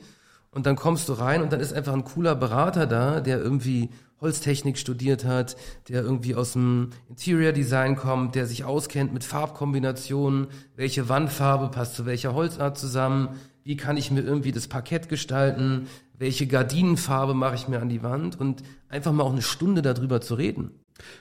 Und 0.52 0.66
dann 0.66 0.76
kommst 0.76 1.08
du 1.08 1.12
rein 1.12 1.42
und 1.42 1.52
dann 1.52 1.60
ist 1.60 1.72
einfach 1.72 1.92
ein 1.92 2.04
cooler 2.04 2.34
Berater 2.34 2.86
da, 2.86 3.20
der 3.20 3.40
irgendwie 3.40 3.90
Holztechnik 4.20 4.78
studiert 4.78 5.24
hat, 5.24 5.56
der 5.88 6.02
irgendwie 6.02 6.34
aus 6.34 6.52
dem 6.52 6.90
Interior 7.08 7.52
Design 7.52 7.96
kommt, 7.96 8.34
der 8.34 8.46
sich 8.46 8.64
auskennt 8.64 9.12
mit 9.12 9.24
Farbkombinationen, 9.24 10.48
welche 10.76 11.08
Wandfarbe 11.08 11.68
passt 11.68 11.94
zu 11.94 12.04
welcher 12.04 12.34
Holzart 12.34 12.76
zusammen, 12.76 13.30
wie 13.62 13.76
kann 13.76 13.96
ich 13.96 14.10
mir 14.10 14.22
irgendwie 14.22 14.52
das 14.52 14.68
Parkett 14.68 15.08
gestalten, 15.08 15.86
welche 16.18 16.46
Gardinenfarbe 16.46 17.34
mache 17.34 17.54
ich 17.54 17.68
mir 17.68 17.80
an 17.80 17.88
die 17.88 18.02
Wand 18.02 18.38
und 18.38 18.62
einfach 18.88 19.12
mal 19.12 19.24
auch 19.24 19.32
eine 19.32 19.42
Stunde 19.42 19.82
darüber 19.82 20.20
zu 20.20 20.34
reden. 20.34 20.72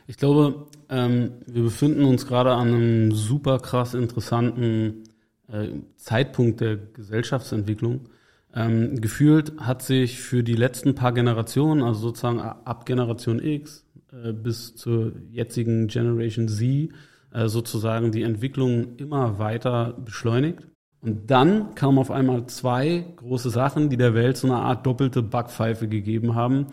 Ich 0.07 0.17
glaube, 0.17 0.67
ähm, 0.89 1.31
wir 1.45 1.63
befinden 1.63 2.03
uns 2.03 2.27
gerade 2.27 2.51
an 2.51 2.67
einem 2.67 3.11
super 3.13 3.59
krass 3.59 3.93
interessanten 3.93 5.03
äh, 5.47 5.69
Zeitpunkt 5.95 6.59
der 6.59 6.75
Gesellschaftsentwicklung 6.75 8.09
ähm, 8.55 8.99
gefühlt 8.99 9.59
hat 9.59 9.81
sich 9.81 10.19
für 10.19 10.43
die 10.43 10.55
letzten 10.55 10.95
paar 10.95 11.13
Generationen, 11.13 11.83
also 11.83 11.99
sozusagen 12.01 12.39
ab 12.39 12.85
Generation 12.85 13.39
X 13.43 13.85
äh, 14.11 14.33
bis 14.33 14.75
zur 14.75 15.13
jetzigen 15.31 15.87
Generation 15.87 16.47
Z, 16.47 16.89
äh, 17.31 17.47
sozusagen 17.47 18.11
die 18.11 18.23
Entwicklung 18.23 18.97
immer 18.97 19.37
weiter 19.37 19.95
beschleunigt. 20.03 20.67
Und 21.01 21.31
dann 21.31 21.75
kamen 21.75 21.97
auf 21.97 22.11
einmal 22.11 22.47
zwei 22.47 23.05
große 23.15 23.49
Sachen, 23.49 23.89
die 23.89 23.97
der 23.97 24.13
Welt 24.15 24.35
so 24.35 24.47
eine 24.47 24.57
Art 24.57 24.85
doppelte 24.85 25.21
Backpfeife 25.21 25.87
gegeben 25.87 26.35
haben. 26.35 26.67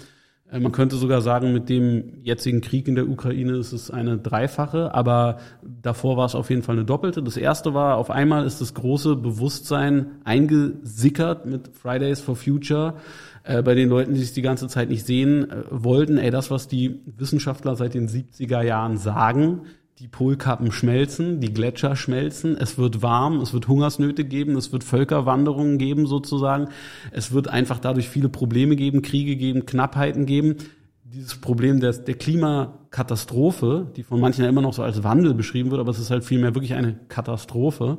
Äh, 0.51 0.61
man 0.61 0.73
könnte 0.73 0.97
sogar 0.97 1.21
sagen, 1.21 1.53
mit 1.53 1.69
dem 1.69 2.23
jetzigen 2.23 2.61
Krieg 2.61 2.89
in 2.89 2.95
der 2.95 3.09
Ukraine 3.09 3.57
ist 3.57 3.73
es 3.73 3.91
eine 3.91 4.19
dreifache, 4.19 4.95
aber 4.95 5.39
davor 5.83 6.17
war 6.17 6.27
es 6.27 6.35
auf 6.35 6.51
jeden 6.51 6.63
Fall 6.63 6.77
eine 6.77 6.85
doppelte. 6.85 7.23
Das 7.23 7.37
erste 7.37 7.75
war, 7.75 7.97
auf 7.97 8.11
einmal 8.11 8.47
ist 8.47 8.61
das 8.61 8.75
große 8.75 9.17
Bewusstsein 9.17 10.13
eingesickert 10.25 11.47
mit 11.47 11.71
Fridays 11.75 12.21
for 12.21 12.37
Future 12.37 12.95
äh, 13.43 13.63
bei 13.63 13.75
den 13.75 13.89
Leuten, 13.89 14.15
die 14.15 14.21
sich 14.21 14.33
die 14.33 14.43
ganze 14.43 14.69
Zeit 14.69 14.89
nicht 14.89 15.05
sehen 15.05 15.51
äh, 15.51 15.65
wollten. 15.71 16.19
Ey, 16.19 16.31
das, 16.31 16.51
was 16.51 16.69
die 16.69 17.01
Wissenschaftler 17.17 17.77
seit 17.77 17.95
den 17.95 18.09
70er 18.09 18.63
Jahren 18.63 18.97
sagen, 18.97 19.63
die 19.99 20.09
Polkappen 20.09 20.73
schmelzen, 20.73 21.41
die 21.41 21.55
Gletscher 21.55 21.97
schmelzen, 21.97 22.57
es 22.57 22.77
wird 22.77 23.01
warm, 23.01 23.41
es 23.41 23.55
wird 23.55 23.67
Hungersnöte 23.67 24.25
geben, 24.25 24.57
es 24.57 24.71
wird 24.71 24.85
Völkerwanderungen 24.85 25.79
geben 25.79 26.07
sozusagen, 26.07 26.69
es 27.13 27.33
wird 27.33 27.49
einfach 27.49 27.79
dadurch 27.79 28.09
viele 28.11 28.29
Probleme 28.29 28.77
geben, 28.77 29.01
Kriege 29.01 29.37
geben, 29.37 29.65
Knappheiten 29.65 30.27
geben. 30.27 30.57
Dieses 31.03 31.37
Problem 31.37 31.81
der, 31.81 31.93
der 31.93 32.15
Klimakatastrophe, 32.15 33.91
die 33.97 34.03
von 34.03 34.21
manchen 34.21 34.45
ja 34.45 34.51
immer 34.51 34.61
noch 34.61 34.75
so 34.75 34.83
als 34.83 35.03
Wandel 35.03 35.33
beschrieben 35.33 35.71
wird, 35.71 35.81
aber 35.81 35.93
es 35.93 35.99
ist 35.99 36.11
halt 36.11 36.25
vielmehr 36.25 36.55
wirklich 36.55 36.75
eine 36.75 36.99
Katastrophe, 37.09 37.99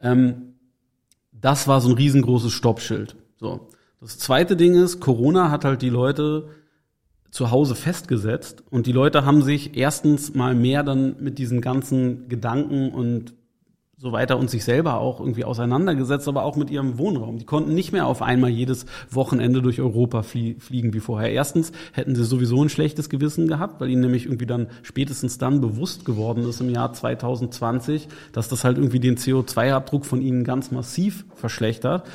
ähm, 0.00 0.54
das 1.32 1.68
war 1.68 1.80
so 1.80 1.90
ein 1.90 1.94
riesengroßes 1.94 2.52
Stoppschild. 2.52 3.14
So. 3.38 3.68
Das 4.00 4.18
zweite 4.18 4.56
Ding 4.56 4.74
ist, 4.74 4.98
Corona 4.98 5.50
hat 5.50 5.64
halt 5.64 5.82
die 5.82 5.90
Leute 5.90 6.48
zu 7.30 7.50
Hause 7.50 7.74
festgesetzt 7.74 8.62
und 8.70 8.86
die 8.86 8.92
Leute 8.92 9.24
haben 9.24 9.42
sich 9.42 9.76
erstens 9.76 10.34
mal 10.34 10.54
mehr 10.54 10.82
dann 10.82 11.16
mit 11.20 11.38
diesen 11.38 11.60
ganzen 11.60 12.28
Gedanken 12.28 12.90
und 12.90 13.34
so 14.00 14.12
weiter 14.12 14.38
und 14.38 14.48
sich 14.48 14.64
selber 14.64 14.98
auch 14.98 15.20
irgendwie 15.20 15.44
auseinandergesetzt, 15.44 16.26
aber 16.26 16.44
auch 16.44 16.56
mit 16.56 16.70
ihrem 16.70 16.96
Wohnraum. 16.96 17.36
Die 17.36 17.44
konnten 17.44 17.74
nicht 17.74 17.92
mehr 17.92 18.06
auf 18.06 18.22
einmal 18.22 18.48
jedes 18.48 18.86
Wochenende 19.10 19.60
durch 19.60 19.78
Europa 19.78 20.22
flie 20.22 20.58
fliegen 20.58 20.94
wie 20.94 21.00
vorher. 21.00 21.30
Erstens 21.30 21.70
hätten 21.92 22.14
sie 22.14 22.24
sowieso 22.24 22.64
ein 22.64 22.70
schlechtes 22.70 23.10
Gewissen 23.10 23.46
gehabt, 23.46 23.78
weil 23.78 23.90
ihnen 23.90 24.00
nämlich 24.00 24.24
irgendwie 24.24 24.46
dann 24.46 24.68
spätestens 24.82 25.36
dann 25.36 25.60
bewusst 25.60 26.06
geworden 26.06 26.48
ist 26.48 26.62
im 26.62 26.70
Jahr 26.70 26.94
2020, 26.94 28.08
dass 28.32 28.48
das 28.48 28.64
halt 28.64 28.78
irgendwie 28.78 29.00
den 29.00 29.18
CO2-Abdruck 29.18 30.06
von 30.06 30.22
ihnen 30.22 30.44
ganz 30.44 30.70
massiv 30.70 31.26
verschlechtert. 31.34 32.08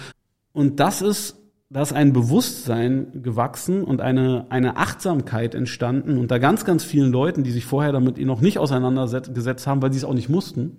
Und 0.53 0.79
das 0.79 1.03
ist 1.03 1.37
da 1.75 1.81
ist 1.81 1.91
ein 1.91 2.13
Bewusstsein 2.13 3.21
gewachsen 3.21 3.83
und 3.83 3.99
eine, 3.99 4.45
eine 4.49 4.77
Achtsamkeit 4.77 5.53
entstanden 5.53 6.17
unter 6.17 6.39
ganz, 6.39 6.63
ganz 6.63 6.85
vielen 6.85 7.11
Leuten, 7.11 7.43
die 7.43 7.51
sich 7.51 7.65
vorher 7.65 7.91
damit 7.91 8.17
noch 8.17 8.39
nicht 8.39 8.59
auseinandergesetzt 8.59 9.67
haben, 9.67 9.81
weil 9.81 9.91
sie 9.91 9.97
es 9.97 10.05
auch 10.05 10.13
nicht 10.13 10.29
mussten 10.29 10.77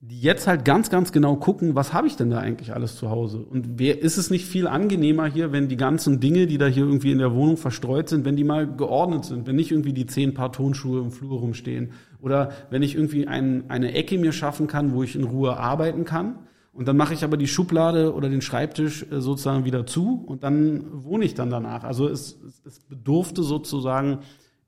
die 0.00 0.20
jetzt 0.20 0.46
halt 0.46 0.64
ganz, 0.64 0.90
ganz 0.90 1.10
genau 1.10 1.34
gucken, 1.36 1.74
was 1.74 1.92
habe 1.92 2.06
ich 2.06 2.14
denn 2.14 2.30
da 2.30 2.38
eigentlich 2.38 2.72
alles 2.72 2.96
zu 2.96 3.10
Hause? 3.10 3.38
Und 3.38 3.80
wer, 3.80 4.00
ist 4.00 4.16
es 4.16 4.30
nicht 4.30 4.46
viel 4.46 4.68
angenehmer 4.68 5.26
hier, 5.26 5.50
wenn 5.50 5.68
die 5.68 5.76
ganzen 5.76 6.20
Dinge, 6.20 6.46
die 6.46 6.56
da 6.56 6.66
hier 6.66 6.84
irgendwie 6.84 7.10
in 7.10 7.18
der 7.18 7.34
Wohnung 7.34 7.56
verstreut 7.56 8.08
sind, 8.08 8.24
wenn 8.24 8.36
die 8.36 8.44
mal 8.44 8.72
geordnet 8.72 9.24
sind, 9.24 9.48
wenn 9.48 9.56
nicht 9.56 9.72
irgendwie 9.72 9.92
die 9.92 10.06
zehn 10.06 10.34
Paar 10.34 10.52
Tonschuhe 10.52 11.00
im 11.00 11.10
Flur 11.10 11.40
rumstehen 11.40 11.90
oder 12.20 12.52
wenn 12.70 12.82
ich 12.82 12.94
irgendwie 12.94 13.26
ein, 13.26 13.64
eine 13.68 13.92
Ecke 13.92 14.18
mir 14.18 14.30
schaffen 14.30 14.68
kann, 14.68 14.92
wo 14.92 15.02
ich 15.02 15.16
in 15.16 15.24
Ruhe 15.24 15.56
arbeiten 15.56 16.04
kann 16.04 16.38
und 16.78 16.86
dann 16.86 16.96
mache 16.96 17.12
ich 17.12 17.24
aber 17.24 17.36
die 17.36 17.48
Schublade 17.48 18.14
oder 18.14 18.28
den 18.28 18.40
Schreibtisch 18.40 19.04
äh, 19.10 19.20
sozusagen 19.20 19.64
wieder 19.64 19.84
zu 19.84 20.22
und 20.24 20.44
dann 20.44 20.84
wohne 21.02 21.24
ich 21.24 21.34
dann 21.34 21.50
danach. 21.50 21.82
Also 21.82 22.06
es, 22.06 22.38
es 22.64 22.78
bedurfte 22.78 23.42
sozusagen 23.42 24.20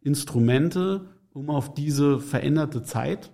Instrumente, 0.02 1.02
um 1.32 1.50
auf 1.50 1.72
diese 1.72 2.18
veränderte 2.18 2.82
Zeit 2.82 3.30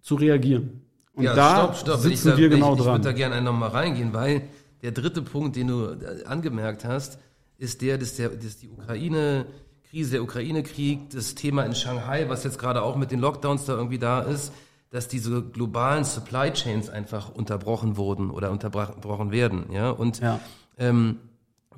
zu 0.00 0.16
reagieren. 0.16 0.82
Und 1.14 1.22
ja, 1.22 1.36
da 1.36 1.54
stopp, 1.54 1.76
stopp. 1.76 2.00
sitzen 2.00 2.30
ich, 2.30 2.36
wir 2.36 2.48
genau 2.48 2.72
ich, 2.72 2.80
ich 2.80 2.84
dran. 2.84 2.94
würde 2.94 3.04
da 3.04 3.12
gerne 3.12 3.40
nochmal 3.40 3.68
reingehen, 3.68 4.12
weil 4.12 4.42
der 4.82 4.90
dritte 4.90 5.22
Punkt, 5.22 5.54
den 5.54 5.68
du 5.68 5.84
äh, 5.84 6.24
angemerkt 6.24 6.84
hast, 6.84 7.20
ist 7.58 7.80
der, 7.80 7.96
dass, 7.96 8.16
der, 8.16 8.30
dass 8.30 8.58
die 8.58 8.70
Ukraine, 8.70 9.46
Krise, 9.88 10.10
der 10.10 10.24
Ukraine-Krieg, 10.24 11.10
das 11.10 11.36
Thema 11.36 11.62
in 11.62 11.76
Shanghai, 11.76 12.28
was 12.28 12.42
jetzt 12.42 12.58
gerade 12.58 12.82
auch 12.82 12.96
mit 12.96 13.12
den 13.12 13.20
Lockdowns 13.20 13.66
da 13.66 13.74
irgendwie 13.74 14.00
da 14.00 14.20
ist, 14.20 14.52
dass 14.92 15.08
diese 15.08 15.42
globalen 15.42 16.04
Supply 16.04 16.52
Chains 16.52 16.88
einfach 16.88 17.34
unterbrochen 17.34 17.96
wurden 17.96 18.30
oder 18.30 18.50
unterbrochen 18.52 19.32
werden. 19.32 19.64
Ja? 19.72 19.90
Und 19.90 20.20
Ja. 20.20 20.38
ähm, 20.78 21.16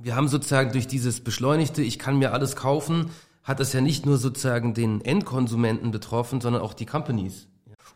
wir 0.03 0.17
haben 0.17 0.29
sozusagen 0.29 0.73
durch 0.73 0.89
dieses 0.89 1.21
beschleunigte, 1.21 1.81
ich 1.81 1.99
kann 1.99 2.19
mir 2.19 2.33
alles 2.33 2.57
kaufen, 2.57 3.11
hat 3.45 3.61
es 3.61 3.73
ja 3.73 3.81
nicht 3.81 4.05
nur 4.05 4.19
sozusagen 4.19 4.75
den 4.75 5.01
Endkonsumenten 5.01 5.93
betroffen, 5.93 6.41
sondern 6.41 6.61
auch 6.61 6.75
die 6.75 6.87
Companies. 6.87 7.47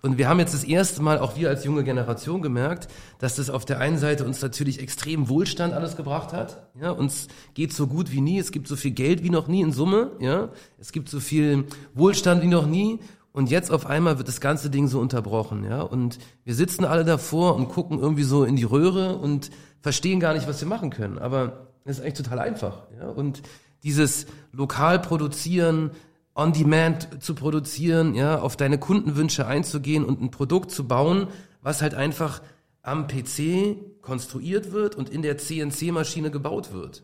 Und 0.00 0.16
wir 0.16 0.28
haben 0.28 0.38
jetzt 0.38 0.54
das 0.54 0.62
erste 0.62 1.02
Mal, 1.02 1.18
auch 1.18 1.36
wir 1.36 1.48
als 1.48 1.64
junge 1.64 1.82
Generation, 1.82 2.40
gemerkt, 2.40 2.86
dass 3.18 3.34
das 3.34 3.50
auf 3.50 3.64
der 3.64 3.80
einen 3.80 3.98
Seite 3.98 4.24
uns 4.24 4.40
natürlich 4.40 4.80
extrem 4.80 5.28
Wohlstand 5.28 5.74
alles 5.74 5.96
gebracht 5.96 6.32
hat. 6.32 6.68
Ja, 6.80 6.92
uns 6.92 7.26
geht 7.54 7.72
so 7.72 7.88
gut 7.88 8.12
wie 8.12 8.20
nie, 8.20 8.38
es 8.38 8.52
gibt 8.52 8.68
so 8.68 8.76
viel 8.76 8.92
Geld 8.92 9.24
wie 9.24 9.30
noch 9.30 9.48
nie 9.48 9.60
in 9.60 9.72
Summe. 9.72 10.12
Ja, 10.20 10.50
es 10.78 10.92
gibt 10.92 11.08
so 11.08 11.18
viel 11.18 11.64
Wohlstand 11.94 12.42
wie 12.42 12.46
noch 12.46 12.66
nie. 12.66 13.00
Und 13.32 13.50
jetzt 13.50 13.70
auf 13.70 13.86
einmal 13.86 14.18
wird 14.18 14.28
das 14.28 14.40
ganze 14.40 14.70
Ding 14.70 14.88
so 14.88 15.00
unterbrochen. 15.00 15.64
Ja, 15.64 15.82
und 15.82 16.18
wir 16.44 16.54
sitzen 16.54 16.84
alle 16.84 17.04
davor 17.04 17.56
und 17.56 17.68
gucken 17.68 17.98
irgendwie 17.98 18.24
so 18.24 18.44
in 18.44 18.56
die 18.56 18.64
Röhre 18.64 19.16
und 19.16 19.50
verstehen 19.80 20.20
gar 20.20 20.34
nicht, 20.34 20.48
was 20.48 20.60
wir 20.60 20.68
machen 20.68 20.90
können. 20.90 21.18
Aber 21.18 21.68
das 21.84 21.98
ist 21.98 22.02
eigentlich 22.02 22.14
total 22.14 22.38
einfach. 22.40 22.82
Ja, 22.98 23.08
und 23.08 23.42
dieses 23.82 24.26
lokal 24.52 24.98
produzieren, 24.98 25.90
on 26.34 26.52
demand 26.52 27.22
zu 27.22 27.34
produzieren, 27.34 28.14
ja, 28.14 28.40
auf 28.40 28.56
deine 28.56 28.78
Kundenwünsche 28.78 29.46
einzugehen 29.46 30.04
und 30.04 30.20
ein 30.20 30.30
Produkt 30.30 30.70
zu 30.70 30.86
bauen, 30.86 31.28
was 31.62 31.82
halt 31.82 31.94
einfach 31.94 32.42
am 32.82 33.06
PC 33.06 33.76
konstruiert 34.02 34.72
wird 34.72 34.94
und 34.94 35.10
in 35.10 35.22
der 35.22 35.36
CNC-Maschine 35.36 36.30
gebaut 36.30 36.72
wird. 36.72 37.02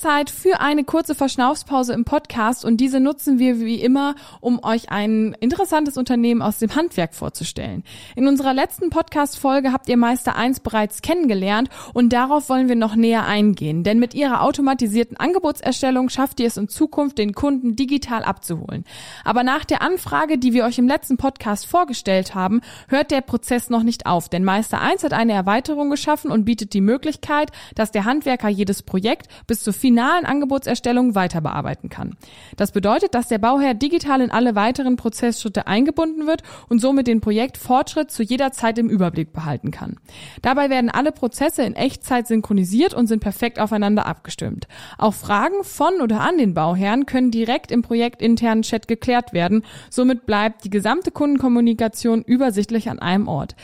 Ist 0.00 0.06
Zeit 0.06 0.30
für 0.30 0.60
eine 0.60 0.84
kurze 0.84 1.14
Verschnaufspause 1.14 1.92
im 1.92 2.06
Podcast 2.06 2.64
und 2.64 2.78
diese 2.78 3.00
nutzen 3.00 3.38
wir 3.38 3.60
wie 3.60 3.82
immer, 3.82 4.14
um 4.40 4.64
euch 4.64 4.90
ein 4.90 5.36
interessantes 5.40 5.98
Unternehmen 5.98 6.40
aus 6.40 6.58
dem 6.58 6.74
Handwerk 6.74 7.14
vorzustellen. 7.14 7.84
In 8.16 8.26
unserer 8.26 8.54
letzten 8.54 8.88
Podcast-Folge 8.88 9.74
habt 9.74 9.90
ihr 9.90 9.98
Meister 9.98 10.36
1 10.36 10.60
bereits 10.60 11.02
kennengelernt 11.02 11.68
und 11.92 12.14
darauf 12.14 12.48
wollen 12.48 12.68
wir 12.68 12.76
noch 12.76 12.94
näher 12.94 13.26
eingehen, 13.26 13.84
denn 13.84 13.98
mit 13.98 14.14
ihrer 14.14 14.42
automatisierten 14.42 15.18
Angebotserstellung 15.18 16.08
schafft 16.08 16.40
ihr 16.40 16.46
es 16.46 16.56
in 16.56 16.68
Zukunft, 16.68 17.18
den 17.18 17.34
Kunden 17.34 17.76
digital 17.76 18.24
abzuholen. 18.24 18.84
Aber 19.22 19.42
nach 19.42 19.66
der 19.66 19.82
Anfrage, 19.82 20.38
die 20.38 20.54
wir 20.54 20.64
euch 20.64 20.78
im 20.78 20.88
letzten 20.88 21.18
Podcast 21.18 21.66
vorgestellt 21.66 22.34
haben, 22.34 22.62
hört 22.88 23.10
der 23.10 23.20
Prozess 23.20 23.68
noch 23.68 23.82
nicht 23.82 24.06
auf, 24.06 24.30
denn 24.30 24.44
Meister 24.44 24.80
1 24.80 25.04
hat 25.04 25.12
eine 25.12 25.34
Erweiterung 25.34 25.90
geschaffen 25.90 26.30
und 26.30 26.46
bietet 26.46 26.72
die 26.72 26.80
Möglichkeit, 26.80 27.50
dass 27.74 27.92
der 27.92 28.06
Handwerker 28.06 28.48
jedes 28.48 28.82
Projekt 28.82 29.28
bis 29.46 29.62
zur 29.62 29.74
finalen 29.90 30.24
Angebotserstellung 30.24 31.16
weiter 31.16 31.40
bearbeiten 31.40 31.88
kann. 31.88 32.14
Das 32.56 32.70
bedeutet, 32.70 33.12
dass 33.12 33.26
der 33.26 33.38
Bauherr 33.38 33.74
digital 33.74 34.20
in 34.20 34.30
alle 34.30 34.54
weiteren 34.54 34.94
Prozessschritte 34.94 35.66
eingebunden 35.66 36.28
wird 36.28 36.44
und 36.68 36.80
somit 36.80 37.08
den 37.08 37.20
Projektfortschritt 37.20 38.12
zu 38.12 38.22
jeder 38.22 38.52
Zeit 38.52 38.78
im 38.78 38.88
Überblick 38.88 39.32
behalten 39.32 39.72
kann. 39.72 39.96
Dabei 40.42 40.70
werden 40.70 40.90
alle 40.90 41.10
Prozesse 41.10 41.64
in 41.64 41.74
Echtzeit 41.74 42.28
synchronisiert 42.28 42.94
und 42.94 43.08
sind 43.08 43.18
perfekt 43.18 43.58
aufeinander 43.58 44.06
abgestimmt. 44.06 44.68
Auch 44.96 45.14
Fragen 45.14 45.64
von 45.64 46.00
oder 46.00 46.20
an 46.20 46.38
den 46.38 46.54
Bauherrn 46.54 47.04
können 47.04 47.32
direkt 47.32 47.72
im 47.72 47.82
projektinternen 47.82 48.62
Chat 48.62 48.86
geklärt 48.86 49.32
werden. 49.32 49.64
Somit 49.90 50.24
bleibt 50.24 50.62
die 50.62 50.70
gesamte 50.70 51.10
Kundenkommunikation 51.10 52.22
übersichtlich 52.22 52.88
an 52.90 53.00
einem 53.00 53.26
Ort. 53.26 53.56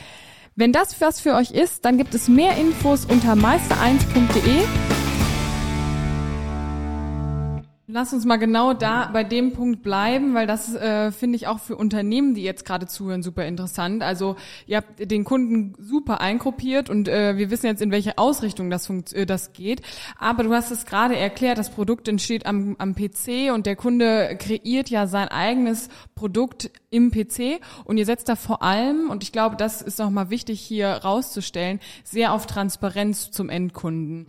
Wenn 0.55 0.73
das 0.73 0.99
was 0.99 1.21
für 1.21 1.35
euch 1.35 1.51
ist, 1.51 1.85
dann 1.85 1.97
gibt 1.97 2.13
es 2.13 2.27
mehr 2.27 2.57
Infos 2.57 3.05
unter 3.05 3.31
meister1.de. 3.35 4.96
Lass 7.89 8.11
uns 8.11 8.25
mal 8.25 8.35
genau 8.35 8.73
da 8.73 9.09
bei 9.13 9.23
dem 9.23 9.53
Punkt 9.53 9.81
bleiben, 9.81 10.33
weil 10.33 10.45
das 10.45 10.75
äh, 10.75 11.09
finde 11.13 11.37
ich 11.37 11.47
auch 11.47 11.59
für 11.59 11.77
Unternehmen, 11.77 12.33
die 12.33 12.43
jetzt 12.43 12.65
gerade 12.65 12.85
zuhören, 12.85 13.23
super 13.23 13.45
interessant. 13.45 14.03
Also 14.03 14.35
ihr 14.65 14.75
habt 14.75 15.09
den 15.09 15.23
Kunden 15.23 15.73
super 15.79 16.19
eingruppiert 16.19 16.89
und 16.89 17.07
äh, 17.07 17.37
wir 17.37 17.49
wissen 17.49 17.67
jetzt, 17.67 17.81
in 17.81 17.91
welche 17.91 18.17
Ausrichtung 18.17 18.69
das, 18.69 18.89
äh, 19.13 19.25
das 19.25 19.53
geht. 19.53 19.83
Aber 20.19 20.43
du 20.43 20.53
hast 20.53 20.69
es 20.69 20.85
gerade 20.85 21.15
erklärt, 21.15 21.57
das 21.57 21.69
Produkt 21.69 22.09
entsteht 22.09 22.45
am, 22.45 22.75
am 22.77 22.93
PC 22.93 23.53
und 23.53 23.65
der 23.65 23.77
Kunde 23.77 24.35
kreiert 24.37 24.89
ja 24.89 25.07
sein 25.07 25.29
eigenes 25.29 25.87
Produkt 26.13 26.69
im 26.89 27.09
PC 27.09 27.61
und 27.85 27.95
ihr 27.95 28.05
setzt 28.05 28.27
da 28.27 28.35
vor 28.35 28.63
allem, 28.63 29.09
und 29.09 29.23
ich 29.23 29.31
glaube, 29.31 29.55
das 29.55 29.81
ist 29.81 29.97
nochmal 29.97 30.29
wichtig 30.29 30.59
hier 30.59 30.89
rauszustellen, 30.89 31.79
sehr 32.03 32.33
auf 32.33 32.47
Transparenz 32.47 33.31
zum 33.31 33.47
Endkunden. 33.47 34.27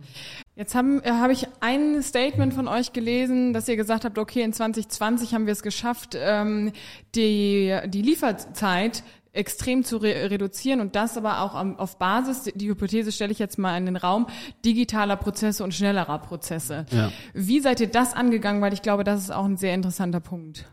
Jetzt 0.59 0.75
haben 0.75 1.01
äh, 1.03 1.11
habe 1.11 1.31
ich 1.31 1.47
ein 1.61 2.03
Statement 2.03 2.53
von 2.53 2.67
euch 2.67 2.91
gelesen, 2.91 3.53
dass 3.53 3.69
ihr 3.69 3.77
gesagt 3.77 4.03
habt, 4.03 4.17
okay, 4.17 4.41
in 4.41 4.51
2020 4.51 5.33
haben 5.33 5.45
wir 5.45 5.53
es 5.53 5.63
geschafft, 5.63 6.17
ähm, 6.19 6.73
die, 7.15 7.73
die 7.85 8.01
Lieferzeit 8.01 9.03
extrem 9.31 9.85
zu 9.85 9.95
re 9.95 10.29
reduzieren 10.29 10.81
und 10.81 10.97
das 10.97 11.15
aber 11.15 11.43
auch 11.43 11.55
am, 11.55 11.77
auf 11.77 11.97
Basis, 11.97 12.51
die 12.53 12.67
Hypothese 12.67 13.13
stelle 13.13 13.31
ich 13.31 13.39
jetzt 13.39 13.57
mal 13.57 13.77
in 13.77 13.85
den 13.85 13.95
Raum, 13.95 14.27
digitaler 14.65 15.15
Prozesse 15.15 15.63
und 15.63 15.73
schnellerer 15.73 16.19
Prozesse. 16.19 16.85
Ja. 16.91 17.09
Wie 17.33 17.61
seid 17.61 17.79
ihr 17.79 17.87
das 17.87 18.13
angegangen? 18.13 18.61
Weil 18.61 18.73
ich 18.73 18.81
glaube, 18.81 19.05
das 19.05 19.21
ist 19.21 19.31
auch 19.31 19.45
ein 19.45 19.55
sehr 19.55 19.73
interessanter 19.73 20.19
Punkt. 20.19 20.65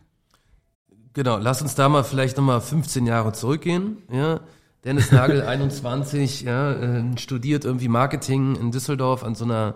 Genau, 1.12 1.38
lass 1.38 1.62
uns 1.62 1.76
da 1.76 1.88
mal 1.88 2.02
vielleicht 2.02 2.38
nochmal 2.38 2.60
15 2.60 3.06
Jahre 3.06 3.32
zurückgehen. 3.34 3.98
Ja. 4.10 4.40
Dennis 4.86 5.10
Nagel, 5.10 5.42
21, 5.46 6.42
ja, 6.42 6.72
äh, 6.72 7.18
studiert 7.18 7.64
irgendwie 7.64 7.88
Marketing 7.88 8.54
in 8.54 8.70
Düsseldorf 8.70 9.24
an 9.24 9.34
so 9.34 9.44
einer 9.44 9.74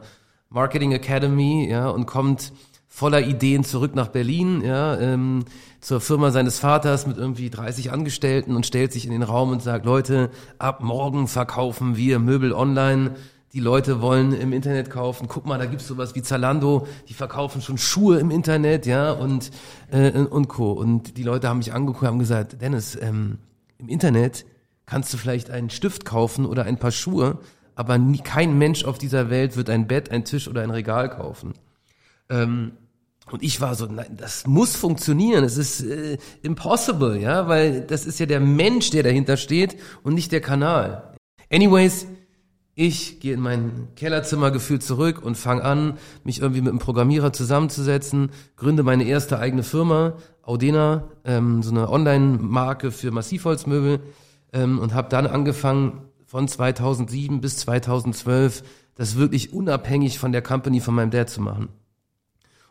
Marketing 0.51 0.93
Academy, 0.93 1.69
ja, 1.69 1.91
und 1.91 2.07
kommt 2.07 2.53
voller 2.87 3.21
Ideen 3.21 3.65
zurück 3.65 3.95
nach 3.95 4.09
Berlin, 4.09 4.63
ja, 4.65 4.99
ähm, 4.99 5.45
zur 5.81 6.01
Firma 6.01 6.31
seines 6.31 6.61
Vaters 6.61 7.07
mit 7.07 7.17
irgendwie 7.17 7.51
30 7.51 7.91
Angestellten 7.93 8.55
und 8.55 8.67
stellt 8.67 8.93
sich 8.93 9.05
in 9.05 9.11
den 9.11 9.23
Raum 9.23 9.51
und 9.51 9.63
sagt, 9.63 9.85
Leute, 9.85 10.31
ab 10.59 10.83
morgen 10.83 11.27
verkaufen 11.27 11.97
wir 11.97 12.19
Möbel 12.19 12.53
online. 12.53 13.15
Die 13.53 13.61
Leute 13.61 14.01
wollen 14.01 14.33
im 14.33 14.53
Internet 14.53 14.91
kaufen. 14.91 15.27
Guck 15.27 15.45
mal, 15.45 15.59
da 15.59 15.67
gibt's 15.67 15.89
sowas 15.89 16.15
wie 16.15 16.23
Zalando, 16.23 16.87
die 17.09 17.15
verkaufen 17.15 17.63
schon 17.63 17.79
Schuhe 17.79 18.19
im 18.19 18.31
Internet, 18.31 18.87
ja, 18.87 19.11
und, 19.11 19.51
äh, 19.91 20.11
und 20.11 20.47
Co. 20.47 20.71
Und 20.71 21.17
die 21.17 21.25
Leute 21.25 21.49
haben 21.49 21.59
mich 21.59 21.73
angeguckt 21.73 22.07
haben 22.07 22.21
gesagt, 22.21 22.63
Dennis, 22.63 22.97
ähm, 23.01 23.39
im 23.79 23.89
Internet 23.89 24.45
kannst 24.91 25.15
du 25.15 25.19
vielleicht 25.19 25.51
einen 25.51 25.71
Stift 25.71 26.05
kaufen 26.05 26.45
oder 26.45 26.65
ein 26.65 26.77
paar 26.77 26.91
Schuhe, 26.91 27.39
aber 27.77 27.97
nie, 27.97 28.19
kein 28.19 28.59
Mensch 28.59 28.85
auf 28.85 28.99
dieser 28.99 29.31
Welt 29.31 29.57
wird 29.57 29.71
ein 29.71 29.87
Bett, 29.87 30.11
ein 30.11 30.25
Tisch 30.25 30.49
oder 30.49 30.63
ein 30.63 30.71
Regal 30.71 31.09
kaufen. 31.09 31.55
Ähm, 32.29 32.73
und 33.31 33.45
ich 33.45 33.61
war 33.61 33.77
so, 33.77 33.87
nein, 33.87 34.17
das 34.17 34.49
muss 34.49 34.75
funktionieren. 34.75 35.45
Es 35.45 35.57
ist 35.57 35.83
äh, 35.83 36.19
impossible, 36.43 37.21
ja, 37.21 37.47
weil 37.47 37.83
das 37.83 38.05
ist 38.05 38.19
ja 38.19 38.27
der 38.27 38.41
Mensch, 38.41 38.91
der 38.91 39.05
dahinter 39.05 39.37
steht 39.37 39.77
und 40.03 40.15
nicht 40.15 40.33
der 40.33 40.41
Kanal. 40.41 41.15
Anyways, 41.53 42.09
Ich 42.75 43.21
gehe 43.21 43.35
in 43.35 43.41
mein 43.41 43.89
Kellerzimmer 43.95 44.51
gefühlt 44.51 44.83
zurück 44.83 45.23
und 45.23 45.37
fange 45.37 45.63
an, 45.63 45.99
mich 46.25 46.41
irgendwie 46.41 46.63
mit 46.63 46.71
einem 46.71 46.79
Programmierer 46.79 47.33
zusammenzusetzen, 47.33 48.31
gründe 48.57 48.83
meine 48.83 49.05
erste 49.05 49.39
eigene 49.39 49.63
Firma, 49.63 50.15
Audena, 50.43 51.05
ähm, 51.25 51.63
so 51.63 51.71
eine 51.71 51.91
Online-Marke 51.91 52.91
für 52.91 53.11
Massivholzmöbel 53.11 54.01
ähm, 54.53 54.79
und 54.79 54.95
habe 54.95 55.09
dann 55.09 55.27
angefangen 55.27 56.03
von 56.27 56.47
2007 56.47 57.41
bis 57.41 57.57
2012 57.59 58.63
das 58.95 59.17
wirklich 59.17 59.53
unabhängig 59.53 60.19
von 60.19 60.33
der 60.33 60.43
Company 60.43 60.81
von 60.81 60.95
meinem 60.95 61.11
Dad 61.11 61.31
zu 61.31 61.41
machen. 61.41 61.69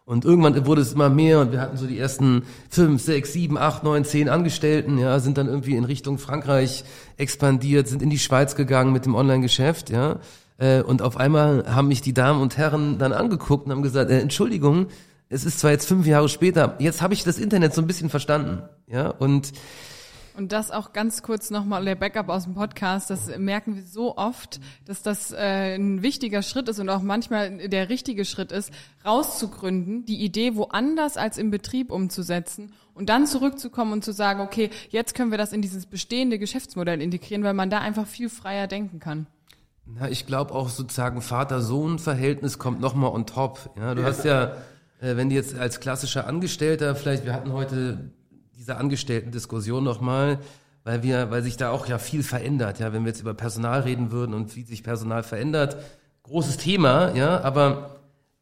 Und 0.05 0.25
irgendwann 0.25 0.65
wurde 0.65 0.81
es 0.81 0.93
immer 0.93 1.09
mehr 1.09 1.39
und 1.39 1.51
wir 1.51 1.61
hatten 1.61 1.77
so 1.77 1.85
die 1.85 1.99
ersten 1.99 2.43
fünf, 2.67 2.99
sechs, 2.99 3.31
sieben, 3.33 3.59
acht, 3.59 3.83
neun, 3.83 4.05
zehn 4.05 4.27
Angestellten, 4.27 4.97
ja, 4.97 5.19
sind 5.19 5.37
dann 5.37 5.47
irgendwie 5.47 5.75
in 5.75 5.83
Richtung 5.83 6.17
Frankreich 6.17 6.83
expandiert, 7.17 7.87
sind 7.87 8.01
in 8.01 8.09
die 8.09 8.17
Schweiz 8.17 8.55
gegangen 8.55 8.91
mit 8.91 9.05
dem 9.05 9.13
Online-Geschäft, 9.13 9.91
ja. 9.91 10.19
Äh, 10.57 10.81
und 10.81 11.03
auf 11.03 11.17
einmal 11.17 11.63
haben 11.67 11.89
mich 11.89 12.01
die 12.01 12.13
Damen 12.13 12.41
und 12.41 12.57
Herren 12.57 12.97
dann 12.97 13.13
angeguckt 13.13 13.67
und 13.67 13.71
haben 13.71 13.83
gesagt, 13.83 14.09
äh, 14.09 14.19
Entschuldigung, 14.19 14.87
es 15.29 15.45
ist 15.45 15.59
zwar 15.59 15.69
jetzt 15.69 15.87
fünf 15.87 16.07
Jahre 16.07 16.27
später, 16.27 16.75
jetzt 16.79 17.03
habe 17.03 17.13
ich 17.13 17.23
das 17.23 17.37
Internet 17.37 17.75
so 17.75 17.81
ein 17.81 17.87
bisschen 17.87 18.09
verstanden, 18.09 18.63
ja. 18.87 19.09
Und 19.09 19.51
und 20.35 20.51
das 20.51 20.71
auch 20.71 20.93
ganz 20.93 21.21
kurz 21.21 21.49
nochmal 21.49 21.85
der 21.85 21.95
Backup 21.95 22.29
aus 22.29 22.45
dem 22.45 22.53
Podcast, 22.53 23.09
das 23.09 23.37
merken 23.37 23.75
wir 23.75 23.83
so 23.83 24.17
oft, 24.17 24.59
dass 24.85 25.01
das 25.03 25.31
äh, 25.31 25.75
ein 25.75 26.01
wichtiger 26.01 26.41
Schritt 26.41 26.69
ist 26.69 26.79
und 26.79 26.89
auch 26.89 27.01
manchmal 27.01 27.69
der 27.69 27.89
richtige 27.89 28.25
Schritt 28.25 28.51
ist, 28.51 28.71
rauszugründen, 29.05 30.05
die 30.05 30.23
Idee 30.23 30.55
woanders 30.55 31.17
als 31.17 31.37
im 31.37 31.51
Betrieb 31.51 31.91
umzusetzen 31.91 32.73
und 32.93 33.09
dann 33.09 33.27
zurückzukommen 33.27 33.93
und 33.93 34.03
zu 34.03 34.11
sagen, 34.11 34.41
okay, 34.41 34.69
jetzt 34.89 35.15
können 35.15 35.31
wir 35.31 35.37
das 35.37 35.53
in 35.53 35.61
dieses 35.61 35.85
bestehende 35.85 36.37
Geschäftsmodell 36.37 37.01
integrieren, 37.01 37.43
weil 37.43 37.53
man 37.53 37.69
da 37.69 37.79
einfach 37.79 38.05
viel 38.05 38.29
freier 38.29 38.67
denken 38.67 38.99
kann. 38.99 39.27
Na, 39.85 40.09
ich 40.09 40.25
glaube 40.25 40.53
auch 40.53 40.69
sozusagen 40.69 41.21
Vater-Sohn-Verhältnis 41.21 42.59
kommt 42.59 42.79
nochmal 42.79 43.11
on 43.11 43.25
top. 43.25 43.71
Ja, 43.77 43.95
du 43.95 44.01
ja. 44.01 44.07
hast 44.07 44.23
ja, 44.23 44.55
äh, 45.01 45.15
wenn 45.15 45.29
du 45.29 45.35
jetzt 45.35 45.57
als 45.57 45.79
klassischer 45.79 46.27
Angestellter, 46.27 46.95
vielleicht, 46.95 47.25
wir 47.25 47.33
hatten 47.33 47.53
heute 47.53 48.11
diese 48.69 48.77
Angestellten-Diskussion 48.77 49.84
nochmal, 49.84 50.38
weil 50.84 51.01
wir, 51.01 51.32
weil 51.32 51.41
sich 51.41 51.58
da 51.58 51.71
auch 51.71 51.88
ja 51.88 51.97
viel 51.97 52.21
verändert, 52.21 52.79
ja, 52.79 52.93
wenn 52.93 53.03
wir 53.03 53.10
jetzt 53.10 53.21
über 53.21 53.34
Personal 53.34 53.82
reden 53.82 54.12
würden 54.12 54.36
und 54.36 54.55
wie 54.55 54.62
sich 54.62 54.84
Personal 54.84 55.23
verändert, 55.23 55.77
großes 56.21 56.58
Thema, 56.58 57.15
ja, 57.15 57.41
aber 57.41 57.95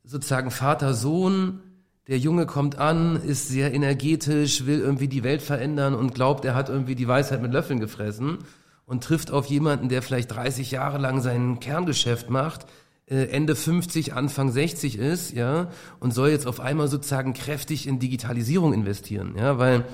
sozusagen 0.04 0.52
Vater, 0.52 0.94
Sohn, 0.94 1.62
der 2.10 2.18
Junge 2.18 2.46
kommt 2.46 2.78
an, 2.78 3.16
ist 3.16 3.48
sehr 3.48 3.74
energetisch, 3.74 4.66
will 4.66 4.82
irgendwie 4.82 5.08
die 5.08 5.24
Welt 5.24 5.42
verändern 5.42 5.96
und 5.96 6.14
glaubt, 6.14 6.44
er 6.44 6.56
hat 6.56 6.68
irgendwie 6.68 6.96
die 6.96 7.08
Weisheit 7.08 7.42
mit 7.42 7.54
Löffeln 7.54 7.80
gefressen 7.80 8.40
und 8.86 9.06
trifft 9.06 9.32
auf 9.32 9.46
jemanden, 9.46 9.88
der 9.88 10.02
vielleicht 10.02 10.36
30 10.36 10.72
Jahre 10.72 10.98
lang 10.98 11.22
sein 11.22 11.62
Kerngeschäft 11.62 12.30
macht, 12.30 12.66
äh, 13.10 13.28
Ende 13.28 13.56
50, 13.56 14.14
Anfang 14.14 14.52
60 14.52 14.98
ist, 14.98 15.32
ja, 15.32 15.70
und 16.02 16.14
soll 16.14 16.32
jetzt 16.32 16.48
auf 16.48 16.60
einmal 16.60 16.90
sozusagen 16.90 17.34
kräftig 17.34 17.88
in 17.88 18.00
Digitalisierung 18.00 18.74
investieren, 18.74 19.36
ja, 19.38 19.58
weil 19.58 19.86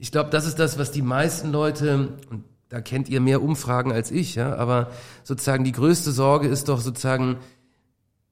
ich 0.00 0.10
glaube, 0.10 0.30
das 0.30 0.46
ist 0.46 0.58
das, 0.58 0.78
was 0.78 0.90
die 0.90 1.02
meisten 1.02 1.52
Leute, 1.52 2.08
und 2.30 2.44
da 2.70 2.80
kennt 2.80 3.10
ihr 3.10 3.20
mehr 3.20 3.42
Umfragen 3.42 3.92
als 3.92 4.10
ich, 4.10 4.34
ja, 4.34 4.56
aber 4.56 4.90
sozusagen 5.24 5.62
die 5.62 5.72
größte 5.72 6.10
Sorge 6.10 6.48
ist 6.48 6.70
doch 6.70 6.80
sozusagen, 6.80 7.36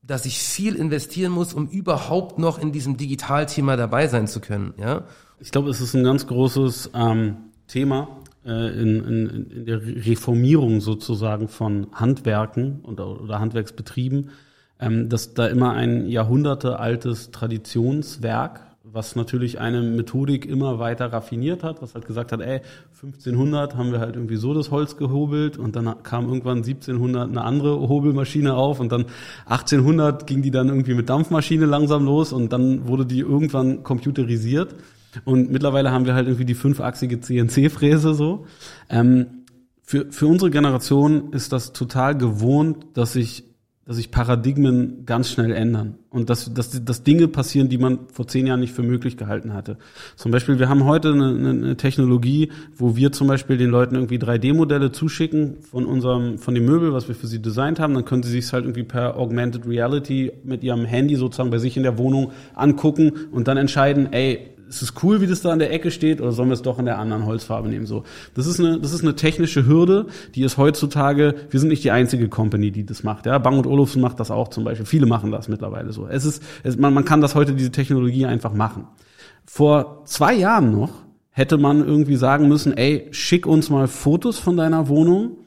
dass 0.02 0.24
ich 0.24 0.38
viel 0.38 0.74
investieren 0.74 1.30
muss, 1.30 1.52
um 1.52 1.68
überhaupt 1.68 2.38
noch 2.38 2.58
in 2.58 2.72
diesem 2.72 2.96
Digitalthema 2.96 3.76
dabei 3.76 4.08
sein 4.08 4.26
zu 4.26 4.40
können, 4.40 4.72
ja. 4.78 5.04
Ich 5.40 5.52
glaube, 5.52 5.68
es 5.68 5.80
ist 5.80 5.94
ein 5.94 6.02
ganz 6.02 6.26
großes 6.26 6.90
ähm, 6.94 7.36
Thema 7.68 8.08
äh, 8.46 8.80
in, 8.80 9.04
in, 9.04 9.50
in 9.50 9.66
der 9.66 9.84
Reformierung 9.84 10.80
sozusagen 10.80 11.48
von 11.48 11.88
Handwerken 11.92 12.80
und, 12.80 12.98
oder 12.98 13.38
Handwerksbetrieben, 13.38 14.30
ähm, 14.80 15.08
dass 15.10 15.34
da 15.34 15.46
immer 15.46 15.74
ein 15.74 16.08
jahrhundertealtes 16.08 17.30
Traditionswerk 17.30 18.67
was 18.92 19.16
natürlich 19.16 19.60
eine 19.60 19.82
Methodik 19.82 20.46
immer 20.46 20.78
weiter 20.78 21.12
raffiniert 21.12 21.62
hat, 21.62 21.82
was 21.82 21.94
halt 21.94 22.06
gesagt 22.06 22.32
hat, 22.32 22.40
ey, 22.40 22.60
1500 22.94 23.76
haben 23.76 23.92
wir 23.92 24.00
halt 24.00 24.16
irgendwie 24.16 24.36
so 24.36 24.54
das 24.54 24.70
Holz 24.70 24.96
gehobelt 24.96 25.58
und 25.58 25.76
dann 25.76 26.02
kam 26.02 26.26
irgendwann 26.26 26.58
1700 26.58 27.28
eine 27.28 27.42
andere 27.42 27.88
Hobelmaschine 27.88 28.54
auf 28.54 28.80
und 28.80 28.92
dann 28.92 29.06
1800 29.46 30.26
ging 30.26 30.42
die 30.42 30.50
dann 30.50 30.68
irgendwie 30.68 30.94
mit 30.94 31.08
Dampfmaschine 31.08 31.66
langsam 31.66 32.04
los 32.04 32.32
und 32.32 32.52
dann 32.52 32.88
wurde 32.88 33.06
die 33.06 33.20
irgendwann 33.20 33.82
computerisiert 33.82 34.74
und 35.24 35.50
mittlerweile 35.50 35.90
haben 35.90 36.06
wir 36.06 36.14
halt 36.14 36.26
irgendwie 36.26 36.44
die 36.44 36.54
fünfachsige 36.54 37.20
CNC-Fräse 37.20 38.14
so. 38.14 38.46
Ähm, 38.88 39.44
für, 39.82 40.12
für 40.12 40.26
unsere 40.26 40.50
Generation 40.50 41.32
ist 41.32 41.52
das 41.52 41.72
total 41.72 42.16
gewohnt, 42.16 42.86
dass 42.94 43.14
sich 43.14 43.44
dass 43.88 43.96
sich 43.96 44.10
Paradigmen 44.10 45.06
ganz 45.06 45.30
schnell 45.30 45.50
ändern 45.50 45.94
und 46.10 46.28
dass, 46.28 46.52
dass, 46.52 46.84
dass 46.84 47.04
Dinge 47.04 47.26
passieren, 47.26 47.70
die 47.70 47.78
man 47.78 48.00
vor 48.12 48.26
zehn 48.28 48.46
Jahren 48.46 48.60
nicht 48.60 48.74
für 48.74 48.82
möglich 48.82 49.16
gehalten 49.16 49.54
hatte. 49.54 49.78
Zum 50.14 50.30
Beispiel, 50.30 50.58
wir 50.58 50.68
haben 50.68 50.84
heute 50.84 51.14
eine, 51.14 51.30
eine 51.30 51.76
Technologie, 51.78 52.50
wo 52.76 52.96
wir 52.96 53.12
zum 53.12 53.28
Beispiel 53.28 53.56
den 53.56 53.70
Leuten 53.70 53.94
irgendwie 53.94 54.18
3D-Modelle 54.18 54.92
zuschicken 54.92 55.62
von 55.62 55.86
unserem, 55.86 56.36
von 56.36 56.54
dem 56.54 56.66
Möbel, 56.66 56.92
was 56.92 57.08
wir 57.08 57.14
für 57.14 57.28
sie 57.28 57.40
designt 57.40 57.80
haben. 57.80 57.94
Dann 57.94 58.04
können 58.04 58.22
sie 58.22 58.30
sich 58.30 58.52
halt 58.52 58.64
irgendwie 58.64 58.82
per 58.82 59.16
Augmented 59.16 59.66
Reality 59.66 60.32
mit 60.44 60.62
ihrem 60.62 60.84
Handy 60.84 61.16
sozusagen 61.16 61.48
bei 61.48 61.56
sich 61.56 61.78
in 61.78 61.82
der 61.82 61.96
Wohnung 61.96 62.32
angucken 62.54 63.12
und 63.32 63.48
dann 63.48 63.56
entscheiden, 63.56 64.12
ey, 64.12 64.50
ist 64.68 64.82
es 64.82 64.94
cool, 65.02 65.20
wie 65.20 65.26
das 65.26 65.42
da 65.42 65.50
an 65.50 65.58
der 65.58 65.72
Ecke 65.72 65.90
steht, 65.90 66.20
oder 66.20 66.32
sollen 66.32 66.48
wir 66.48 66.54
es 66.54 66.62
doch 66.62 66.78
in 66.78 66.84
der 66.84 66.98
anderen 66.98 67.26
Holzfarbe 67.26 67.68
nehmen? 67.68 67.86
So, 67.86 68.04
das 68.34 68.46
ist 68.46 68.60
eine, 68.60 68.78
das 68.78 68.92
ist 68.92 69.02
eine 69.02 69.16
technische 69.16 69.66
Hürde, 69.66 70.06
die 70.34 70.42
ist 70.42 70.58
heutzutage. 70.58 71.34
Wir 71.50 71.60
sind 71.60 71.68
nicht 71.68 71.84
die 71.84 71.90
einzige 71.90 72.28
Company, 72.28 72.70
die 72.70 72.84
das 72.84 73.02
macht. 73.02 73.26
Ja, 73.26 73.38
Bang 73.38 73.58
und 73.58 73.66
Olufsen 73.66 74.00
macht 74.00 74.20
das 74.20 74.30
auch 74.30 74.48
zum 74.48 74.64
Beispiel. 74.64 74.86
Viele 74.86 75.06
machen 75.06 75.30
das 75.30 75.48
mittlerweile 75.48 75.92
so. 75.92 76.06
Es 76.06 76.24
ist, 76.24 76.42
es, 76.62 76.76
man, 76.76 76.94
man 76.94 77.04
kann 77.04 77.20
das 77.20 77.34
heute 77.34 77.54
diese 77.54 77.72
Technologie 77.72 78.26
einfach 78.26 78.52
machen. 78.52 78.86
Vor 79.46 80.02
zwei 80.04 80.34
Jahren 80.34 80.72
noch 80.72 80.90
hätte 81.30 81.56
man 81.56 81.86
irgendwie 81.86 82.16
sagen 82.16 82.48
müssen, 82.48 82.76
ey, 82.76 83.08
schick 83.12 83.46
uns 83.46 83.70
mal 83.70 83.88
Fotos 83.88 84.38
von 84.38 84.56
deiner 84.56 84.88
Wohnung 84.88 85.38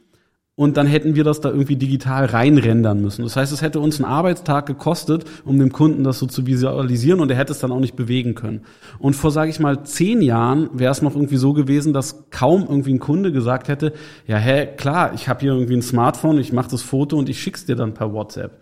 und 0.56 0.78
dann 0.78 0.86
hätten 0.86 1.16
wir 1.16 1.24
das 1.24 1.40
da 1.42 1.50
irgendwie 1.50 1.78
digital 1.78 2.26
reinrendern 2.26 3.02
müssen. 3.02 3.24
Das 3.24 3.36
heißt, 3.36 3.54
es 3.54 3.62
hätte 3.62 3.80
uns 3.80 3.98
einen 4.02 4.12
Arbeitstag 4.12 4.66
gekostet, 4.66 5.26
um 5.46 5.58
dem 5.58 5.72
Kunden 5.72 6.04
das 6.04 6.20
so 6.20 6.26
zu 6.26 6.46
visualisieren 6.46 7.20
und 7.20 7.32
er 7.32 7.38
hätte 7.38 7.54
es 7.54 7.60
dann 7.60 7.72
auch 7.72 7.80
nicht 7.80 7.96
bewegen 7.96 8.36
können. 8.36 8.62
Und 9.00 9.16
vor, 9.16 9.32
sage 9.32 9.50
ich 9.50 9.60
mal, 9.60 9.84
zehn 9.86 10.22
Jahren 10.22 10.70
wäre 10.78 10.92
es 10.92 11.02
noch 11.02 11.16
irgendwie 11.16 11.38
so 11.38 11.54
gewesen, 11.54 11.94
dass 11.94 12.30
kaum 12.30 12.66
irgendwie 12.68 12.94
ein 12.94 13.00
Kunde 13.00 13.32
gesagt 13.32 13.70
hätte, 13.70 13.94
ja, 14.28 14.38
hä, 14.38 14.68
klar, 14.76 15.14
ich 15.14 15.30
habe 15.30 15.40
hier 15.40 15.54
irgendwie 15.54 15.78
ein 15.78 15.82
Smartphone, 15.82 16.38
ich 16.38 16.52
mache 16.52 16.70
das 16.70 16.82
Foto 16.82 17.18
und 17.18 17.30
ich 17.30 17.42
schick's 17.42 17.66
dir 17.66 17.76
dann 17.76 17.94
per 17.94 18.14
WhatsApp. 18.14 18.60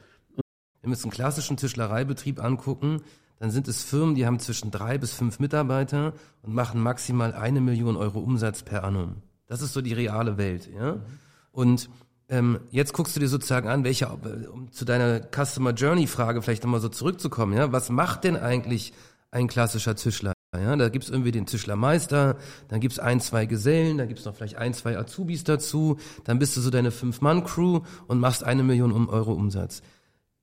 Wenn 0.82 0.92
wir 0.92 0.96
uns 0.96 1.04
einen 1.04 1.12
klassischen 1.12 1.58
Tischlereibetrieb 1.58 2.42
angucken, 2.42 3.02
dann 3.40 3.52
sind 3.52 3.68
es 3.68 3.84
Firmen, 3.84 4.16
die 4.16 4.26
haben 4.26 4.40
zwischen 4.40 4.70
drei 4.70 4.98
bis 4.98 5.14
fünf 5.14 5.40
Mitarbeiter 5.40 6.14
und 6.44 6.54
machen 6.54 6.82
maximal 6.82 7.34
eine 7.34 7.62
Million 7.62 7.98
Euro 7.98 8.20
Umsatz 8.20 8.64
per 8.64 8.84
annum. 8.84 9.18
Das 9.48 9.62
ist 9.62 9.74
so 9.74 9.82
die 9.82 9.94
reale 9.94 10.38
Welt, 10.38 10.70
ja. 10.74 10.94
Mhm. 10.94 11.02
Und 11.52 11.90
ähm, 12.30 12.60
jetzt 12.70 12.94
guckst 12.94 13.16
du 13.16 13.20
dir 13.20 13.28
sozusagen 13.28 13.68
an, 13.68 13.84
welche, 13.84 14.08
um 14.08 14.72
zu 14.72 14.86
deiner 14.86 15.22
Customer 15.22 15.72
Journey 15.72 16.08
Frage 16.08 16.42
vielleicht 16.42 16.64
nochmal 16.64 16.80
so 16.80 16.90
zurückzukommen, 16.90 17.54
ja, 17.54 17.72
was 17.72 17.90
macht 17.90 18.24
denn 18.24 18.38
eigentlich 18.38 18.94
ein 19.32 19.48
klassischer 19.48 19.96
Tischler? 19.96 20.34
Ja, 20.56 20.76
da 20.76 20.90
gibt's 20.90 21.10
irgendwie 21.10 21.32
den 21.32 21.46
Tischlermeister, 21.46 22.38
dann 22.70 22.80
gibt's 22.80 22.98
ein, 22.98 23.20
zwei 23.20 23.46
Gesellen, 23.46 24.00
dann 24.00 24.08
gibt's 24.08 24.26
noch 24.26 24.36
vielleicht 24.36 24.58
ein, 24.58 24.74
zwei 24.74 24.98
Azubis 24.98 25.44
dazu, 25.44 25.98
dann 26.24 26.40
bist 26.40 26.58
du 26.58 26.62
so 26.62 26.72
deine 26.72 26.90
Fünf-Mann-Crew 26.90 27.82
und 28.08 28.20
machst 28.20 28.44
eine 28.44 28.64
Million 28.64 29.08
Euro 29.10 29.34
Umsatz. 29.34 29.84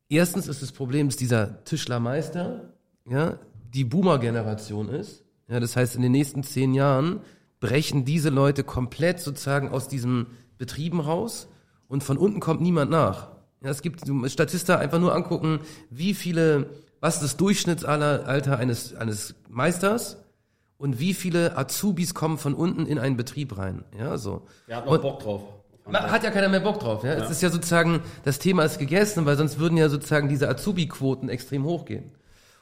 Erstens 0.09 0.47
ist 0.47 0.62
das 0.62 0.71
Problem, 0.71 1.09
dass 1.09 1.16
dieser 1.16 1.64
Tischlermeister, 1.64 2.73
ja, 3.09 3.40
die 3.75 3.83
Boomer-Generation 3.85 4.88
ist. 4.88 5.25
Ja, 5.49 5.59
das 5.59 5.75
heißt, 5.75 5.97
in 5.97 6.03
den 6.03 6.12
nächsten 6.12 6.45
zehn 6.45 6.73
Jahren 6.75 7.21
brechen 7.59 8.05
diese 8.05 8.31
Leute 8.31 8.62
komplett 8.62 9.19
sozusagen 9.19 9.69
aus 9.71 9.88
diesem 9.88 10.27
Betrieben 10.59 11.01
raus 11.01 11.49
und 11.88 12.03
von 12.03 12.19
unten 12.19 12.40
kommt 12.40 12.61
niemand 12.61 12.90
nach. 12.90 13.29
Ja, 13.62 13.71
es 13.71 13.83
gibt 13.83 14.03
Statista 14.27 14.77
einfach 14.77 14.99
nur 14.99 15.14
angucken, 15.14 15.61
wie 15.90 16.14
viele, 16.14 16.71
was 17.01 17.16
ist 17.16 17.23
das 17.23 17.37
Durchschnittsalter 17.37 18.59
eines, 18.59 18.95
eines 18.95 19.35
Meisters 19.49 20.19
und 20.79 21.01
wie 21.01 21.14
viele 21.14 21.57
Azubis 21.57 22.14
kommen 22.14 22.38
von 22.38 22.55
unten 22.55 22.87
in 22.87 22.99
einen 22.99 23.16
Betrieb 23.16 23.57
rein. 23.57 23.85
Ja, 23.99 24.19
so. 24.19 24.47
Er 24.66 24.79
hat 24.79 24.87
noch 24.87 25.01
Bock 25.01 25.21
drauf. 25.21 25.42
Hat 25.92 26.25
ja 26.25 26.31
keiner 26.31 26.49
mehr 26.49 26.61
Bock 26.61 26.81
drauf. 26.81 27.05
Ja? 27.05 27.14
ja? 27.14 27.25
Es 27.25 27.31
ist 27.31 27.42
ja 27.42 27.51
sozusagen, 27.51 28.01
das 28.25 28.38
Thema 28.38 28.64
ist 28.64 28.79
gegessen, 28.79 29.25
weil 29.25 29.37
sonst 29.37 29.59
würden 29.59 29.79
ja 29.79 29.88
sozusagen 29.88 30.29
diese 30.29 30.49
Azubi-Quoten 30.49 31.29
extrem 31.29 31.64
hochgehen. 31.64 32.12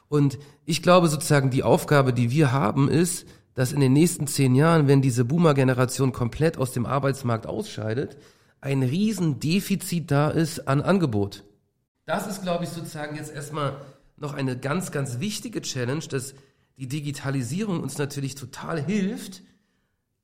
Und 0.07 0.37
ich 0.65 0.83
glaube 0.83 1.07
sozusagen, 1.07 1.49
die 1.49 1.63
Aufgabe, 1.63 2.13
die 2.13 2.29
wir 2.31 2.51
haben, 2.51 2.89
ist, 2.89 3.25
dass 3.55 3.71
in 3.71 3.79
den 3.79 3.93
nächsten 3.93 4.27
zehn 4.27 4.53
Jahren, 4.53 4.87
wenn 4.87 5.01
diese 5.01 5.25
Boomer-Generation 5.25 6.11
komplett 6.11 6.57
aus 6.57 6.71
dem 6.71 6.85
Arbeitsmarkt 6.85 7.47
ausscheidet, 7.47 8.17
ein 8.61 8.83
Riesendefizit 8.83 10.11
da 10.11 10.29
ist 10.29 10.67
an 10.67 10.81
Angebot. 10.81 11.43
Das 12.05 12.27
ist, 12.27 12.43
glaube 12.43 12.65
ich, 12.65 12.69
sozusagen 12.69 13.15
jetzt 13.15 13.33
erstmal 13.33 13.77
noch 14.17 14.33
eine 14.33 14.57
ganz, 14.57 14.91
ganz 14.91 15.19
wichtige 15.19 15.61
Challenge, 15.61 16.03
dass 16.09 16.35
die 16.77 16.87
Digitalisierung 16.87 17.81
uns 17.81 17.97
natürlich 17.97 18.35
total 18.35 18.81
hilft, 18.81 19.41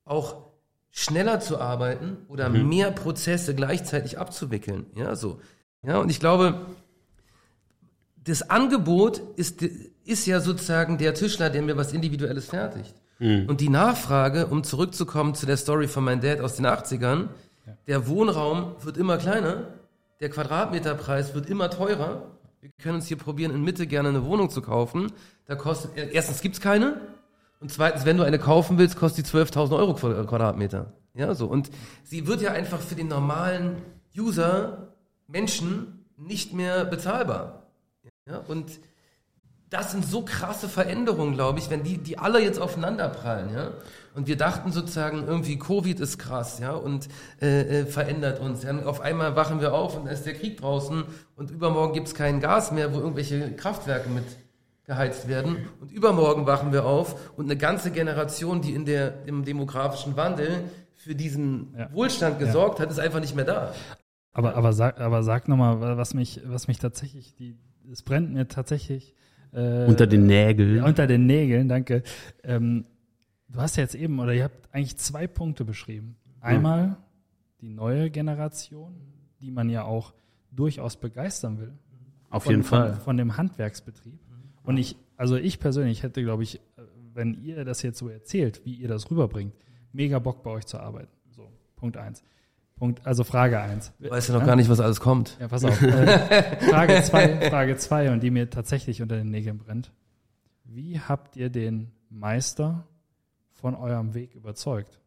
auch 0.04 0.48
schneller 0.90 1.40
zu 1.40 1.58
arbeiten 1.58 2.18
oder 2.28 2.50
mehr 2.50 2.90
Prozesse 2.90 3.54
gleichzeitig 3.54 4.18
abzuwickeln. 4.18 4.86
Ja, 4.94 5.16
so. 5.16 5.40
Ja, 5.82 5.98
und 5.98 6.10
ich 6.10 6.20
glaube, 6.20 6.66
das 8.22 8.50
Angebot 8.50 9.22
ist, 9.36 9.62
ist 10.04 10.26
ja 10.26 10.40
sozusagen 10.40 10.98
der 10.98 11.14
Tischler, 11.14 11.48
der 11.48 11.62
mir 11.62 11.76
was 11.76 11.94
Individuelles 11.94 12.46
fertigt. 12.46 12.94
Und 13.22 13.60
die 13.60 13.68
Nachfrage, 13.68 14.48
um 14.48 14.64
zurückzukommen 14.64 15.34
zu 15.36 15.46
der 15.46 15.56
Story 15.56 15.86
von 15.86 16.02
meinem 16.02 16.20
Dad 16.20 16.40
aus 16.40 16.56
den 16.56 16.66
80ern, 16.66 17.28
der 17.86 18.08
Wohnraum 18.08 18.74
wird 18.82 18.96
immer 18.96 19.16
kleiner, 19.16 19.68
der 20.20 20.28
Quadratmeterpreis 20.28 21.32
wird 21.34 21.48
immer 21.48 21.70
teurer. 21.70 22.22
Wir 22.60 22.70
können 22.82 22.96
uns 22.96 23.06
hier 23.06 23.16
probieren, 23.16 23.54
in 23.54 23.62
Mitte 23.62 23.86
gerne 23.86 24.08
eine 24.08 24.24
Wohnung 24.24 24.50
zu 24.50 24.60
kaufen. 24.60 25.12
Da 25.46 25.54
kostet, 25.54 25.96
erstens 25.96 26.40
gibt's 26.40 26.60
keine. 26.60 27.00
Und 27.60 27.70
zweitens, 27.70 28.04
wenn 28.04 28.16
du 28.16 28.24
eine 28.24 28.40
kaufen 28.40 28.76
willst, 28.78 28.96
kostet 28.96 29.26
die 29.26 29.30
12.000 29.30 29.76
Euro 29.76 29.94
Quad- 29.94 30.26
Quadratmeter. 30.26 30.92
Ja, 31.14 31.34
so. 31.34 31.46
Und 31.46 31.70
sie 32.02 32.26
wird 32.26 32.40
ja 32.42 32.50
einfach 32.52 32.80
für 32.80 32.96
den 32.96 33.06
normalen 33.06 33.76
User, 34.16 34.94
Menschen, 35.28 36.04
nicht 36.16 36.52
mehr 36.54 36.84
bezahlbar. 36.84 37.66
Ja, 38.26 38.38
und 38.48 38.80
das 39.72 39.90
sind 39.90 40.04
so 40.04 40.22
krasse 40.22 40.68
Veränderungen, 40.68 41.32
glaube 41.32 41.58
ich, 41.58 41.70
wenn 41.70 41.82
die, 41.82 41.96
die 41.96 42.18
alle 42.18 42.42
jetzt 42.42 42.60
aufeinander 42.60 43.08
prallen, 43.08 43.54
ja. 43.54 43.70
Und 44.14 44.26
wir 44.26 44.36
dachten 44.36 44.70
sozusagen, 44.70 45.26
irgendwie 45.26 45.58
Covid 45.58 45.98
ist 45.98 46.18
krass, 46.18 46.58
ja, 46.58 46.72
und 46.72 47.08
äh, 47.40 47.80
äh, 47.80 47.86
verändert 47.86 48.38
uns. 48.40 48.62
Ja? 48.62 48.70
Und 48.70 48.84
auf 48.84 49.00
einmal 49.00 49.34
wachen 49.34 49.62
wir 49.62 49.72
auf 49.72 49.96
und 49.96 50.04
da 50.04 50.10
ist 50.10 50.26
der 50.26 50.34
Krieg 50.34 50.58
draußen 50.60 51.04
und 51.36 51.50
übermorgen 51.50 51.94
gibt's 51.94 52.14
kein 52.14 52.38
Gas 52.38 52.70
mehr, 52.70 52.92
wo 52.92 52.98
irgendwelche 52.98 53.56
Kraftwerke 53.56 54.10
mit 54.10 54.24
geheizt 54.84 55.26
werden. 55.28 55.68
Und 55.80 55.90
übermorgen 55.90 56.46
wachen 56.46 56.72
wir 56.72 56.84
auf 56.84 57.38
und 57.38 57.46
eine 57.46 57.56
ganze 57.56 57.90
Generation, 57.90 58.60
die 58.60 58.74
in 58.74 58.84
der, 58.84 59.24
im 59.24 59.46
demografischen 59.46 60.18
Wandel 60.18 60.64
für 60.96 61.14
diesen 61.14 61.74
Ja. 61.78 61.90
Wohlstand 61.94 62.38
gesorgt 62.38 62.78
hat, 62.78 62.90
ist 62.90 63.00
einfach 63.00 63.20
nicht 63.20 63.34
mehr 63.34 63.46
da. 63.46 63.74
Aber, 64.34 64.54
aber 64.54 64.74
sag, 64.74 65.00
aber 65.00 65.22
sag 65.22 65.48
nochmal, 65.48 65.96
was 65.96 66.12
mich, 66.12 66.42
was 66.44 66.68
mich 66.68 66.78
tatsächlich, 66.78 67.34
die, 67.36 67.56
es 67.90 68.02
brennt 68.02 68.34
mir 68.34 68.48
tatsächlich 68.48 69.14
äh, 69.52 69.86
Unter 69.86 70.06
den 70.06 70.26
Nägeln. 70.26 70.76
Ja, 70.76 70.84
unter 70.84 71.06
den 71.06 71.26
Nägeln, 71.26 71.68
danke. 71.68 72.02
Ähm, 72.42 72.84
du 73.48 73.60
hast 73.60 73.76
ja 73.76 73.82
jetzt 73.82 73.94
eben, 73.94 74.18
oder 74.18 74.32
ihr 74.32 74.44
habt 74.44 74.68
eigentlich 74.72 74.96
zwei 74.96 75.26
Punkte 75.26 75.64
beschrieben. 75.64 76.16
Einmal 76.40 76.96
die 77.60 77.68
neue 77.68 78.10
Generation, 78.10 78.94
die 79.40 79.50
man 79.50 79.68
ja 79.70 79.84
auch 79.84 80.12
durchaus 80.50 80.96
begeistern 80.96 81.58
will. 81.58 81.72
Auf 82.30 82.44
Von, 82.44 82.52
jeden 82.52 82.64
Fall. 82.64 82.94
Von, 82.94 83.00
von 83.00 83.16
dem 83.16 83.36
Handwerksbetrieb. 83.36 84.18
Und 84.64 84.76
ich, 84.78 84.96
also 85.16 85.36
ich 85.36 85.60
persönlich 85.60 86.02
hätte, 86.02 86.22
glaube 86.22 86.42
ich, 86.42 86.60
wenn 87.14 87.34
ihr 87.44 87.64
das 87.64 87.82
jetzt 87.82 87.98
so 87.98 88.08
erzählt, 88.08 88.64
wie 88.64 88.74
ihr 88.74 88.88
das 88.88 89.10
rüberbringt, 89.10 89.54
mega 89.92 90.18
Bock 90.18 90.42
bei 90.42 90.50
euch 90.50 90.66
zu 90.66 90.78
arbeiten. 90.78 91.10
So, 91.30 91.50
Punkt 91.76 91.96
eins. 91.96 92.22
Punkt, 92.82 93.06
also 93.06 93.22
Frage 93.22 93.60
eins. 93.60 93.92
Du 94.00 94.10
weißt 94.10 94.30
ja 94.30 94.34
noch 94.36 94.44
gar 94.44 94.56
nicht, 94.56 94.68
was 94.68 94.80
alles 94.80 94.98
kommt. 94.98 95.36
Ja, 95.38 95.46
pass 95.46 95.64
auf. 95.64 95.80
Äh, 95.80 96.58
Frage 96.68 97.00
zwei, 97.04 97.48
Frage 97.48 97.76
zwei 97.76 98.10
und 98.10 98.24
die 98.24 98.32
mir 98.32 98.50
tatsächlich 98.50 99.00
unter 99.00 99.14
den 99.14 99.30
Nägeln 99.30 99.56
brennt. 99.58 99.92
Wie 100.64 100.98
habt 100.98 101.36
ihr 101.36 101.48
den 101.48 101.92
Meister 102.10 102.84
von 103.52 103.76
eurem 103.76 104.14
Weg 104.14 104.34
überzeugt? 104.34 104.98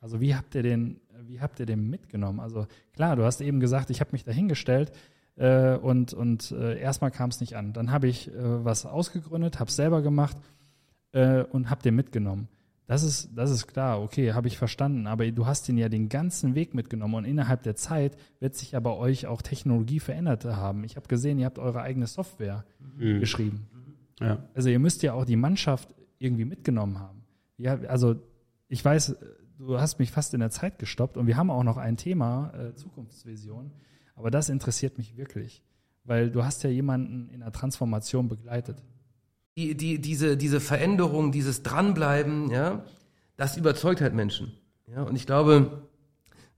Also 0.00 0.22
wie 0.22 0.34
habt 0.34 0.54
ihr 0.54 0.62
den, 0.62 0.98
wie 1.26 1.42
habt 1.42 1.60
ihr 1.60 1.66
den 1.66 1.90
mitgenommen? 1.90 2.40
Also 2.40 2.66
klar, 2.94 3.16
du 3.16 3.24
hast 3.24 3.42
eben 3.42 3.60
gesagt, 3.60 3.90
ich 3.90 4.00
habe 4.00 4.12
mich 4.12 4.24
dahingestellt 4.24 4.90
äh, 5.36 5.74
und 5.74 6.14
und 6.14 6.52
äh, 6.52 6.80
erstmal 6.80 7.10
kam 7.10 7.28
es 7.28 7.38
nicht 7.40 7.54
an. 7.54 7.74
Dann 7.74 7.90
habe 7.90 8.06
ich 8.06 8.28
äh, 8.28 8.64
was 8.64 8.86
ausgegründet, 8.86 9.60
habe 9.60 9.70
selber 9.70 10.00
gemacht 10.00 10.38
äh, 11.12 11.42
und 11.42 11.68
habe 11.68 11.82
den 11.82 11.96
mitgenommen. 11.96 12.48
Das 12.88 13.02
ist, 13.02 13.30
das 13.36 13.50
ist 13.50 13.66
klar, 13.66 14.00
okay, 14.02 14.32
habe 14.32 14.48
ich 14.48 14.56
verstanden. 14.58 15.06
Aber 15.06 15.30
du 15.30 15.46
hast 15.46 15.68
ihn 15.68 15.76
ja 15.78 15.88
den 15.90 16.08
ganzen 16.08 16.54
Weg 16.54 16.74
mitgenommen 16.74 17.14
und 17.14 17.24
innerhalb 17.26 17.62
der 17.62 17.76
Zeit 17.76 18.16
wird 18.40 18.56
sich 18.56 18.72
ja 18.72 18.80
bei 18.80 18.90
euch 18.90 19.26
auch 19.26 19.42
Technologie 19.42 20.00
verändert 20.00 20.44
haben. 20.46 20.82
Ich 20.84 20.96
habe 20.96 21.06
gesehen, 21.06 21.38
ihr 21.38 21.44
habt 21.46 21.58
eure 21.58 21.82
eigene 21.82 22.06
Software 22.06 22.64
Mhm. 22.96 23.20
geschrieben. 23.20 23.66
Ja. 24.20 24.42
Also 24.54 24.70
ihr 24.70 24.78
müsst 24.78 25.02
ja 25.02 25.12
auch 25.12 25.24
die 25.26 25.36
Mannschaft 25.36 25.94
irgendwie 26.18 26.44
mitgenommen 26.46 26.98
haben. 26.98 27.22
Ja, 27.58 27.78
also 27.88 28.16
ich 28.68 28.84
weiß, 28.84 29.16
du 29.58 29.78
hast 29.78 29.98
mich 29.98 30.10
fast 30.10 30.32
in 30.34 30.40
der 30.40 30.50
Zeit 30.50 30.78
gestoppt 30.78 31.16
und 31.18 31.26
wir 31.26 31.36
haben 31.36 31.50
auch 31.50 31.62
noch 31.64 31.76
ein 31.76 31.96
Thema, 31.98 32.52
äh, 32.54 32.74
Zukunftsvision, 32.74 33.70
aber 34.16 34.30
das 34.30 34.48
interessiert 34.48 34.96
mich 34.98 35.16
wirklich, 35.16 35.62
weil 36.04 36.30
du 36.30 36.42
hast 36.42 36.64
ja 36.64 36.70
jemanden 36.70 37.28
in 37.28 37.40
der 37.40 37.52
Transformation 37.52 38.28
begleitet. 38.28 38.82
Die, 39.58 39.74
die, 39.74 40.00
diese, 40.00 40.36
diese 40.36 40.60
Veränderung, 40.60 41.32
dieses 41.32 41.64
Dranbleiben, 41.64 42.48
ja, 42.52 42.84
das 43.36 43.56
überzeugt 43.56 44.00
halt 44.00 44.14
Menschen. 44.14 44.52
Ja, 44.86 45.02
und 45.02 45.16
ich 45.16 45.26
glaube, 45.26 45.82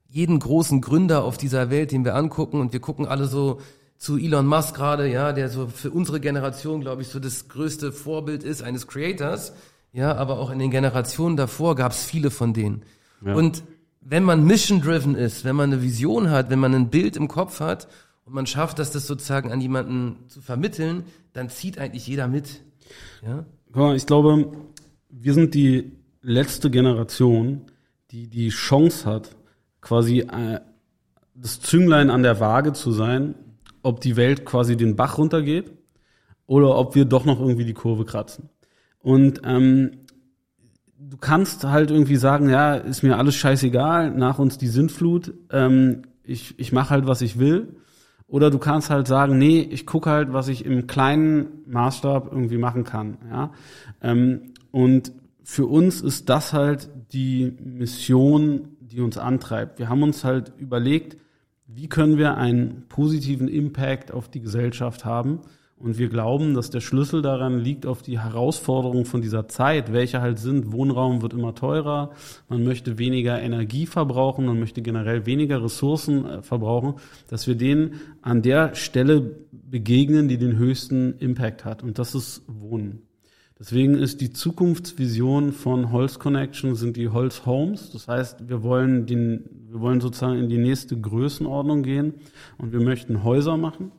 jeden 0.07 0.39
großen 0.39 0.83
Gründer 0.83 1.25
auf 1.25 1.39
dieser 1.39 1.71
Welt, 1.71 1.93
den 1.93 2.05
wir 2.05 2.15
angucken, 2.15 2.61
und 2.61 2.75
wir 2.75 2.81
gucken 2.81 3.07
alle 3.07 3.27
so 3.27 3.63
zu 3.97 4.19
Elon 4.19 4.47
Musk 4.47 4.75
gerade, 4.75 5.11
ja, 5.11 5.33
der 5.33 5.49
so 5.49 5.69
für 5.69 5.91
unsere 5.91 6.21
Generation, 6.21 6.83
glaube 6.83 7.01
ich, 7.01 7.09
so 7.09 7.21
das 7.21 7.49
größte 7.49 7.91
Vorbild 7.91 8.45
ist 8.45 8.63
eines 8.63 8.87
Creators, 8.87 9.55
ja, 9.95 10.15
aber 10.15 10.39
auch 10.39 10.51
in 10.51 10.59
den 10.59 10.71
Generationen 10.71 11.39
davor 11.39 11.77
gab 11.77 11.93
es 11.93 12.05
viele 12.05 12.31
von 12.31 12.53
denen. 12.53 12.83
Ja. 13.25 13.35
Und 13.35 13.63
wenn 14.03 14.25
man 14.25 14.45
mission-driven 14.45 15.15
ist, 15.15 15.45
wenn 15.45 15.57
man 15.57 15.73
eine 15.73 15.83
Vision 15.83 16.29
hat, 16.29 16.51
wenn 16.51 16.59
man 16.59 16.75
ein 16.75 16.91
Bild 16.91 17.17
im 17.17 17.29
Kopf 17.29 17.61
hat 17.61 17.89
und 18.27 18.35
man 18.35 18.47
schafft, 18.47 18.79
das 18.79 18.91
das 18.91 19.07
sozusagen 19.07 19.51
an 19.51 19.63
jemanden 19.63 20.17
zu 20.29 20.43
vermitteln, 20.43 21.05
dann 21.33 21.49
zieht 21.49 21.79
eigentlich 21.79 22.07
jeder 22.07 22.29
mit. 22.29 22.61
Ja? 23.23 23.45
Mal, 23.73 23.97
ich 23.97 24.07
glaube, 24.07 24.53
wir 25.09 25.35
sind 25.35 25.55
die 25.55 25.93
letzte 26.23 26.71
Generation, 26.71 27.63
die 28.11 28.29
die 28.29 28.49
Chance 28.49 29.09
hat, 29.09 29.37
quasi 29.81 30.21
äh, 30.21 30.61
das 31.35 31.61
Zünglein 31.61 32.11
an 32.11 32.23
der 32.23 32.41
Waage 32.41 32.73
zu 32.73 32.93
sein, 32.93 33.35
ob 33.83 34.01
die 34.01 34.17
Welt 34.17 34.45
quasi 34.45 34.77
den 34.77 34.97
Bach 34.97 35.19
runtergeht 35.19 35.73
oder 36.47 36.77
ob 36.77 36.95
wir 36.95 37.05
doch 37.05 37.25
noch 37.25 37.41
irgendwie 37.41 37.65
die 37.65 37.75
Kurve 37.75 38.05
kratzen. 38.05 38.51
Und 38.99 39.41
ähm, 39.45 39.93
du 40.99 41.17
kannst 41.17 41.65
halt 41.65 41.91
irgendwie 41.91 42.17
sagen, 42.17 42.51
ja, 42.51 42.75
ist 42.75 43.03
mir 43.03 43.17
alles 43.17 43.37
scheißegal, 43.37 44.11
nach 44.11 44.39
uns 44.39 44.59
die 44.59 44.69
Sintflut, 44.69 45.33
ähm, 45.51 46.03
ich, 46.23 46.59
ich 46.59 46.73
mache 46.73 46.91
halt, 46.91 47.07
was 47.07 47.23
ich 47.23 47.39
will. 47.39 47.77
Oder 48.31 48.51
du 48.51 48.59
kannst 48.59 48.91
halt 48.91 49.09
sagen, 49.09 49.39
nee, 49.39 49.61
ich 49.61 49.87
gucke 49.87 50.09
halt, 50.09 50.33
was 50.33 50.49
ich 50.49 50.65
im 50.65 50.87
kleinen 50.87 51.65
Maßstab 51.67 52.31
irgendwie 52.31 52.59
machen 52.59 52.85
kann. 52.85 53.19
Ja? 53.29 53.53
Ähm, 54.01 54.55
und 54.71 55.13
für 55.43 55.67
uns 55.67 56.01
ist 56.01 56.29
das 56.29 56.53
halt 56.53 56.89
die 57.13 57.57
Mission, 57.61 58.77
die 58.81 59.01
uns 59.01 59.19
antreibt. 59.19 59.81
Wir 59.81 59.89
haben 59.89 60.05
uns 60.05 60.23
halt 60.23 60.53
überlegt, 60.59 61.17
wie 61.67 61.89
können 61.89 62.19
wir 62.19 62.37
einen 62.37 62.85
positiven 62.89 63.49
Impact 63.49 64.13
auf 64.13 64.29
die 64.29 64.41
Gesellschaft 64.41 65.05
haben. 65.05 65.41
Und 65.81 65.97
wir 65.97 66.11
glauben, 66.11 66.53
dass 66.53 66.69
der 66.69 66.81
Schlüssel 66.81 67.23
daran 67.23 67.59
liegt 67.59 67.87
auf 67.87 68.03
die 68.03 68.21
Herausforderungen 68.21 69.07
von 69.07 69.23
dieser 69.23 69.49
Zeit, 69.49 69.95
welche 69.95 70.21
halt 70.21 70.39
sind, 70.39 70.73
Wohnraum 70.73 71.23
wird 71.23 71.33
immer 71.33 71.55
teurer, 71.55 72.11
man 72.51 72.65
möchte 72.65 72.99
weniger 72.99 73.41
Energie 73.41 73.87
verbrauchen, 73.87 74.45
man 74.45 74.61
möchte 74.61 74.83
generell 74.83 75.25
weniger 75.25 75.65
Ressourcen 75.65 76.27
äh, 76.27 76.43
verbrauchen, 76.43 76.97
dass 77.29 77.47
wir 77.47 77.55
denen 77.55 77.95
an 78.21 78.43
der 78.43 78.75
Stelle 78.75 79.23
begegnen, 79.53 80.29
die 80.29 80.37
den 80.37 80.59
höchsten 80.59 81.15
Impact 81.19 81.65
hat. 81.65 81.83
Und 81.83 81.99
das 81.99 82.15
ist 82.15 82.43
Wohnen. 82.47 83.01
Deswegen 83.59 83.95
ist 83.95 84.21
die 84.21 84.35
Zukunftsvision 84.35 85.53
von 85.53 85.93
Holz 85.93 86.19
Connection 86.19 86.75
sind 86.75 86.99
die 86.99 87.09
Holz 87.09 87.47
Homes. 87.47 87.91
Das 87.91 88.07
heißt, 88.07 88.51
wir 88.51 88.63
wollen 88.63 89.07
den, 89.07 89.49
wir 89.71 89.81
wollen 89.81 90.03
sozusagen 90.03 90.39
in 90.39 90.51
die 90.51 90.59
nächste 90.59 91.01
Größenordnung 91.01 91.83
gehen 91.83 92.15
und 92.59 92.73
wir 92.73 92.81
möchten 92.81 93.25
Häuser 93.25 93.57
machen. 93.57 93.93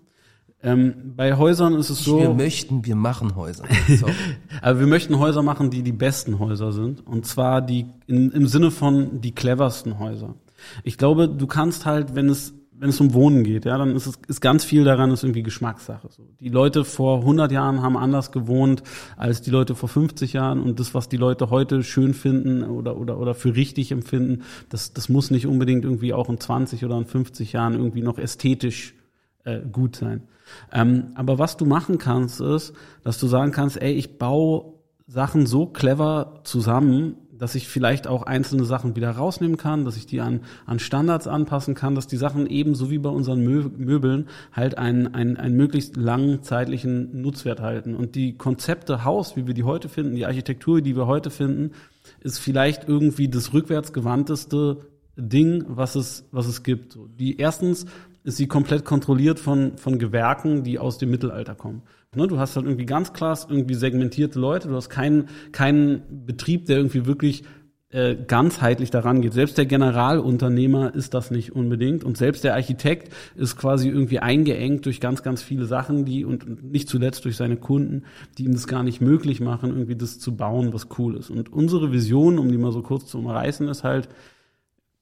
Ähm, 0.64 1.14
bei 1.16 1.38
Häusern 1.38 1.76
ist 1.76 1.90
es 1.90 2.04
so. 2.04 2.20
Wir 2.20 2.34
möchten, 2.34 2.86
wir 2.86 2.96
machen 2.96 3.36
Häuser. 3.36 3.66
So. 4.00 4.08
Aber 4.62 4.80
wir 4.80 4.88
möchten 4.88 5.18
Häuser 5.18 5.42
machen, 5.42 5.70
die 5.70 5.82
die 5.82 5.92
besten 5.92 6.40
Häuser 6.40 6.72
sind. 6.72 7.06
Und 7.06 7.26
zwar 7.26 7.62
die 7.62 7.88
in, 8.08 8.32
im 8.32 8.48
Sinne 8.48 8.72
von 8.72 9.22
die 9.22 9.34
cleversten 9.34 10.00
Häuser. 10.00 10.36
Ich 10.84 10.98
glaube, 10.98 11.28
du 11.28 11.48
kannst 11.48 11.86
halt, 11.86 12.16
wenn 12.16 12.30
es 12.30 12.54
wenn 12.82 12.90
es 12.90 13.00
um 13.00 13.14
Wohnen 13.14 13.44
geht, 13.44 13.66
ja, 13.66 13.78
dann 13.78 13.96
ist 13.96 14.08
es 14.08 14.20
ist 14.28 14.42
ganz 14.42 14.66
viel 14.66 14.84
daran 14.84 15.12
ist 15.12 15.24
irgendwie 15.24 15.44
Geschmackssache. 15.44 16.08
So. 16.10 16.24
Die 16.40 16.50
Leute 16.50 16.84
vor 16.84 17.20
100 17.20 17.52
Jahren 17.52 17.84
haben 17.84 17.96
anders 17.96 18.32
gewohnt 18.32 18.82
als 19.18 19.44
die 19.44 19.52
Leute 19.52 19.76
vor 19.76 19.88
50 19.88 20.34
Jahren 20.34 20.60
und 20.60 20.80
das, 20.80 20.96
was 20.96 21.08
die 21.08 21.18
Leute 21.18 21.52
heute 21.52 21.84
schön 21.84 22.16
finden 22.16 22.64
oder 22.64 22.98
oder 22.98 23.20
oder 23.20 23.36
für 23.36 23.56
richtig 23.56 23.92
empfinden, 23.92 24.42
das 24.70 24.94
das 24.94 25.10
muss 25.10 25.30
nicht 25.30 25.46
unbedingt 25.46 25.86
irgendwie 25.86 26.12
auch 26.12 26.28
in 26.28 26.40
20 26.40 26.84
oder 26.84 26.98
in 26.98 27.06
50 27.06 27.54
Jahren 27.54 27.76
irgendwie 27.76 28.02
noch 28.02 28.18
ästhetisch 28.18 28.96
äh, 29.44 29.60
gut 29.60 29.96
sein. 29.96 30.28
Ähm, 30.72 31.12
aber 31.16 31.40
was 31.40 31.58
du 31.58 31.66
machen 31.66 31.98
kannst, 31.98 32.42
ist, 32.42 32.74
dass 33.04 33.20
du 33.20 33.28
sagen 33.28 33.52
kannst, 33.52 33.82
ey, 33.82 33.94
ich 33.94 34.18
baue 34.18 34.74
Sachen 35.08 35.46
so 35.46 35.66
clever 35.66 36.42
zusammen, 36.44 37.18
dass 37.42 37.56
ich 37.56 37.68
vielleicht 37.68 38.06
auch 38.06 38.22
einzelne 38.22 38.66
Sachen 38.66 38.96
wieder 38.96 39.10
rausnehmen 39.10 39.58
kann, 39.58 39.84
dass 39.84 39.98
ich 39.98 40.06
die 40.06 40.22
an, 40.22 40.42
an 40.68 40.78
Standards 40.78 41.28
anpassen 41.28 41.74
kann, 41.74 41.96
dass 41.96 42.06
die 42.06 42.18
Sachen 42.18 42.46
ebenso 42.46 42.92
wie 42.92 43.00
bei 43.00 43.10
unseren 43.10 43.44
Mö 43.44 43.68
Möbeln 43.76 44.28
halt 44.54 44.78
einen, 44.78 45.16
einen, 45.16 45.38
einen 45.38 45.58
möglichst 45.58 45.98
langen 45.98 46.44
zeitlichen 46.44 47.20
Nutzwert 47.20 47.60
halten. 47.60 47.96
Und 47.96 48.14
die 48.14 48.38
Konzepte 48.38 49.04
Haus, 49.06 49.36
wie 49.36 49.48
wir 49.48 49.56
die 49.56 49.64
heute 49.64 49.90
finden, 49.90 50.14
die 50.14 50.28
Architektur, 50.28 50.82
die 50.82 50.96
wir 50.96 51.08
heute 51.08 51.32
finden, 51.32 51.72
ist 52.20 52.38
vielleicht 52.38 52.88
irgendwie 52.88 53.28
das 53.28 53.54
rückwärtsgewandteste 53.54 54.86
Ding, 55.18 55.66
was 55.68 55.96
es, 55.96 56.28
was 56.32 56.46
es 56.46 56.62
gibt. 56.62 57.00
Die 57.18 57.38
erstens 57.38 57.88
ist 58.24 58.38
sie 58.38 58.48
komplett 58.48 58.86
kontrolliert 58.86 59.40
von, 59.40 59.78
von 59.78 59.98
Gewerken, 60.00 60.64
die 60.64 60.80
aus 60.80 60.98
dem 60.98 61.10
Mittelalter 61.10 61.56
kommen. 61.56 61.82
Ne, 62.16 62.28
du 62.28 62.40
hast 62.40 62.56
halt 62.56 62.66
irgendwie 62.66 62.86
ganz 62.86 63.14
klar 63.14 63.38
irgendwie 63.50 63.74
segmentierte 63.74 64.38
Leute, 64.38 64.68
du 64.68 64.76
hast 64.76 64.90
keinen, 64.90 65.30
keinen 65.54 66.26
Betrieb, 66.26 66.66
der 66.66 66.78
irgendwie 66.78 67.06
wirklich 67.06 67.44
äh, 67.92 68.16
ganzheitlich 68.16 68.90
daran 68.92 69.22
geht. 69.22 69.34
Selbst 69.34 69.58
der 69.58 69.66
Generalunternehmer 69.66 70.94
ist 70.94 71.14
das 71.14 71.32
nicht 71.32 71.56
unbedingt 71.56 72.04
und 72.04 72.18
selbst 72.18 72.44
der 72.44 72.54
Architekt 72.56 73.14
ist 73.36 73.58
quasi 73.58 73.90
irgendwie 73.90 74.20
eingeengt 74.20 74.86
durch 74.86 75.00
ganz, 75.00 75.24
ganz 75.24 75.42
viele 75.42 75.66
Sachen, 75.66 76.06
die 76.06 76.26
und 76.26 76.64
nicht 76.64 76.90
zuletzt 76.90 77.26
durch 77.26 77.38
seine 77.38 77.58
Kunden, 77.58 78.04
die 78.38 78.44
ihm 78.44 78.54
das 78.54 78.68
gar 78.68 78.84
nicht 78.84 79.02
möglich 79.02 79.40
machen, 79.40 79.70
irgendwie 79.72 79.96
das 79.96 80.20
zu 80.20 80.36
bauen, 80.36 80.74
was 80.74 80.88
cool 80.98 81.16
ist. 81.16 81.30
Und 81.30 81.52
unsere 81.52 81.92
Vision, 81.92 82.40
um 82.40 82.52
die 82.52 82.58
mal 82.58 82.72
so 82.72 82.82
kurz 82.82 83.08
zu 83.08 83.20
umreißen, 83.20 83.68
ist 83.68 83.84
halt 83.84 84.10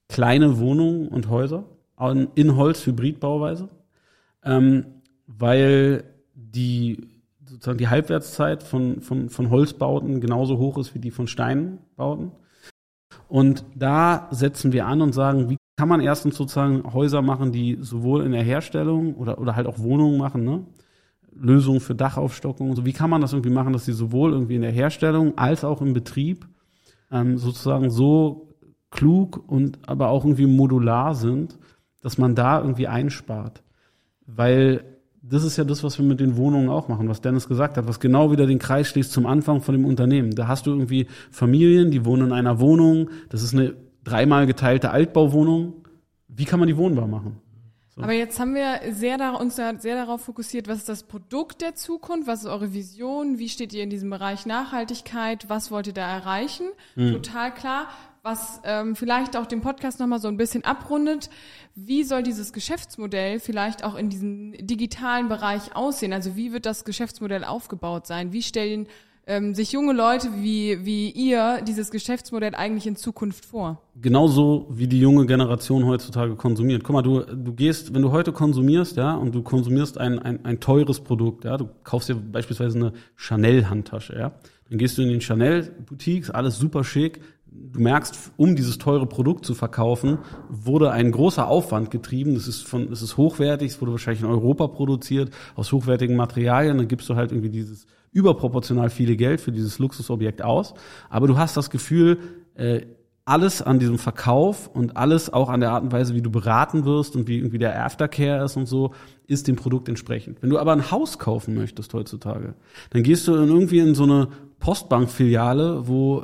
kleine 0.07 0.57
Wohnungen 0.57 1.07
und 1.07 1.30
Häuser 1.30 1.65
in 2.00 2.56
Holz-Hybridbauweise, 2.56 3.70
ähm, 4.43 4.86
weil 5.28 6.04
die 6.34 7.08
sozusagen 7.45 7.78
die 7.78 7.89
Halbwertszeit 7.89 8.64
von, 8.64 9.02
von, 9.02 9.30
von 9.30 9.50
Holzbauten 9.50 10.22
genauso 10.22 10.58
hoch 10.58 10.78
ist 10.78 10.95
wie 10.95 11.00
die 11.00 11.12
von 11.12 11.28
Steinbauten. 11.28 12.32
Und 13.28 13.66
da 13.76 14.28
setzen 14.32 14.72
wir 14.72 14.86
an 14.86 15.02
und 15.02 15.14
sagen, 15.14 15.50
wie 15.50 15.58
kann 15.78 15.89
man 15.89 16.02
erstens 16.02 16.36
sozusagen 16.36 16.93
Häuser 16.93 17.22
machen, 17.22 17.52
die 17.52 17.78
sowohl 17.82 18.24
in 18.24 18.32
der 18.32 18.43
Herstellung 18.43 19.16
oder, 19.16 19.39
oder 19.39 19.56
halt 19.56 19.68
auch 19.68 19.80
Wohnungen 19.80 20.18
machen, 20.18 20.43
ne? 20.43 20.66
Lösungen 21.32 21.80
für 21.80 21.95
Dachaufstockung. 21.95 22.76
So, 22.76 22.86
wie 22.86 22.91
kann 22.91 23.10
man 23.10 23.22
das 23.22 23.34
irgendwie 23.34 23.52
machen, 23.52 23.72
dass 23.72 23.86
sie 23.86 23.93
sowohl 23.93 24.34
irgendwie 24.34 24.56
in 24.56 24.62
der 24.62 24.72
Herstellung 24.72 25.38
als 25.38 25.64
auch 25.64 25.82
im 25.82 25.93
Betrieb 25.93 26.47
ähm, 27.12 27.38
sozusagen 27.38 27.89
so 27.91 28.50
klug 28.91 29.43
und 29.47 29.80
aber 29.88 30.10
auch 30.10 30.26
irgendwie 30.26 30.47
modular 30.47 31.16
sind, 31.16 31.58
dass 32.02 32.18
man 32.18 32.36
da 32.36 32.60
irgendwie 32.60 32.88
einspart. 32.88 33.64
Weil 34.26 34.84
das 35.22 35.43
ist 35.43 35.58
ja 35.58 35.64
das, 35.64 35.84
was 35.84 35.97
wir 35.97 36.06
mit 36.06 36.20
den 36.20 36.38
Wohnungen 36.38 36.70
auch 36.70 36.88
machen, 36.88 37.10
was 37.10 37.22
Dennis 37.22 37.47
gesagt 37.47 37.78
hat, 37.78 37.88
was 37.88 38.00
genau 38.00 38.32
wieder 38.32 38.47
den 38.47 38.60
Kreis 38.60 38.88
schließt 38.88 39.12
zum 39.12 39.26
Anfang 39.26 39.62
von 39.62 39.76
dem 39.76 39.86
Unternehmen. 39.86 40.36
Da 40.36 40.47
hast 40.47 40.66
du 40.66 40.72
irgendwie 40.72 41.08
Familien, 41.32 41.91
die 41.91 42.06
wohnen 42.06 42.28
in 42.28 42.34
einer 42.34 42.60
Wohnung, 42.60 43.10
das 43.30 43.43
ist 43.43 43.54
eine 43.54 43.76
dreimal 44.04 44.47
geteilte 44.47 44.91
Altbauwohnung. 44.91 45.74
Wie 46.28 46.45
kann 46.45 46.60
man 46.60 46.68
die 46.68 46.78
wohnbar 46.78 47.08
machen? 47.08 47.41
So. 47.89 48.04
Aber 48.04 48.14
jetzt 48.14 48.39
haben 48.39 48.56
wir 48.56 48.80
sehr 48.93 49.18
da, 49.18 49.32
uns 49.32 49.56
sehr 49.56 49.74
darauf 49.82 50.22
fokussiert, 50.22 50.68
was 50.70 50.78
ist 50.78 50.89
das 50.89 51.04
Produkt 51.04 51.62
der 51.62 51.76
Zukunft, 51.76 52.28
was 52.28 52.41
ist 52.41 52.50
eure 52.50 52.74
Vision, 52.74 53.39
wie 53.39 53.50
steht 53.50 53.74
ihr 53.74 53.84
in 53.84 53.89
diesem 53.89 54.10
Bereich 54.10 54.45
Nachhaltigkeit, 54.45 55.50
was 55.50 55.70
wollt 55.70 55.88
ihr 55.88 55.93
da 55.93 56.10
erreichen? 56.10 56.68
Hm. 56.93 57.12
Total 57.12 57.54
klar 57.54 57.88
was 58.30 58.61
ähm, 58.63 58.95
vielleicht 58.95 59.36
auch 59.36 59.45
den 59.45 59.61
Podcast 59.61 59.99
nochmal 59.99 60.19
so 60.19 60.27
ein 60.27 60.38
bisschen 60.38 60.63
abrundet. 60.63 61.30
Wie 61.75 62.03
soll 62.03 62.23
dieses 62.23 62.53
Geschäftsmodell 62.53 63.39
vielleicht 63.39 63.84
auch 63.84 63.95
in 63.95 64.09
diesem 64.09 64.53
digitalen 64.59 65.30
Bereich 65.30 65.75
aussehen? 65.75 66.13
Also 66.13 66.36
wie 66.36 66.53
wird 66.53 66.65
das 66.65 66.86
Geschäftsmodell 66.86 67.43
aufgebaut 67.43 68.05
sein? 68.05 68.32
Wie 68.32 68.43
stellen 68.43 68.88
ähm, 69.25 69.53
sich 69.53 69.71
junge 69.71 69.93
Leute 69.93 70.27
wie, 70.41 70.86
wie 70.86 71.09
ihr 71.11 71.61
dieses 71.61 71.91
Geschäftsmodell 71.91 72.55
eigentlich 72.55 72.88
in 72.88 72.95
Zukunft 72.95 73.45
vor? 73.45 73.82
Genauso 74.01 74.67
wie 74.69 74.88
die 74.88 74.99
junge 74.99 75.25
Generation 75.25 75.86
heutzutage 75.86 76.36
konsumiert. 76.36 76.84
Guck 76.84 76.93
mal, 76.93 77.01
du, 77.01 77.21
du 77.21 77.53
gehst, 77.53 77.93
wenn 77.93 78.01
du 78.01 78.11
heute 78.11 78.32
konsumierst, 78.32 78.97
ja, 78.97 79.15
und 79.15 79.34
du 79.34 79.41
konsumierst 79.43 79.97
ein, 79.97 80.19
ein, 80.19 80.45
ein 80.45 80.59
teures 80.59 80.99
Produkt, 80.99 81.45
ja, 81.45 81.57
du 81.57 81.69
kaufst 81.84 82.09
dir 82.09 82.15
beispielsweise 82.15 82.77
eine 82.77 82.93
Chanel-Handtasche, 83.15 84.17
ja, 84.17 84.32
dann 84.69 84.77
gehst 84.77 84.97
du 84.97 85.01
in 85.01 85.09
den 85.09 85.21
Chanel-Boutiques, 85.21 86.30
alles 86.32 86.57
super 86.57 86.84
schick, 86.84 87.21
du 87.52 87.80
merkst, 87.80 88.32
um 88.38 88.56
dieses 88.56 88.78
teure 88.78 89.06
Produkt 89.06 89.45
zu 89.45 89.54
verkaufen, 89.54 90.20
wurde 90.50 90.91
ein 90.91 91.12
großer 91.12 91.47
Aufwand 91.47 91.91
getrieben. 91.91 92.36
Das 92.36 92.47
ist 92.47 92.68
von, 92.68 92.91
es 92.91 93.02
ist 93.02 93.18
hochwertig, 93.18 93.72
es 93.72 93.82
wurde 93.82 93.91
wahrscheinlich 93.91 94.24
in 94.24 94.30
Europa 94.30 94.68
produziert, 94.68 95.32
aus 95.56 95.72
hochwertigen 95.72 96.16
Materialien. 96.16 96.78
Dann 96.78 96.88
gibst 96.88 97.10
du 97.10 97.16
halt 97.16 97.32
irgendwie 97.32 97.50
dieses 97.50 97.86
überproportional 98.12 98.89
viele 98.89 99.16
Geld 99.16 99.41
für 99.41 99.52
dieses 99.52 99.80
Luxusobjekt 99.80 100.41
aus. 100.41 100.74
Aber 101.10 101.28
du 101.28 101.38
hast 101.38 101.58
das 101.58 101.70
Gefühl, 101.70 102.18
äh, 102.56 102.82
alles 103.26 103.62
an 103.62 103.78
diesem 103.78 104.00
Verkauf 104.00 104.68
und 104.74 104.97
alles 104.97 105.32
auch 105.32 105.50
an 105.50 105.60
der 105.60 105.70
Art 105.72 105.84
und 105.84 105.91
Weise, 105.91 106.16
wie 106.16 106.22
du 106.24 106.32
beraten 106.32 106.84
wirst 106.84 107.16
und 107.16 107.28
wie 107.28 107.38
irgendwie 107.38 107.60
der 107.60 107.86
Aftercare 107.86 108.43
ist 108.43 108.58
und 108.58 108.66
so, 108.66 108.95
ist 109.28 109.47
dem 109.47 109.56
Produkt 109.56 109.88
entsprechend. 109.88 110.41
Wenn 110.41 110.50
du 110.50 110.58
aber 110.58 110.72
ein 110.72 110.89
Haus 110.89 111.20
kaufen 111.20 111.54
möchtest 111.54 111.93
heutzutage, 111.93 112.56
dann 112.89 113.04
gehst 113.04 113.28
du 113.28 113.36
irgendwie 113.36 113.80
in 113.80 113.93
so 113.93 114.04
eine 114.04 114.30
Postbankfiliale, 114.60 115.88
wo 115.88 116.24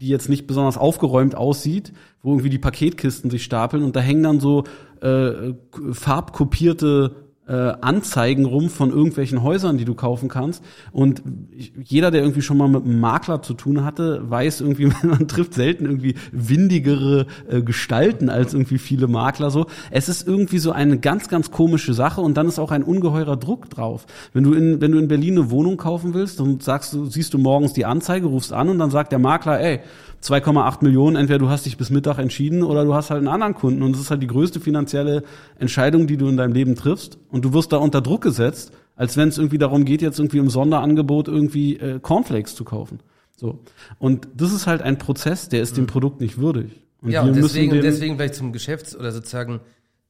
die 0.00 0.08
jetzt 0.08 0.28
nicht 0.28 0.46
besonders 0.46 0.78
aufgeräumt 0.78 1.34
aussieht, 1.34 1.92
wo 2.22 2.30
irgendwie 2.30 2.50
die 2.50 2.58
Paketkisten 2.58 3.30
sich 3.30 3.44
stapeln 3.44 3.82
und 3.82 3.96
da 3.96 4.00
hängen 4.00 4.22
dann 4.22 4.40
so 4.40 4.64
äh, 5.00 5.54
farbkopierte 5.92 7.27
äh, 7.48 7.72
Anzeigen 7.80 8.44
rum 8.44 8.68
von 8.68 8.90
irgendwelchen 8.90 9.42
Häusern, 9.42 9.78
die 9.78 9.84
du 9.84 9.94
kaufen 9.94 10.28
kannst. 10.28 10.62
Und 10.92 11.22
jeder, 11.82 12.10
der 12.10 12.20
irgendwie 12.20 12.42
schon 12.42 12.58
mal 12.58 12.68
mit 12.68 12.84
einem 12.84 13.00
Makler 13.00 13.42
zu 13.42 13.54
tun 13.54 13.84
hatte, 13.84 14.28
weiß 14.28 14.60
irgendwie, 14.60 14.86
man 15.02 15.26
trifft 15.28 15.54
selten 15.54 15.86
irgendwie 15.86 16.14
windigere 16.32 17.26
äh, 17.48 17.62
Gestalten 17.62 18.28
als 18.28 18.52
irgendwie 18.54 18.78
viele 18.78 19.08
Makler 19.08 19.50
so. 19.50 19.66
Es 19.90 20.08
ist 20.08 20.26
irgendwie 20.26 20.58
so 20.58 20.72
eine 20.72 20.98
ganz, 20.98 21.28
ganz 21.28 21.50
komische 21.50 21.94
Sache 21.94 22.20
und 22.20 22.36
dann 22.36 22.46
ist 22.46 22.58
auch 22.58 22.70
ein 22.70 22.82
ungeheurer 22.82 23.36
Druck 23.36 23.70
drauf. 23.70 24.06
Wenn 24.32 24.44
du 24.44 24.52
in, 24.52 24.80
wenn 24.80 24.92
du 24.92 24.98
in 24.98 25.08
Berlin 25.08 25.38
eine 25.38 25.50
Wohnung 25.50 25.76
kaufen 25.76 26.14
willst, 26.14 26.40
dann 26.40 26.60
sagst 26.60 26.92
du, 26.92 27.06
siehst 27.06 27.32
du 27.34 27.38
morgens 27.38 27.72
die 27.72 27.86
Anzeige, 27.86 28.26
rufst 28.26 28.52
an 28.52 28.68
und 28.68 28.78
dann 28.78 28.90
sagt 28.90 29.12
der 29.12 29.18
Makler, 29.18 29.60
ey, 29.60 29.80
2,8 30.22 30.82
Millionen, 30.82 31.16
entweder 31.16 31.38
du 31.38 31.48
hast 31.48 31.66
dich 31.66 31.76
bis 31.76 31.90
Mittag 31.90 32.18
entschieden 32.18 32.62
oder 32.62 32.84
du 32.84 32.94
hast 32.94 33.10
halt 33.10 33.18
einen 33.18 33.28
anderen 33.28 33.54
Kunden. 33.54 33.82
Und 33.82 33.92
das 33.92 34.00
ist 34.02 34.10
halt 34.10 34.22
die 34.22 34.26
größte 34.26 34.60
finanzielle 34.60 35.22
Entscheidung, 35.58 36.06
die 36.06 36.16
du 36.16 36.28
in 36.28 36.36
deinem 36.36 36.52
Leben 36.52 36.74
triffst. 36.74 37.18
Und 37.30 37.44
du 37.44 37.52
wirst 37.52 37.72
da 37.72 37.76
unter 37.76 38.00
Druck 38.00 38.22
gesetzt, 38.22 38.72
als 38.96 39.16
wenn 39.16 39.28
es 39.28 39.38
irgendwie 39.38 39.58
darum 39.58 39.84
geht, 39.84 40.02
jetzt 40.02 40.18
irgendwie 40.18 40.38
im 40.38 40.50
Sonderangebot 40.50 41.28
irgendwie 41.28 41.76
äh, 41.76 42.00
Cornflakes 42.00 42.56
zu 42.56 42.64
kaufen. 42.64 42.98
So. 43.36 43.60
Und 43.98 44.28
das 44.34 44.52
ist 44.52 44.66
halt 44.66 44.82
ein 44.82 44.98
Prozess, 44.98 45.48
der 45.48 45.62
ist 45.62 45.76
dem 45.76 45.84
mhm. 45.84 45.88
Produkt 45.88 46.20
nicht 46.20 46.38
würdig. 46.38 46.82
Und 47.00 47.12
ja, 47.12 47.22
und 47.22 47.36
deswegen, 47.36 47.80
deswegen 47.80 48.16
vielleicht 48.16 48.34
zum 48.34 48.52
Geschäfts- 48.52 48.96
oder 48.96 49.12
sozusagen 49.12 49.60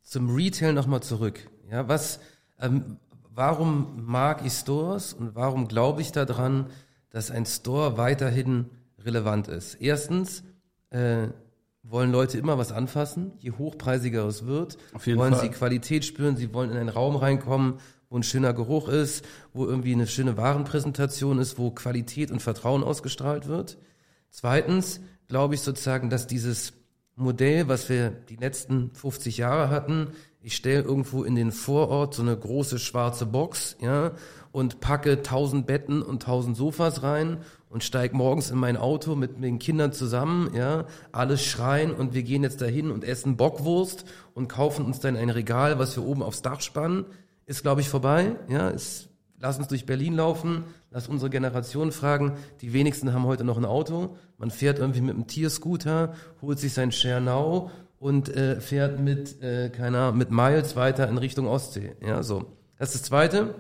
zum 0.03 0.35
Retail 0.35 0.73
nochmal 0.73 1.03
zurück. 1.03 1.41
Ja, 1.71 1.87
was, 1.87 2.21
ähm, 2.59 2.97
warum 3.35 4.03
mag 4.07 4.41
ich 4.47 4.55
Stores 4.55 5.13
und 5.13 5.35
warum 5.35 5.69
glaube 5.69 6.01
ich 6.01 6.13
daran, 6.13 6.67
dass 7.11 7.31
ein 7.31 7.45
Store 7.45 7.99
weiterhin 7.99 8.71
relevant 9.05 9.49
ist. 9.49 9.75
Erstens 9.75 10.43
äh, 10.91 11.29
wollen 11.83 12.13
Leute 12.13 12.39
immer 12.39 12.59
was 12.59 12.73
anfassen, 12.73 13.33
je 13.39 13.53
hochpreisiger 13.53 14.27
es 14.27 14.47
wird, 14.47 14.79
wollen 14.93 15.35
Fall. 15.35 15.41
sie 15.41 15.49
Qualität 15.49 16.05
spüren, 16.05 16.37
sie 16.37 16.53
wollen 16.53 16.71
in 16.71 16.77
einen 16.77 16.89
Raum 16.89 17.17
reinkommen, 17.17 17.75
wo 18.11 18.17
ein 18.17 18.23
schöner 18.23 18.53
Geruch 18.53 18.89
ist, 18.89 19.25
wo 19.53 19.67
irgendwie 19.67 19.93
eine 19.93 20.07
schöne 20.07 20.37
Warenpräsentation 20.37 21.39
ist, 21.39 21.59
wo 21.59 21.71
Qualität 21.71 22.31
und 22.31 22.41
Vertrauen 22.41 22.83
ausgestrahlt 22.83 23.49
wird. 23.49 23.79
Zweitens 24.31 25.01
glaube 25.29 25.55
ich 25.55 25.61
sozusagen, 25.61 26.11
dass 26.11 26.27
dieses 26.27 26.73
Modell, 27.17 27.69
was 27.69 27.89
wir 27.89 28.11
die 28.11 28.37
letzten 28.37 28.93
50 28.95 29.39
Jahre 29.39 29.71
hatten, 29.71 30.09
ich 30.43 30.55
stelle 30.55 30.83
irgendwo 30.83 31.25
in 31.25 31.35
den 31.35 31.51
Vorort 31.51 32.15
so 32.15 32.23
eine 32.23 32.37
große 32.37 32.79
schwarze 32.79 33.27
Box, 33.27 33.77
ja, 33.81 34.13
und 34.53 34.81
packe 34.81 35.23
tausend 35.23 35.67
Betten 35.67 36.03
und 36.03 36.23
tausend 36.23 36.57
Sofas 36.57 37.03
rein 37.03 37.39
und 37.69 37.85
steig 37.85 38.15
morgens 38.15 38.51
in 38.51 38.59
mein 38.59 38.77
Auto 38.77 39.15
mit 39.15 39.43
den 39.43 39.59
Kindern 39.59 39.93
zusammen, 39.93 40.51
ja, 40.55 40.87
alles 41.13 41.45
schreien 41.45 41.93
und 41.93 42.15
wir 42.15 42.23
gehen 42.23 42.43
jetzt 42.43 42.61
dahin 42.61 42.91
und 42.91 43.05
essen 43.05 43.37
Bockwurst 43.37 44.05
und 44.35 44.49
kaufen 44.49 44.85
uns 44.85 45.01
dann 45.01 45.17
ein 45.17 45.31
Regal, 45.31 45.79
was 45.79 45.97
wir 45.97 46.05
oben 46.05 46.23
aufs 46.23 46.43
Dach 46.43 46.61
spannen, 46.61 47.05
ist 47.47 47.63
glaube 47.63 47.81
ich 47.81 47.89
vorbei, 47.89 48.37
ja, 48.49 48.69
ist, 48.69 49.09
lass 49.39 49.59
uns 49.59 49.69
durch 49.69 49.87
Berlin 49.87 50.15
laufen, 50.15 50.65
lass 50.91 51.09
unsere 51.09 51.31
Generation 51.31 51.93
fragen, 51.93 52.37
die 52.63 52.73
wenigsten 52.73 53.13
haben 53.13 53.27
heute 53.27 53.45
noch 53.45 53.59
ein 53.59 53.65
Auto, 53.65 54.17
man 54.39 54.51
fährt 54.51 54.79
irgendwie 54.79 55.03
mit 55.03 55.15
einem 55.15 55.27
Tierscooter, 55.27 56.15
holt 56.41 56.59
sich 56.59 56.73
sein 56.73 56.93
Schernau 56.93 57.71
und 57.99 58.29
äh, 58.29 58.61
fährt 58.61 59.01
mit, 59.01 59.43
äh, 59.43 59.71
keiner, 59.71 60.13
mit 60.13 60.31
Miles 60.31 60.77
weiter 60.77 61.09
in 61.09 61.19
Richtung 61.19 61.47
Ostsee, 61.47 61.97
ja, 62.01 62.23
so. 62.23 62.57
Das 62.79 62.95
ist 62.95 63.03
das 63.03 63.09
Zweite. 63.09 63.55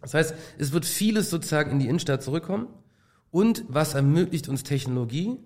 Das 0.00 0.14
heißt, 0.14 0.34
es 0.58 0.72
wird 0.72 0.84
vieles 0.84 1.30
sozusagen 1.30 1.70
in 1.70 1.78
die 1.78 1.86
Innenstadt 1.88 2.22
zurückkommen. 2.22 2.68
Und 3.30 3.64
was 3.68 3.94
ermöglicht 3.94 4.48
uns 4.48 4.62
Technologie? 4.62 5.38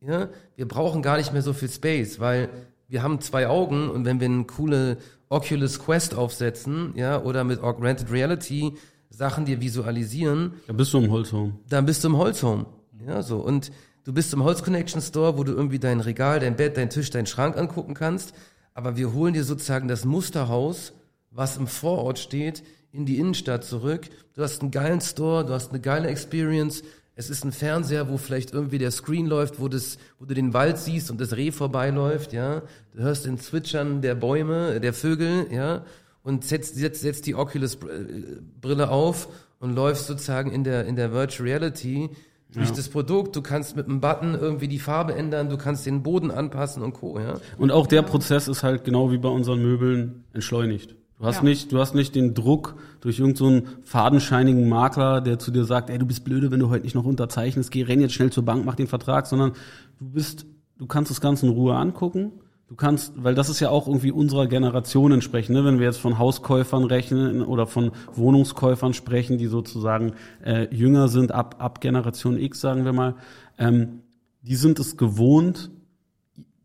Ja, 0.00 0.28
wir 0.56 0.66
brauchen 0.66 1.02
gar 1.02 1.18
nicht 1.18 1.32
mehr 1.32 1.42
so 1.42 1.52
viel 1.52 1.68
Space, 1.68 2.18
weil 2.20 2.48
wir 2.88 3.02
haben 3.02 3.20
zwei 3.20 3.48
Augen 3.48 3.90
und 3.90 4.04
wenn 4.04 4.18
wir 4.18 4.26
eine 4.26 4.44
coole 4.44 4.96
Oculus 5.28 5.78
Quest 5.78 6.14
aufsetzen, 6.14 6.92
ja, 6.96 7.22
oder 7.22 7.44
mit 7.44 7.60
Augmented 7.62 8.10
Reality 8.10 8.74
Sachen 9.10 9.44
dir 9.44 9.60
visualisieren, 9.60 10.54
dann 10.66 10.76
bist 10.76 10.94
du 10.94 10.98
im 10.98 11.10
Holzhome. 11.10 11.58
Dann 11.68 11.84
bist 11.84 12.02
du 12.02 12.08
im 12.08 12.16
Holzhome. 12.16 12.66
Ja, 13.06 13.22
so. 13.22 13.38
Und 13.38 13.70
du 14.04 14.12
bist 14.12 14.32
im 14.32 14.44
Holz 14.44 14.62
Connection 14.62 15.00
Store, 15.00 15.36
wo 15.38 15.44
du 15.44 15.52
irgendwie 15.52 15.78
dein 15.78 16.00
Regal, 16.00 16.40
dein 16.40 16.56
Bett, 16.56 16.76
dein 16.76 16.90
Tisch, 16.90 17.10
deinen 17.10 17.26
Schrank 17.26 17.56
angucken 17.56 17.94
kannst, 17.94 18.34
aber 18.74 18.96
wir 18.96 19.12
holen 19.12 19.34
dir 19.34 19.44
sozusagen 19.44 19.88
das 19.88 20.04
Musterhaus, 20.04 20.92
was 21.30 21.56
im 21.56 21.66
Vorort 21.66 22.18
steht, 22.18 22.62
in 22.92 23.06
die 23.06 23.18
Innenstadt 23.18 23.64
zurück. 23.64 24.08
Du 24.34 24.42
hast 24.42 24.62
einen 24.62 24.70
geilen 24.70 25.00
Store, 25.00 25.44
du 25.44 25.52
hast 25.52 25.70
eine 25.70 25.80
geile 25.80 26.08
Experience. 26.08 26.82
Es 27.14 27.30
ist 27.30 27.44
ein 27.44 27.52
Fernseher, 27.52 28.08
wo 28.08 28.16
vielleicht 28.16 28.52
irgendwie 28.52 28.78
der 28.78 28.90
Screen 28.90 29.26
läuft, 29.26 29.60
wo, 29.60 29.68
das, 29.68 29.98
wo 30.18 30.24
du 30.24 30.34
den 30.34 30.54
Wald 30.54 30.78
siehst 30.78 31.10
und 31.10 31.20
das 31.20 31.36
Reh 31.36 31.52
vorbeiläuft, 31.52 32.32
ja. 32.32 32.62
Du 32.92 33.02
hörst 33.02 33.26
den 33.26 33.38
Zwitschern 33.38 34.00
der 34.02 34.14
Bäume, 34.14 34.80
der 34.80 34.92
Vögel, 34.92 35.46
ja. 35.52 35.84
Und 36.22 36.44
setzt, 36.44 36.74
setzt, 36.74 37.00
setzt 37.02 37.26
die 37.26 37.34
Oculus-Brille 37.34 38.90
auf 38.90 39.28
und 39.58 39.74
läufst 39.74 40.06
sozusagen 40.06 40.50
in 40.50 40.64
der, 40.64 40.86
in 40.86 40.96
der 40.96 41.12
Virtual 41.12 41.48
Reality 41.48 42.10
durch 42.52 42.68
ja. 42.68 42.74
das 42.74 42.88
Produkt. 42.88 43.36
Du 43.36 43.42
kannst 43.42 43.76
mit 43.76 43.86
einem 43.86 44.00
Button 44.00 44.34
irgendwie 44.34 44.68
die 44.68 44.78
Farbe 44.78 45.14
ändern, 45.14 45.48
du 45.48 45.56
kannst 45.56 45.86
den 45.86 46.02
Boden 46.02 46.30
anpassen 46.30 46.82
und 46.82 46.92
Co. 46.94 47.18
Ja? 47.18 47.34
Und 47.58 47.70
auch 47.70 47.86
der 47.86 48.02
Prozess 48.02 48.48
ist 48.48 48.62
halt 48.62 48.84
genau 48.84 49.10
wie 49.10 49.18
bei 49.18 49.28
unseren 49.28 49.62
Möbeln 49.62 50.24
entschleunigt. 50.32 50.96
Du 51.18 51.26
hast 51.26 51.36
ja. 51.36 51.42
nicht, 51.42 51.70
du 51.70 51.78
hast 51.78 51.94
nicht 51.94 52.14
den 52.14 52.32
Druck 52.32 52.76
durch 53.02 53.18
irgendeinen 53.18 53.66
so 53.66 53.72
fadenscheinigen 53.84 54.68
Makler, 54.68 55.20
der 55.20 55.38
zu 55.38 55.50
dir 55.50 55.64
sagt, 55.64 55.90
ey, 55.90 55.98
du 55.98 56.06
bist 56.06 56.24
blöde, 56.24 56.50
wenn 56.50 56.60
du 56.60 56.70
heute 56.70 56.84
nicht 56.84 56.94
noch 56.94 57.04
unterzeichnest, 57.04 57.70
geh, 57.70 57.82
renn 57.82 58.00
jetzt 58.00 58.14
schnell 58.14 58.30
zur 58.30 58.44
Bank, 58.44 58.64
mach 58.64 58.74
den 58.74 58.86
Vertrag, 58.86 59.26
sondern 59.26 59.52
du 59.98 60.06
bist, 60.08 60.46
du 60.78 60.86
kannst 60.86 61.10
das 61.10 61.20
Ganze 61.20 61.44
in 61.44 61.52
Ruhe 61.52 61.74
angucken. 61.76 62.32
Du 62.70 62.76
kannst, 62.76 63.14
weil 63.16 63.34
das 63.34 63.48
ist 63.48 63.58
ja 63.58 63.68
auch 63.68 63.88
irgendwie 63.88 64.12
unserer 64.12 64.46
Generation 64.46 65.10
entsprechend, 65.10 65.56
ne? 65.56 65.64
wenn 65.64 65.80
wir 65.80 65.86
jetzt 65.86 65.98
von 65.98 66.18
Hauskäufern 66.18 66.84
rechnen 66.84 67.42
oder 67.42 67.66
von 67.66 67.90
Wohnungskäufern 68.14 68.94
sprechen, 68.94 69.38
die 69.38 69.48
sozusagen 69.48 70.12
äh, 70.44 70.72
jünger 70.72 71.08
sind, 71.08 71.32
ab, 71.32 71.56
ab 71.58 71.80
Generation 71.80 72.38
X, 72.38 72.60
sagen 72.60 72.84
wir 72.84 72.92
mal, 72.92 73.16
ähm, 73.58 74.02
die 74.42 74.54
sind 74.54 74.78
es 74.78 74.96
gewohnt, 74.96 75.72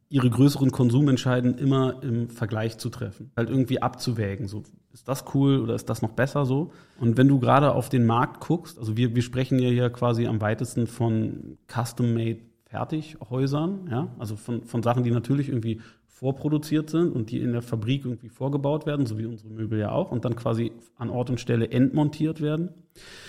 ihre 0.07 0.29
größeren 0.29 0.69
Konsumentscheiden 0.69 1.57
immer 1.57 2.03
im 2.03 2.29
Vergleich 2.29 2.77
zu 2.77 2.91
treffen, 2.91 3.31
halt 3.35 3.49
irgendwie 3.49 3.81
abzuwägen. 3.81 4.47
So, 4.47 4.61
ist 4.93 5.07
das 5.07 5.25
cool 5.33 5.59
oder 5.59 5.73
ist 5.73 5.89
das 5.89 6.03
noch 6.03 6.11
besser 6.11 6.45
so? 6.45 6.71
Und 6.99 7.17
wenn 7.17 7.27
du 7.27 7.39
gerade 7.39 7.73
auf 7.73 7.89
den 7.89 8.05
Markt 8.05 8.41
guckst, 8.41 8.77
also 8.77 8.95
wir, 8.95 9.15
wir 9.15 9.23
sprechen 9.23 9.57
ja 9.57 9.69
hier 9.69 9.89
quasi 9.89 10.27
am 10.27 10.39
weitesten 10.39 10.85
von 10.85 11.57
Custom-Made 11.67 12.41
Fertighäusern, 12.75 13.87
ja, 13.89 14.13
also 14.19 14.35
von, 14.35 14.63
von 14.65 14.83
Sachen, 14.83 15.03
die 15.03 15.11
natürlich 15.11 15.47
irgendwie 15.47 15.79
vorproduziert 16.07 16.89
sind 16.89 17.13
und 17.13 17.31
die 17.31 17.39
in 17.39 17.53
der 17.53 17.61
Fabrik 17.61 18.05
irgendwie 18.05 18.29
vorgebaut 18.29 18.85
werden, 18.85 19.05
so 19.05 19.17
wie 19.17 19.25
unsere 19.25 19.49
Möbel 19.49 19.79
ja 19.79 19.91
auch, 19.91 20.11
und 20.11 20.25
dann 20.25 20.35
quasi 20.35 20.71
an 20.97 21.09
Ort 21.09 21.29
und 21.29 21.39
Stelle 21.39 21.69
entmontiert 21.69 22.41
werden. 22.41 22.69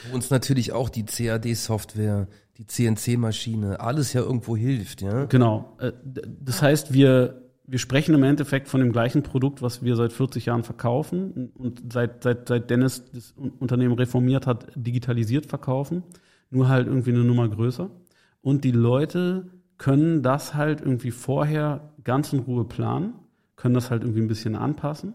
Wo 0.08 0.14
uns 0.14 0.30
natürlich 0.30 0.72
auch 0.72 0.88
die 0.88 1.04
CAD-Software, 1.04 2.28
die 2.58 2.66
CNC-Maschine, 2.66 3.80
alles 3.80 4.12
ja 4.12 4.20
irgendwo 4.20 4.56
hilft, 4.56 5.02
ja. 5.02 5.26
Genau. 5.26 5.76
Äh, 5.78 5.92
das 6.40 6.62
heißt, 6.62 6.92
wir, 6.92 7.42
wir 7.66 7.78
sprechen 7.78 8.14
im 8.14 8.22
Endeffekt 8.22 8.68
von 8.68 8.80
dem 8.80 8.92
gleichen 8.92 9.22
Produkt, 9.22 9.62
was 9.62 9.82
wir 9.82 9.94
seit 9.96 10.12
40 10.12 10.46
Jahren 10.46 10.62
verkaufen 10.64 11.50
und 11.54 11.92
seit, 11.92 12.22
seit, 12.22 12.48
seit 12.48 12.70
Dennis 12.70 13.04
das 13.12 13.34
Unternehmen 13.58 13.94
reformiert 13.94 14.46
hat, 14.46 14.66
digitalisiert 14.74 15.46
verkaufen, 15.46 16.02
nur 16.50 16.68
halt 16.68 16.86
irgendwie 16.86 17.10
eine 17.10 17.24
Nummer 17.24 17.48
größer. 17.48 17.90
Und 18.46 18.62
die 18.62 18.70
Leute 18.70 19.50
können 19.76 20.22
das 20.22 20.54
halt 20.54 20.80
irgendwie 20.80 21.10
vorher 21.10 21.92
ganz 22.04 22.32
in 22.32 22.38
Ruhe 22.38 22.64
planen, 22.64 23.14
können 23.56 23.74
das 23.74 23.90
halt 23.90 24.04
irgendwie 24.04 24.20
ein 24.20 24.28
bisschen 24.28 24.54
anpassen. 24.54 25.14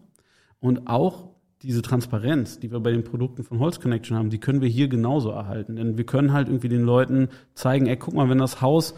Und 0.60 0.90
auch 0.90 1.30
diese 1.62 1.82
Transparenz, 1.82 2.60
die 2.60 2.74
wir 2.74 2.82
bei 2.82 2.92
den 2.92 3.06
Produkten 3.06 3.46
von 3.46 3.60
Holz 3.60 3.80
Connection 3.80 4.18
haben, 4.18 4.32
die 4.32 4.40
können 4.40 4.60
wir 4.60 4.68
hier 4.68 4.90
genauso 4.90 5.30
erhalten. 5.30 5.78
Denn 5.78 5.98
wir 5.98 6.06
können 6.06 6.34
halt 6.34 6.50
irgendwie 6.50 6.68
den 6.68 6.82
Leuten 6.84 7.30
zeigen, 7.54 7.88
ey, 7.88 7.96
guck 7.96 8.16
mal, 8.16 8.28
wenn 8.28 8.38
das 8.38 8.60
Haus 8.60 8.96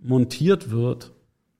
montiert 0.00 0.72
wird, 0.72 1.12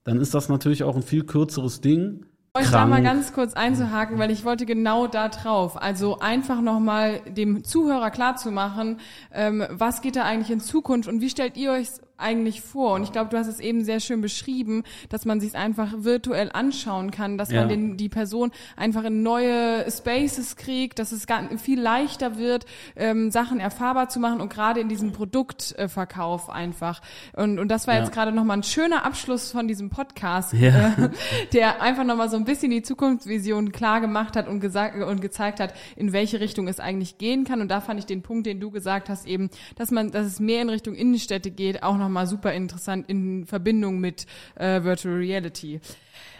dann 0.03 0.19
ist 0.19 0.33
das 0.33 0.49
natürlich 0.49 0.83
auch 0.83 0.97
ein 0.97 1.03
viel 1.03 1.23
kürzeres 1.23 1.79
Ding 1.79 2.25
euch 2.57 2.71
da 2.71 2.85
mal 2.85 3.03
ganz 3.03 3.33
kurz 3.33 3.53
einzuhaken, 3.53 4.17
weil 4.17 4.31
ich 4.31 4.43
wollte 4.43 4.65
genau 4.65 5.07
da 5.07 5.29
drauf. 5.29 5.79
Also 5.79 6.19
einfach 6.19 6.61
nochmal 6.61 7.21
dem 7.27 7.63
Zuhörer 7.63 8.09
klarzumachen, 8.09 8.99
ähm, 9.31 9.63
was 9.69 10.01
geht 10.01 10.15
da 10.15 10.23
eigentlich 10.23 10.51
in 10.51 10.59
Zukunft 10.59 11.07
und 11.07 11.21
wie 11.21 11.29
stellt 11.29 11.55
ihr 11.55 11.71
euch 11.71 11.87
eigentlich 12.17 12.61
vor? 12.61 12.93
Und 12.93 13.03
ich 13.03 13.11
glaube, 13.11 13.29
du 13.29 13.37
hast 13.37 13.47
es 13.47 13.59
eben 13.59 13.83
sehr 13.83 13.99
schön 13.99 14.21
beschrieben, 14.21 14.83
dass 15.09 15.25
man 15.25 15.39
sich 15.39 15.55
einfach 15.55 15.93
virtuell 15.97 16.49
anschauen 16.53 17.11
kann, 17.11 17.37
dass 17.37 17.51
ja. 17.51 17.61
man 17.61 17.69
den, 17.69 17.97
die 17.97 18.09
Person 18.09 18.51
einfach 18.75 19.03
in 19.03 19.23
neue 19.23 19.89
Spaces 19.91 20.55
kriegt, 20.55 20.99
dass 20.99 21.11
es 21.11 21.27
ganz, 21.27 21.61
viel 21.61 21.79
leichter 21.79 22.37
wird, 22.37 22.65
ähm, 22.95 23.31
Sachen 23.31 23.59
erfahrbar 23.59 24.09
zu 24.09 24.19
machen 24.19 24.41
und 24.41 24.51
gerade 24.51 24.79
in 24.79 24.89
diesem 24.89 25.11
Produktverkauf 25.11 26.49
einfach. 26.49 27.01
Und, 27.33 27.59
und 27.59 27.69
das 27.69 27.87
war 27.87 27.95
ja. 27.95 28.01
jetzt 28.01 28.11
gerade 28.11 28.31
nochmal 28.31 28.57
ein 28.57 28.63
schöner 28.63 29.05
Abschluss 29.05 29.51
von 29.51 29.67
diesem 29.67 29.89
Podcast, 29.89 30.53
ja. 30.53 30.89
äh, 30.89 31.09
der 31.53 31.81
einfach 31.81 32.03
nochmal 32.03 32.29
so 32.29 32.37
ein 32.37 32.45
bisschen 32.45 32.71
die 32.71 32.81
Zukunftsvision 32.81 33.71
klar 33.71 34.01
gemacht 34.01 34.35
hat 34.35 34.47
und 34.47 34.59
gesagt 34.59 34.95
und 35.01 35.21
gezeigt 35.21 35.59
hat, 35.59 35.73
in 35.95 36.13
welche 36.13 36.39
Richtung 36.39 36.67
es 36.67 36.79
eigentlich 36.79 37.17
gehen 37.17 37.43
kann. 37.43 37.61
Und 37.61 37.69
da 37.69 37.81
fand 37.81 37.99
ich 37.99 38.05
den 38.05 38.21
Punkt, 38.21 38.45
den 38.45 38.59
du 38.59 38.71
gesagt 38.71 39.09
hast, 39.09 39.27
eben, 39.27 39.49
dass 39.75 39.91
man, 39.91 40.11
dass 40.11 40.25
es 40.25 40.39
mehr 40.39 40.61
in 40.61 40.69
Richtung 40.69 40.95
Innenstädte 40.95 41.51
geht, 41.51 41.83
auch 41.83 41.97
nochmal 42.07 42.27
super 42.27 42.53
interessant 42.53 43.09
in 43.09 43.45
Verbindung 43.45 43.99
mit 43.99 44.25
äh, 44.55 44.83
Virtual 44.83 45.15
Reality 45.15 45.81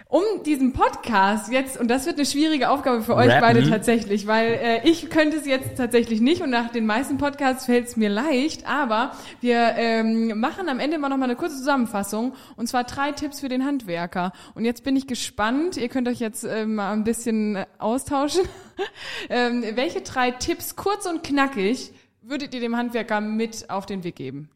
um 0.09 0.23
diesen 0.45 0.71
Podcast 0.71 1.51
jetzt, 1.51 1.77
und 1.77 1.89
das 1.89 2.05
wird 2.05 2.15
eine 2.15 2.25
schwierige 2.25 2.69
Aufgabe 2.69 3.01
für 3.01 3.15
euch 3.15 3.27
Rappen. 3.27 3.41
beide 3.41 3.69
tatsächlich, 3.69 4.25
weil 4.25 4.53
äh, 4.53 4.89
ich 4.89 5.09
könnte 5.09 5.35
es 5.35 5.45
jetzt 5.45 5.75
tatsächlich 5.77 6.21
nicht 6.21 6.41
und 6.41 6.49
nach 6.49 6.69
den 6.69 6.85
meisten 6.85 7.17
Podcasts 7.17 7.65
fällt 7.65 7.87
es 7.87 7.97
mir 7.97 8.09
leicht, 8.09 8.65
aber 8.65 9.11
wir 9.41 9.73
ähm, 9.75 10.39
machen 10.39 10.69
am 10.69 10.79
Ende 10.79 10.97
mal 10.97 11.11
eine 11.11 11.35
kurze 11.35 11.57
Zusammenfassung 11.57 12.35
und 12.55 12.67
zwar 12.67 12.85
drei 12.85 13.11
Tipps 13.11 13.41
für 13.41 13.49
den 13.49 13.65
Handwerker. 13.65 14.31
Und 14.55 14.63
jetzt 14.63 14.85
bin 14.85 14.95
ich 14.95 15.07
gespannt, 15.07 15.75
ihr 15.75 15.89
könnt 15.89 16.07
euch 16.07 16.19
jetzt 16.19 16.45
äh, 16.45 16.65
mal 16.65 16.93
ein 16.93 17.03
bisschen 17.03 17.65
austauschen. 17.77 18.43
ähm, 19.29 19.63
welche 19.73 20.01
drei 20.01 20.31
Tipps, 20.31 20.77
kurz 20.77 21.05
und 21.05 21.23
knackig, 21.23 21.91
würdet 22.21 22.53
ihr 22.53 22.61
dem 22.61 22.77
Handwerker 22.77 23.19
mit 23.19 23.69
auf 23.69 23.85
den 23.85 24.05
Weg 24.05 24.15
geben? 24.15 24.49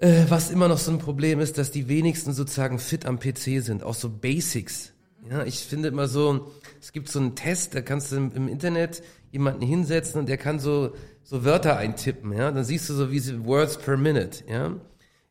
Äh, 0.00 0.24
was 0.30 0.50
immer 0.50 0.66
noch 0.66 0.78
so 0.78 0.90
ein 0.92 0.98
Problem 0.98 1.40
ist, 1.40 1.58
dass 1.58 1.70
die 1.70 1.86
wenigsten 1.88 2.32
sozusagen 2.32 2.78
fit 2.78 3.04
am 3.04 3.18
PC 3.18 3.62
sind, 3.62 3.82
auch 3.82 3.94
so 3.94 4.08
Basics. 4.08 4.94
Ja, 5.30 5.44
ich 5.44 5.58
finde 5.58 5.88
immer 5.88 6.08
so, 6.08 6.50
es 6.80 6.92
gibt 6.92 7.10
so 7.10 7.18
einen 7.18 7.36
Test, 7.36 7.74
da 7.74 7.82
kannst 7.82 8.10
du 8.10 8.16
im, 8.16 8.32
im 8.32 8.48
Internet 8.48 9.02
jemanden 9.30 9.60
hinsetzen 9.60 10.18
und 10.18 10.28
der 10.30 10.38
kann 10.38 10.58
so, 10.58 10.94
so 11.22 11.44
Wörter 11.44 11.76
eintippen, 11.76 12.32
ja, 12.32 12.50
dann 12.50 12.64
siehst 12.64 12.88
du 12.88 12.94
so 12.94 13.10
wie 13.10 13.18
sie 13.18 13.44
Words 13.44 13.76
per 13.76 13.98
Minute, 13.98 14.42
ja. 14.48 14.74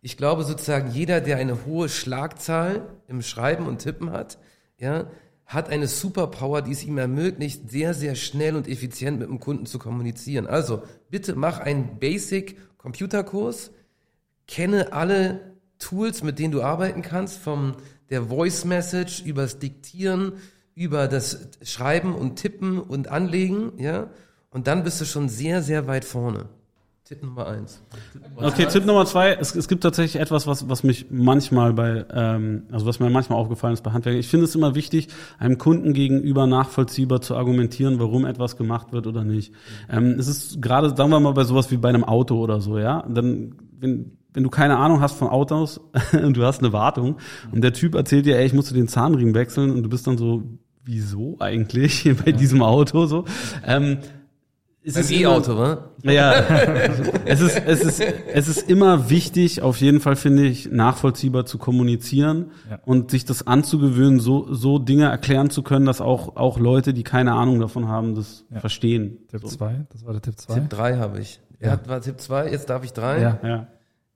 Ich 0.02 0.18
glaube 0.18 0.44
sozusagen, 0.44 0.92
jeder, 0.92 1.20
der 1.20 1.38
eine 1.38 1.66
hohe 1.66 1.90
Schlagzahl 1.90 2.88
im 3.08 3.24
Schreiben 3.24 3.66
und 3.66 3.80
Tippen 3.80 4.12
hat, 4.12 4.38
ja, 4.78 5.10
hat 5.48 5.70
eine 5.70 5.88
Superpower, 5.88 6.62
die 6.62 6.74
es 6.74 6.84
ihm 6.84 7.00
ermöglicht, 7.00 7.72
sehr, 7.72 7.96
sehr 7.96 8.14
schnell 8.14 8.56
und 8.56 8.68
effizient 8.68 9.20
mit 9.20 9.30
dem 9.30 9.40
Kunden 9.40 9.66
zu 9.66 9.80
kommunizieren. 9.80 10.46
Also, 10.46 10.84
bitte 11.10 11.36
mach 11.36 11.60
einen 11.60 11.98
Basic 12.00 12.56
Computerkurs, 12.78 13.72
kenne 14.50 14.94
alle 14.94 15.54
Tools, 15.78 16.24
mit 16.24 16.40
denen 16.40 16.52
du 16.52 16.62
arbeiten 16.62 17.04
kannst, 17.04 17.38
vom 17.38 17.76
der 18.10 18.24
Voice 18.24 18.66
Message 18.66 19.24
übers 19.24 19.60
Diktieren, 19.60 20.34
über 20.74 21.08
das 21.08 21.50
Schreiben 21.62 22.16
und 22.16 22.38
Tippen 22.38 22.80
und 22.80 23.10
Anlegen, 23.10 23.74
ja. 23.78 24.08
Und 24.50 24.66
dann 24.66 24.84
bist 24.84 25.00
du 25.00 25.06
schon 25.06 25.30
sehr, 25.30 25.62
sehr 25.62 25.86
weit 25.86 26.04
vorne. 26.04 26.46
Tipp 27.04 27.24
Nummer 27.24 27.48
eins. 27.48 27.82
Okay. 28.36 28.66
Tipp 28.68 28.86
Nummer 28.86 29.06
zwei. 29.06 29.34
Es, 29.34 29.56
es 29.56 29.68
gibt 29.68 29.84
tatsächlich 29.84 30.22
etwas, 30.22 30.48
was, 30.48 30.70
was 30.70 30.84
mich 30.84 31.08
manchmal 31.10 31.74
bei, 31.74 32.06
ähm, 32.12 32.64
also 32.72 32.86
was 32.86 33.00
mir 33.00 33.10
manchmal 33.10 33.40
aufgefallen 33.40 33.74
ist 33.74 33.84
bei 33.84 33.92
Handwerkern. 33.92 34.20
Ich 34.20 34.28
finde 34.28 34.46
es 34.46 34.56
immer 34.56 34.74
wichtig, 34.74 35.08
einem 35.38 35.58
Kunden 35.58 35.94
gegenüber 35.94 36.48
nachvollziehbar 36.48 37.22
zu 37.22 37.36
argumentieren, 37.36 38.00
warum 38.00 38.26
etwas 38.26 38.58
gemacht 38.58 38.92
wird 38.92 39.06
oder 39.06 39.24
nicht. 39.24 39.54
Ähm, 39.90 40.18
es 40.20 40.28
ist 40.28 40.62
gerade, 40.62 40.96
sagen 40.96 41.10
wir 41.10 41.20
mal, 41.20 41.34
bei 41.34 41.44
sowas 41.44 41.70
wie 41.72 41.78
bei 41.78 41.90
einem 41.90 42.04
Auto 42.04 42.38
oder 42.40 42.62
so, 42.62 42.78
ja. 42.78 43.04
Dann, 43.08 43.56
wenn, 43.80 44.19
wenn 44.34 44.44
du 44.44 44.50
keine 44.50 44.78
Ahnung 44.78 45.02
hast 45.02 45.16
von 45.16 45.28
Autos 45.28 45.80
und 46.12 46.38
du 46.38 46.44
hast 46.44 46.60
eine 46.60 46.74
Wartung 46.74 47.18
und 47.52 47.62
der 47.62 47.74
Typ 47.74 47.96
erzählt 47.96 48.26
dir, 48.26 48.38
ey, 48.38 48.46
ich 48.46 48.54
musste 48.54 48.74
den 48.74 48.88
Zahnriemen 48.88 49.34
wechseln 49.34 49.72
und 49.72 49.84
du 49.84 49.90
bist 49.90 50.08
dann 50.08 50.18
so, 50.18 50.44
wieso 50.84 51.38
eigentlich 51.40 52.10
bei 52.26 52.32
diesem 52.32 52.62
Auto 52.62 53.06
so? 53.06 53.26
Ähm, 53.66 54.00
es 54.82 54.96
ist 54.96 55.12
E-Auto, 55.12 55.58
wa? 55.58 55.90
Ja. 56.04 56.34
es 57.26 57.42
ist, 57.42 57.62
es 57.66 57.82
ist, 57.82 58.00
es 58.00 58.48
ist 58.48 58.70
immer 58.70 59.10
wichtig, 59.10 59.62
auf 59.62 59.78
jeden 59.82 60.00
Fall 60.00 60.16
finde 60.16 60.46
ich, 60.46 60.72
nachvollziehbar 60.72 61.46
zu 61.46 61.58
kommunizieren 61.58 62.52
ja. 62.70 62.80
und 62.86 63.12
sich 63.12 63.26
das 63.26 63.46
anzugewöhnen, 63.46 64.20
so, 64.20 64.52
so 64.54 64.80
Dinge 64.80 65.06
erklären 65.06 65.50
zu 65.50 65.64
können, 65.64 65.86
dass 65.86 66.00
auch, 66.00 66.38
auch 66.38 66.58
Leute, 66.60 66.94
die 66.94 67.04
keine 67.04 67.34
Ahnung 67.34 67.60
davon 67.60 67.90
haben, 67.90 68.16
das 68.16 68.46
ja. 68.52 68.62
verstehen. 68.62 69.18
Tipp 69.28 69.46
2, 69.46 69.74
so. 69.74 69.86
das 69.92 70.06
war 70.06 70.14
der 70.14 70.22
Tipp 70.22 70.40
2. 70.40 70.54
Tipp 70.54 70.70
3 70.70 70.98
habe 70.98 71.20
ich. 71.20 71.42
Er 71.60 71.72
hat, 71.72 71.90
war 71.90 72.00
Tipp 72.00 72.20
2, 72.20 72.50
jetzt 72.50 72.70
darf 72.70 72.86
ich 72.86 72.94
3. 72.94 73.22
Ja. 73.22 73.40
ja. 73.44 73.68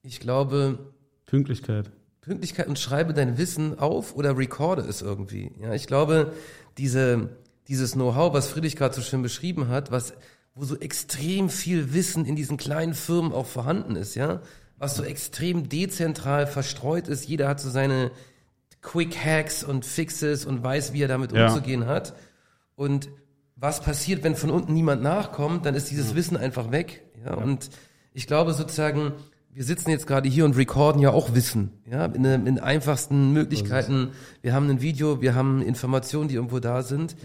Ich 0.04 0.20
glaube. 0.20 0.80
Pünktlichkeit. 1.26 1.92
Pünktlichkeit 2.22 2.68
und 2.68 2.80
schreibe 2.80 3.14
dein 3.14 3.38
Wissen 3.38 3.80
auf 3.80 4.16
oder 4.16 4.38
recorde 4.38 4.82
es 4.84 5.02
irgendwie. 5.02 5.52
Ja, 5.60 5.74
ich 5.74 5.88
glaube, 5.88 6.34
diese, 6.78 7.30
dieses 7.68 7.94
Know-how, 7.94 8.34
was 8.34 8.48
Friedrich 8.48 8.76
gerade 8.76 8.96
so 8.96 9.02
schön 9.02 9.22
beschrieben 9.22 9.68
hat, 9.68 9.92
was, 9.92 10.14
wo 10.56 10.64
so 10.64 10.78
extrem 10.78 11.50
viel 11.50 11.94
Wissen 11.94 12.26
in 12.26 12.36
diesen 12.36 12.58
kleinen 12.58 12.94
Firmen 12.94 13.34
auch 13.34 13.46
vorhanden 13.46 13.96
ist, 13.98 14.16
ja, 14.16 14.42
was 14.78 14.96
so 14.96 15.04
extrem 15.04 15.68
dezentral 15.68 16.48
verstreut 16.48 17.08
ist. 17.08 17.28
Jeder 17.28 17.48
hat 17.50 17.60
so 17.60 17.70
seine 17.70 18.12
Quick 18.82 19.18
Hacks 19.18 19.64
und 19.64 19.86
Fixes 19.86 20.46
und 20.46 20.64
weiß, 20.64 20.94
wie 20.94 21.02
er 21.04 21.08
damit 21.08 21.32
Ja. 21.34 21.48
umzugehen 21.48 21.88
hat. 21.88 22.14
Und 22.76 23.10
was 23.56 23.82
passiert, 23.82 24.24
wenn 24.24 24.36
von 24.36 24.50
unten 24.50 24.74
niemand 24.74 25.02
nachkommt, 25.02 25.66
dann 25.66 25.76
ist 25.76 25.90
dieses 25.92 26.16
Wissen 26.16 26.38
einfach 26.38 26.72
weg. 26.72 27.04
Ja, 27.26 27.34
und 27.36 27.70
ich 28.14 28.28
glaube 28.28 28.54
sozusagen, 28.54 29.14
wir 29.54 29.64
sitzen 29.64 29.90
jetzt 29.90 30.08
gerade 30.08 30.28
hier 30.30 30.46
und 30.46 30.56
recorden 30.58 31.02
ja 31.02 31.12
auch 31.12 31.34
Wissen, 31.36 31.72
ja, 31.90 32.06
in, 32.06 32.24
den- 32.24 32.48
in 32.48 32.60
einfachsten 32.60 33.34
Möglichkeiten. 33.34 34.10
Wir 34.42 34.54
haben 34.54 34.70
ein 34.70 34.82
Video, 34.82 35.22
wir 35.22 35.36
haben 35.36 35.62
Informationen, 35.62 36.28
die 36.28 36.36
irgendwo 36.36 36.60
da 36.60 36.82
sind. 36.82 37.16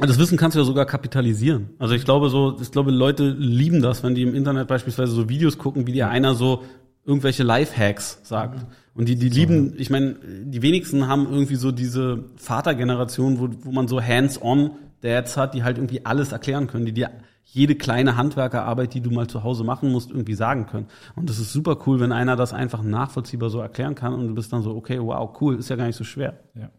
Und 0.00 0.10
Das 0.10 0.18
Wissen 0.18 0.36
kannst 0.36 0.56
du 0.56 0.58
ja 0.60 0.64
sogar 0.64 0.86
kapitalisieren. 0.86 1.70
Also 1.78 1.94
ich 1.94 2.04
glaube 2.04 2.28
so, 2.28 2.58
ich 2.60 2.72
glaube, 2.72 2.90
Leute 2.90 3.30
lieben 3.30 3.80
das, 3.80 4.02
wenn 4.02 4.14
die 4.16 4.22
im 4.22 4.34
Internet 4.34 4.66
beispielsweise 4.66 5.12
so 5.12 5.28
Videos 5.28 5.56
gucken, 5.58 5.86
wie 5.86 5.92
dir 5.92 6.08
einer 6.08 6.34
so 6.34 6.64
irgendwelche 7.04 7.42
Lifehacks 7.44 8.18
sagt. 8.24 8.66
Und 8.94 9.08
die, 9.08 9.14
die 9.16 9.28
lieben, 9.28 9.74
ich 9.76 9.90
meine, 9.90 10.16
die 10.44 10.62
wenigsten 10.62 11.06
haben 11.06 11.26
irgendwie 11.30 11.56
so 11.56 11.70
diese 11.70 12.24
Vatergeneration, 12.36 13.38
wo, 13.38 13.48
wo 13.62 13.72
man 13.72 13.86
so 13.88 14.00
hands-on 14.02 14.70
Dads 15.02 15.36
hat, 15.36 15.54
die 15.54 15.62
halt 15.62 15.76
irgendwie 15.78 16.04
alles 16.06 16.32
erklären 16.32 16.66
können, 16.66 16.86
die 16.86 16.92
dir 16.92 17.10
jede 17.44 17.74
kleine 17.74 18.16
Handwerkerarbeit, 18.16 18.94
die 18.94 19.00
du 19.00 19.10
mal 19.10 19.26
zu 19.26 19.42
Hause 19.42 19.64
machen 19.64 19.92
musst, 19.92 20.10
irgendwie 20.10 20.34
sagen 20.34 20.66
können. 20.66 20.86
Und 21.14 21.30
das 21.30 21.38
ist 21.38 21.52
super 21.52 21.78
cool, 21.86 22.00
wenn 22.00 22.12
einer 22.12 22.36
das 22.36 22.52
einfach 22.52 22.82
nachvollziehbar 22.82 23.50
so 23.50 23.60
erklären 23.60 23.94
kann 23.94 24.14
und 24.14 24.28
du 24.28 24.34
bist 24.34 24.52
dann 24.52 24.62
so, 24.62 24.74
okay, 24.74 24.98
wow, 25.00 25.30
cool, 25.40 25.56
ist 25.56 25.70
ja 25.70 25.76
gar 25.76 25.86
nicht 25.86 25.96
so 25.96 26.04
schwer. 26.04 26.40
Ja. 26.54 26.70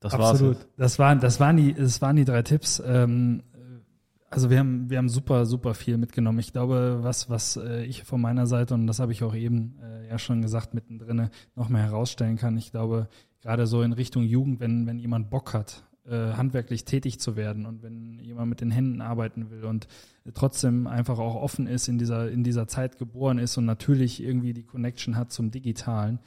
Das 0.00 0.12
war's. 0.14 0.30
Absolut. 0.30 0.56
jetzt. 0.56 0.68
Das 0.76 0.98
waren, 0.98 1.20
das 1.20 1.40
waren 1.40 1.56
die, 1.56 1.74
das 1.74 2.02
waren 2.02 2.16
die 2.16 2.24
drei 2.24 2.42
Tipps. 2.42 2.82
Ähm, 2.84 3.42
also 4.30 4.50
wir 4.50 4.58
haben, 4.58 4.88
wir 4.88 4.98
haben 4.98 5.08
super, 5.08 5.46
super 5.46 5.74
viel 5.74 5.98
mitgenommen. 5.98 6.38
Ich 6.38 6.52
glaube, 6.52 7.00
was, 7.02 7.28
was 7.28 7.56
äh, 7.56 7.84
ich 7.84 8.02
von 8.04 8.20
meiner 8.20 8.46
Seite, 8.46 8.74
und 8.74 8.86
das 8.86 8.98
habe 8.98 9.12
ich 9.12 9.22
auch 9.22 9.34
eben 9.34 9.78
äh, 9.82 10.08
ja 10.08 10.18
schon 10.18 10.42
gesagt, 10.42 10.74
mittendrin 10.74 11.28
noch 11.54 11.68
mehr 11.68 11.82
herausstellen 11.82 12.36
kann. 12.36 12.56
Ich 12.56 12.70
glaube, 12.70 13.08
gerade 13.42 13.66
so 13.66 13.82
in 13.82 13.92
Richtung 13.92 14.24
Jugend, 14.24 14.58
wenn, 14.58 14.86
wenn 14.86 14.98
jemand 14.98 15.28
Bock 15.28 15.52
hat, 15.52 15.84
handwerklich 16.10 16.84
tätig 16.84 17.20
zu 17.20 17.36
werden 17.36 17.64
und 17.64 17.82
wenn 17.84 18.18
jemand 18.18 18.48
mit 18.48 18.60
den 18.60 18.72
Händen 18.72 19.00
arbeiten 19.00 19.50
will 19.50 19.64
und 19.64 19.86
trotzdem 20.34 20.88
einfach 20.88 21.20
auch 21.20 21.36
offen 21.36 21.68
ist, 21.68 21.86
in 21.86 21.96
dieser, 21.96 22.28
in 22.28 22.42
dieser 22.42 22.66
Zeit 22.66 22.98
geboren 22.98 23.38
ist 23.38 23.56
und 23.56 23.66
natürlich 23.66 24.20
irgendwie 24.20 24.52
die 24.52 24.64
Connection 24.64 25.16
hat 25.16 25.30
zum 25.30 25.52
Digitalen, 25.52 26.18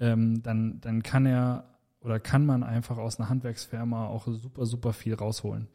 ähm, 0.00 0.42
dann, 0.42 0.80
dann 0.80 1.04
kann 1.04 1.26
er 1.26 1.72
oder 2.00 2.18
kann 2.18 2.44
man 2.44 2.62
einfach 2.62 2.98
aus 2.98 3.18
einer 3.18 3.28
Handwerksfirma 3.28 4.06
auch 4.06 4.26
super, 4.26 4.66
super 4.66 4.92
viel 4.92 5.14
rausholen. 5.14 5.68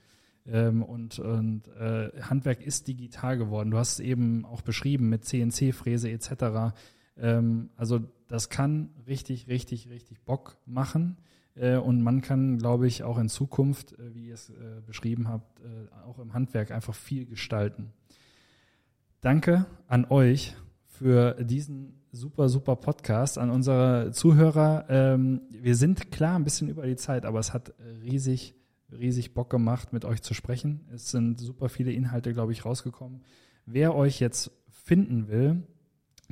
Ähm, 0.45 0.83
und 0.83 1.19
und 1.19 1.67
äh, 1.69 2.09
Handwerk 2.21 2.61
ist 2.61 2.87
digital 2.87 3.37
geworden. 3.37 3.71
Du 3.71 3.77
hast 3.77 3.93
es 3.93 3.99
eben 3.99 4.45
auch 4.45 4.61
beschrieben 4.61 5.09
mit 5.09 5.25
CNC-Fräse 5.25 6.09
etc. 6.09 6.75
Ähm, 7.17 7.69
also 7.75 7.99
das 8.27 8.49
kann 8.49 8.89
richtig, 9.07 9.47
richtig, 9.47 9.89
richtig 9.89 10.21
Bock 10.21 10.57
machen. 10.65 11.17
Äh, 11.59 11.77
und 11.77 12.01
man 12.01 12.21
kann, 12.21 12.57
glaube 12.57 12.87
ich, 12.87 13.03
auch 13.03 13.17
in 13.17 13.29
Zukunft, 13.29 13.93
äh, 13.93 14.13
wie 14.13 14.27
ihr 14.27 14.33
es 14.33 14.49
äh, 14.49 14.81
beschrieben 14.85 15.27
habt, 15.27 15.61
auch 16.05 16.19
im 16.19 16.33
Handwerk 16.33 16.71
einfach 16.71 16.95
viel 16.95 17.25
gestalten. 17.25 17.91
Danke 19.19 19.65
an 19.87 20.05
euch 20.05 20.55
für 20.85 21.33
diesen 21.43 22.01
super, 22.11 22.47
super 22.47 22.77
Podcast, 22.77 23.37
an 23.37 23.49
unsere 23.49 24.11
Zuhörer. 24.11 24.85
Ähm, 24.87 25.41
wir 25.49 25.75
sind 25.75 26.11
klar 26.11 26.35
ein 26.35 26.45
bisschen 26.45 26.69
über 26.69 26.85
die 26.85 26.95
Zeit, 26.95 27.25
aber 27.25 27.39
es 27.39 27.53
hat 27.53 27.73
riesig, 28.01 28.55
riesig 28.91 29.33
Bock 29.33 29.49
gemacht, 29.49 29.91
mit 29.91 30.05
euch 30.05 30.21
zu 30.21 30.33
sprechen. 30.33 30.87
Es 30.93 31.11
sind 31.11 31.39
super 31.39 31.67
viele 31.67 31.91
Inhalte, 31.91 32.31
glaube 32.33 32.53
ich, 32.53 32.63
rausgekommen. 32.63 33.23
Wer 33.65 33.93
euch 33.93 34.21
jetzt 34.21 34.51
finden 34.69 35.27
will, 35.27 35.63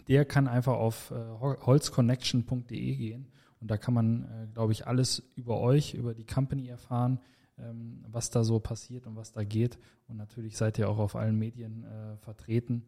der 0.07 0.23
kann 0.23 0.47
einfach 0.47 0.75
auf 0.75 1.11
holzconnection.de 1.11 2.95
gehen 2.95 3.27
und 3.65 3.71
da 3.71 3.77
kann 3.77 3.95
man, 3.95 4.25
äh, 4.25 4.47
glaube 4.53 4.73
ich, 4.73 4.85
alles 4.85 5.23
über 5.35 5.59
euch, 5.59 5.95
über 5.95 6.13
die 6.13 6.23
Company 6.23 6.67
erfahren, 6.67 7.19
ähm, 7.57 8.05
was 8.07 8.29
da 8.29 8.43
so 8.43 8.59
passiert 8.59 9.07
und 9.07 9.15
was 9.15 9.31
da 9.31 9.43
geht. 9.43 9.79
Und 10.07 10.17
natürlich 10.17 10.55
seid 10.55 10.77
ihr 10.77 10.87
auch 10.87 10.99
auf 10.99 11.15
allen 11.15 11.35
Medien 11.35 11.83
äh, 11.83 12.15
vertreten. 12.17 12.85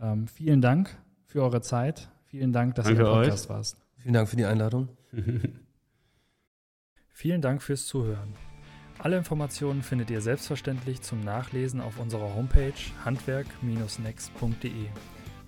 Ähm, 0.00 0.28
vielen 0.28 0.60
Dank 0.60 0.96
für 1.24 1.42
eure 1.42 1.60
Zeit. 1.60 2.08
Vielen 2.26 2.52
Dank, 2.52 2.76
dass 2.76 2.86
Danke 2.86 3.02
ihr 3.02 3.06
im 3.08 3.12
euch. 3.14 3.28
Podcast 3.30 3.48
warst. 3.48 3.78
Vielen 3.96 4.14
Dank 4.14 4.28
für 4.28 4.36
die 4.36 4.44
Einladung. 4.44 4.90
Vielen 7.08 7.40
Dank 7.40 7.60
fürs 7.60 7.86
Zuhören. 7.86 8.34
Alle 9.00 9.18
Informationen 9.18 9.82
findet 9.82 10.08
ihr 10.08 10.20
selbstverständlich 10.20 11.02
zum 11.02 11.18
Nachlesen 11.18 11.80
auf 11.80 11.98
unserer 11.98 12.32
Homepage 12.32 12.74
handwerk-next.de. 13.04 14.86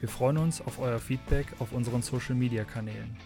Wir 0.01 0.09
freuen 0.09 0.39
uns 0.39 0.61
auf 0.61 0.81
euer 0.81 0.99
Feedback 0.99 1.47
auf 1.61 1.70
unseren 1.70 2.03
Social 2.03 2.35
Media 2.35 2.64
Kanälen. 2.64 3.16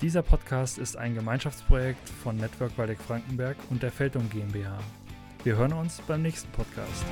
Dieser 0.00 0.22
Podcast 0.22 0.78
ist 0.78 0.96
ein 0.96 1.16
Gemeinschaftsprojekt 1.16 2.08
von 2.08 2.36
Network 2.36 2.78
Waldeck 2.78 3.00
Frankenberg 3.00 3.56
und 3.68 3.82
der 3.82 3.90
Feldum 3.90 4.30
GmbH. 4.30 4.78
Wir 5.42 5.56
hören 5.56 5.72
uns 5.72 6.00
beim 6.06 6.22
nächsten 6.22 6.50
Podcast. 6.52 7.04